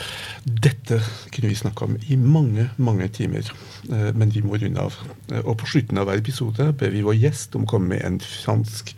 Dette 0.45 0.99
kunne 1.33 1.49
vi 1.49 1.57
snakke 1.57 1.87
om 1.87 1.95
i 2.05 2.19
mange 2.21 2.67
mange 2.77 3.09
timer, 3.15 3.47
eh, 3.89 4.11
men 4.13 4.35
vi 4.35 4.43
må 4.45 4.59
runde 4.61 4.83
av. 4.83 4.99
Eh, 5.31 5.41
Og 5.45 5.57
på 5.63 5.71
slutten 5.71 6.03
av 6.03 6.11
hver 6.11 6.21
episode 6.21 6.69
ber 6.77 6.93
vi 6.93 7.05
vår 7.07 7.19
gjest 7.23 7.57
om 7.57 7.65
å 7.65 7.71
komme 7.71 7.95
med 7.95 8.05
en 8.05 8.21
fransk 8.21 8.93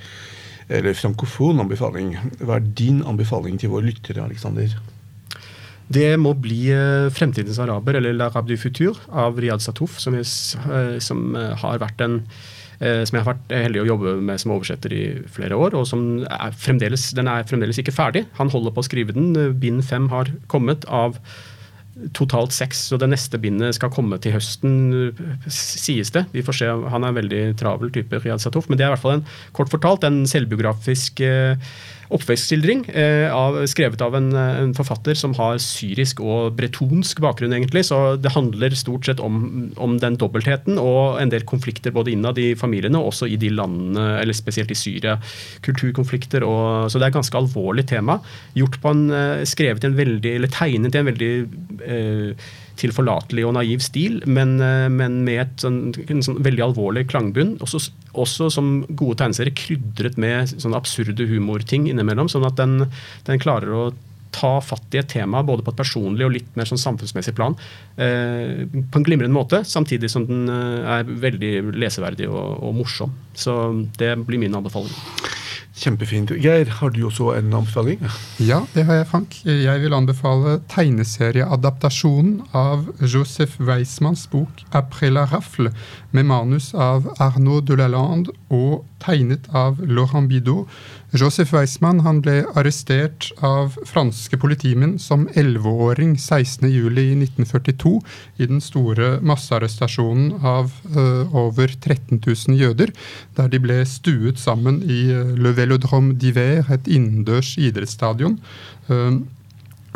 eller 0.69 0.97
frankofon 0.97 1.63
anbefaling. 1.63 2.15
Hva 2.43 2.59
er 2.59 2.73
din 2.77 3.01
anbefaling 3.09 3.61
til 3.61 3.73
våre 3.73 3.89
lyttere, 3.89 4.25
Alexander? 4.25 4.75
Det 5.89 6.19
må 6.21 6.35
bli 6.37 6.69
'Fremtidens 6.69 7.57
araber', 7.65 7.97
eller 7.97 8.13
'L'Arabe 8.13 8.49
du 8.49 8.57
futur' 8.61 8.99
av 9.09 9.39
Riyad 9.41 9.63
Satouf, 9.65 9.97
som, 9.99 10.13
som 11.01 11.35
har 11.35 11.79
vært 11.81 12.05
en 12.05 12.19
som 12.79 13.17
jeg 13.17 13.25
har 13.25 13.33
vært 13.33 13.51
heldig 13.51 13.81
å 13.83 13.89
jobbe 13.89 14.11
med 14.23 14.39
som 14.39 14.53
oversetter 14.55 14.93
i 14.95 15.05
flere 15.35 15.57
år. 15.59 15.75
og 15.75 15.87
som 15.91 16.25
er 16.25 16.53
fremdeles, 16.55 17.11
Den 17.17 17.27
er 17.27 17.43
fremdeles 17.43 17.79
ikke 17.83 17.95
ferdig. 17.95 18.27
Han 18.39 18.51
holder 18.51 18.71
på 18.71 18.85
å 18.85 18.87
skrive 18.87 19.17
den. 19.17 19.33
Bind 19.59 19.83
fem 19.83 20.09
har 20.13 20.31
kommet 20.47 20.87
av 20.87 21.19
totalt 22.15 22.55
seks. 22.55 22.81
Så 22.91 22.99
det 23.01 23.11
neste 23.11 23.41
bindet 23.43 23.77
skal 23.79 23.93
komme 23.95 24.19
til 24.23 24.35
høsten, 24.37 25.13
sies 25.51 26.13
det. 26.15 26.25
Vi 26.35 26.45
får 26.47 26.59
se. 26.61 26.71
Han 26.95 27.05
er 27.05 27.13
en 27.13 27.19
veldig 27.19 27.43
travel 27.61 27.93
type, 27.95 28.23
Riyad 28.23 28.43
Satouf. 28.43 28.69
Men 28.69 28.79
det 28.79 28.87
er 28.87 28.93
i 28.93 28.97
hvert 28.97 29.05
fall 29.05 29.19
en, 29.19 29.27
kort 29.57 29.73
fortalt 29.73 30.07
en 30.07 30.23
selvbiografisk 30.29 31.23
eh, 31.27 31.71
oppvekstskildring 32.15 32.85
eh, 32.89 33.29
av, 33.35 33.59
skrevet 33.69 34.01
av 34.05 34.17
en, 34.17 34.31
en, 34.33 34.75
forfatter 34.77 35.17
som 35.19 35.35
har 35.39 35.59
syrisk 35.63 36.23
og 36.25 36.55
bretonsk 36.59 37.21
bakgrunn, 37.25 37.55
egentlig. 37.57 37.85
Så 37.89 38.17
det 38.21 38.33
handler 38.35 38.77
stort 38.79 39.09
sett 39.09 39.21
om, 39.25 39.71
om, 39.77 39.99
den 40.01 40.17
dobbeltheten 40.21 40.79
og 40.81 41.19
en 41.23 41.33
del 41.33 41.45
konflikter 41.49 41.93
både 41.95 42.15
innad 42.15 42.41
i 42.41 42.53
familiene 42.59 43.01
og 43.01 43.13
også 43.13 43.29
i 43.29 43.39
de 43.41 43.51
landene, 43.53 44.07
eller 44.23 44.37
spesielt 44.37 44.73
i 44.73 44.79
Syria. 44.79 45.19
Kulturkonflikter. 45.67 46.47
Og, 46.47 46.89
så 46.89 47.01
det 47.01 47.09
er 47.09 47.13
et 47.13 47.19
ganske 47.21 47.43
alvorlig 47.43 47.89
tema. 47.91 48.21
Gjort 48.57 48.81
på 48.83 48.95
en, 48.95 49.05
eh, 49.13 49.45
skrevet 49.49 49.85
i 49.85 49.91
en 49.91 49.99
veldig, 49.99 50.35
eller 50.41 50.55
tegnet 50.55 50.97
i 50.97 51.03
en 51.03 51.13
veldig 51.13 51.33
eh, 51.85 52.49
tilforlatelig 52.79 53.45
og 53.49 53.55
naiv 53.59 53.83
stil, 53.85 54.21
men, 54.27 54.59
eh, 54.63 54.89
men 54.93 55.23
med 55.27 55.43
et 55.43 55.65
sånn, 55.65 55.81
en 56.09 56.25
sånn 56.25 56.43
veldig 56.45 56.67
alvorlig 56.71 57.07
klangbunn. 57.11 57.57
Også, 57.65 57.91
også 58.15 58.51
som 58.55 58.83
gode 58.89 59.19
tegneserier 59.23 59.57
krydret 59.59 60.19
med 60.21 60.55
sånne 60.55 60.79
absurde 60.79 61.27
humorting 61.29 61.89
innimellom, 61.91 62.31
sånn 62.31 62.47
at 62.49 62.59
den, 62.61 62.87
den 63.29 63.43
klarer 63.43 63.75
å 63.75 63.89
ta 64.35 64.59
fatt 64.61 64.95
i 64.95 65.01
et 65.01 65.09
tema 65.11 65.41
både 65.47 65.65
på 65.65 65.73
et 65.73 65.81
personlig 65.81 66.27
og 66.27 66.35
litt 66.35 66.57
mer 66.59 66.69
sånn 66.69 66.81
samfunnsmessig 66.81 67.33
plan 67.37 67.57
eh, 67.97 68.67
på 68.69 69.01
en 69.01 69.07
glimrende 69.07 69.35
måte, 69.35 69.63
samtidig 69.67 70.11
som 70.13 70.27
den 70.29 70.47
eh, 70.53 70.99
er 70.99 71.09
veldig 71.27 71.53
leseverdig 71.81 72.29
og, 72.29 72.61
og 72.69 72.77
morsom. 72.83 73.15
Så 73.35 73.57
det 73.99 74.15
blir 74.29 74.43
min 74.43 74.57
anbefaling. 74.59 74.95
Kjempefint. 75.79 76.33
Geir, 76.43 76.67
har 76.81 76.91
du 76.91 77.05
også 77.07 77.31
en 77.39 77.53
anbefaling? 77.55 78.01
Ja, 78.43 78.65
det 78.75 78.85
har 78.89 79.01
jeg, 79.01 79.07
Frank. 79.07 79.37
Jeg 79.47 79.83
vil 79.85 79.95
anbefale 79.95 80.57
tegneserieadaptasjonen 80.73 82.41
av 82.57 82.89
Joseph 83.01 83.61
Weismanns 83.63 84.27
bok 84.33 84.65
'Après 84.73 85.11
la 85.11 85.25
rafle', 85.25 85.73
med 86.11 86.25
manus 86.25 86.75
av 86.75 87.07
Arnaud 87.21 87.67
Delalande 87.69 88.33
og 88.51 88.85
tegnet 89.01 89.47
av 89.55 89.79
Laurent 89.85 90.29
Bidot. 90.29 90.67
Joseph 91.17 91.55
Weismann 91.55 92.03
han 92.05 92.19
ble 92.21 92.43
arrestert 92.59 93.31
av 93.45 93.79
franske 93.89 94.37
politimenn 94.41 94.99
som 95.01 95.25
11-åring 95.29 96.19
16.07.1942 96.21 97.95
i 98.37 98.49
den 98.51 98.61
store 98.61 99.15
massearrestasjonen 99.25 100.35
av 100.45 100.75
uh, 100.93 101.33
over 101.33 101.73
13 101.73 102.21
000 102.21 102.61
jøder, 102.61 102.93
der 103.41 103.49
de 103.49 103.63
ble 103.65 103.79
stuet 103.89 104.41
sammen 104.43 104.83
i 104.85 105.07
uh, 105.15 105.33
Le 105.33 105.55
Velodrome 105.57 106.13
d'Hiver, 106.21 106.69
et 106.69 106.93
innendørs 106.93 107.55
idrettsstadion. 107.57 108.37
Uh, 108.93 109.25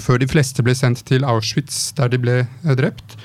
før 0.01 0.23
de 0.23 0.33
fleste 0.33 0.65
ble 0.65 0.73
sendt 0.75 1.05
til 1.13 1.29
Auschwitz, 1.29 1.91
der 1.99 2.09
de 2.09 2.25
ble 2.25 2.41
drept. 2.65 3.19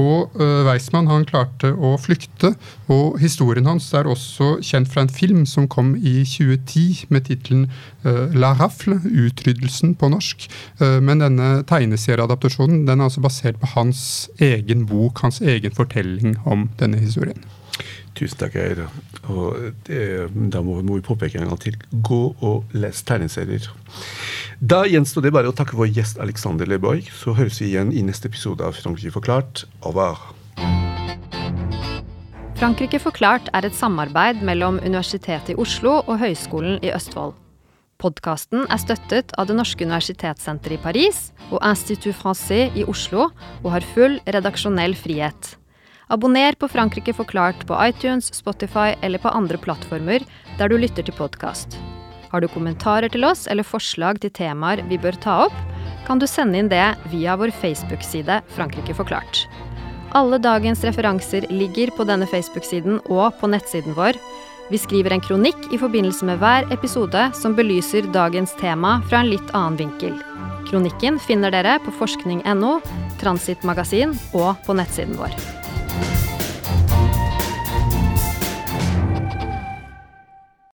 Og 0.00 0.36
uh, 0.40 0.62
Weismann 0.66 1.10
han 1.10 1.26
klarte 1.28 1.72
å 1.74 1.94
flykte, 2.00 2.54
og 2.92 3.18
historien 3.20 3.68
hans 3.68 3.90
er 3.96 4.08
også 4.08 4.56
kjent 4.64 4.90
fra 4.90 5.04
en 5.04 5.12
film 5.12 5.44
som 5.48 5.68
kom 5.70 5.92
i 5.96 6.20
2010 6.24 7.12
med 7.12 7.26
tittelen 7.28 7.66
uh, 8.06 8.32
La 8.36 8.54
Rafle, 8.58 9.00
utryddelsen 9.04 9.96
på 10.00 10.10
norsk. 10.12 10.48
Uh, 10.80 10.98
men 11.04 11.22
denne 11.22 11.52
tegneserieadaptasjonen 11.70 12.84
den 12.88 13.00
er 13.00 13.10
altså 13.10 13.24
basert 13.24 13.60
på 13.60 13.72
hans 13.74 14.02
egen 14.40 14.86
bok, 14.90 15.24
hans 15.24 15.42
egen 15.42 15.74
fortelling 15.76 16.38
om 16.48 16.68
denne 16.80 17.00
historien. 17.02 17.42
Tusen 18.18 18.40
takk, 18.40 18.56
det, 19.86 20.00
da 20.52 20.60
må, 20.66 20.80
må 20.84 20.98
vi 20.98 21.04
påpeke 21.06 21.38
en 21.40 21.52
gang 21.52 21.60
til. 21.62 21.76
Gå 22.04 22.22
og 22.44 22.74
les 22.76 23.04
tegneserier. 23.06 23.70
Da 24.60 24.82
gjenstår 24.84 25.24
det 25.24 25.30
bare 25.32 25.48
å 25.48 25.54
takke 25.56 25.72
vår 25.72 25.88
gjest 25.96 26.18
Alexander 26.20 26.68
Leborg. 26.68 27.06
Så 27.16 27.32
høres 27.32 27.62
vi 27.62 27.70
igjen 27.70 27.94
i 27.96 28.02
neste 28.04 28.28
episode 28.28 28.60
av 28.60 28.76
Frankrike 28.76 29.14
forklart. 29.14 29.62
Au 29.80 29.88
revoir. 29.88 30.20
Frankrike 32.60 32.98
forklart 33.00 33.48
er 33.56 33.64
et 33.64 33.76
samarbeid 33.76 34.42
mellom 34.44 34.76
Universitetet 34.84 35.54
i 35.54 35.56
Oslo 35.56 36.02
og 36.02 36.18
Høgskolen 36.20 36.76
i 36.84 36.90
Østfold. 36.92 37.32
Podkasten 38.00 38.66
er 38.68 38.80
støttet 38.80 39.32
av 39.40 39.48
Det 39.48 39.56
norske 39.56 39.84
universitetssenteret 39.84 40.76
i 40.76 40.82
Paris 40.82 41.22
og 41.48 41.64
Institut 41.64 42.18
Francais 42.20 42.76
i 42.76 42.84
Oslo 42.84 43.30
og 43.62 43.70
har 43.72 43.86
full 43.94 44.18
redaksjonell 44.28 44.92
frihet. 44.92 45.54
Abonner 46.12 46.52
på 46.60 46.68
Frankrike 46.68 47.16
forklart 47.16 47.64
på 47.64 47.80
iTunes, 47.86 48.28
Spotify 48.36 48.92
eller 49.00 49.24
på 49.24 49.32
andre 49.32 49.56
plattformer 49.56 50.28
der 50.58 50.68
du 50.68 50.76
lytter 50.76 51.06
til 51.06 51.16
podkast. 51.16 51.80
Har 52.30 52.42
du 52.42 52.48
kommentarer 52.50 53.10
til 53.10 53.26
oss 53.26 53.46
eller 53.50 53.66
forslag 53.66 54.20
til 54.22 54.32
temaer 54.34 54.84
vi 54.90 54.98
bør 55.00 55.18
ta 55.22 55.36
opp, 55.48 55.56
kan 56.06 56.18
du 56.18 56.26
sende 56.30 56.58
inn 56.58 56.70
det 56.70 56.84
via 57.12 57.36
vår 57.38 57.52
Facebook-side 57.60 58.40
Frankrike 58.56 58.94
forklart. 58.96 59.44
Alle 60.18 60.40
dagens 60.42 60.82
referanser 60.86 61.46
ligger 61.50 61.92
på 61.94 62.06
denne 62.06 62.26
Facebook-siden 62.26 62.98
og 63.06 63.36
på 63.38 63.50
nettsiden 63.50 63.94
vår. 63.98 64.18
Vi 64.70 64.78
skriver 64.78 65.14
en 65.14 65.22
kronikk 65.22 65.70
i 65.74 65.78
forbindelse 65.78 66.26
med 66.26 66.42
hver 66.42 66.66
episode 66.74 67.28
som 67.38 67.54
belyser 67.58 68.10
dagens 68.14 68.54
tema 68.62 68.98
fra 69.10 69.22
en 69.22 69.30
litt 69.30 69.54
annen 69.54 69.78
vinkel. 69.78 70.18
Kronikken 70.70 71.18
finner 71.22 71.54
dere 71.54 71.78
på 71.82 71.94
forskning.no, 71.98 72.76
Transitmagasin 73.22 74.14
og 74.34 74.54
på 74.66 74.78
nettsiden 74.78 75.18
vår. 75.18 75.59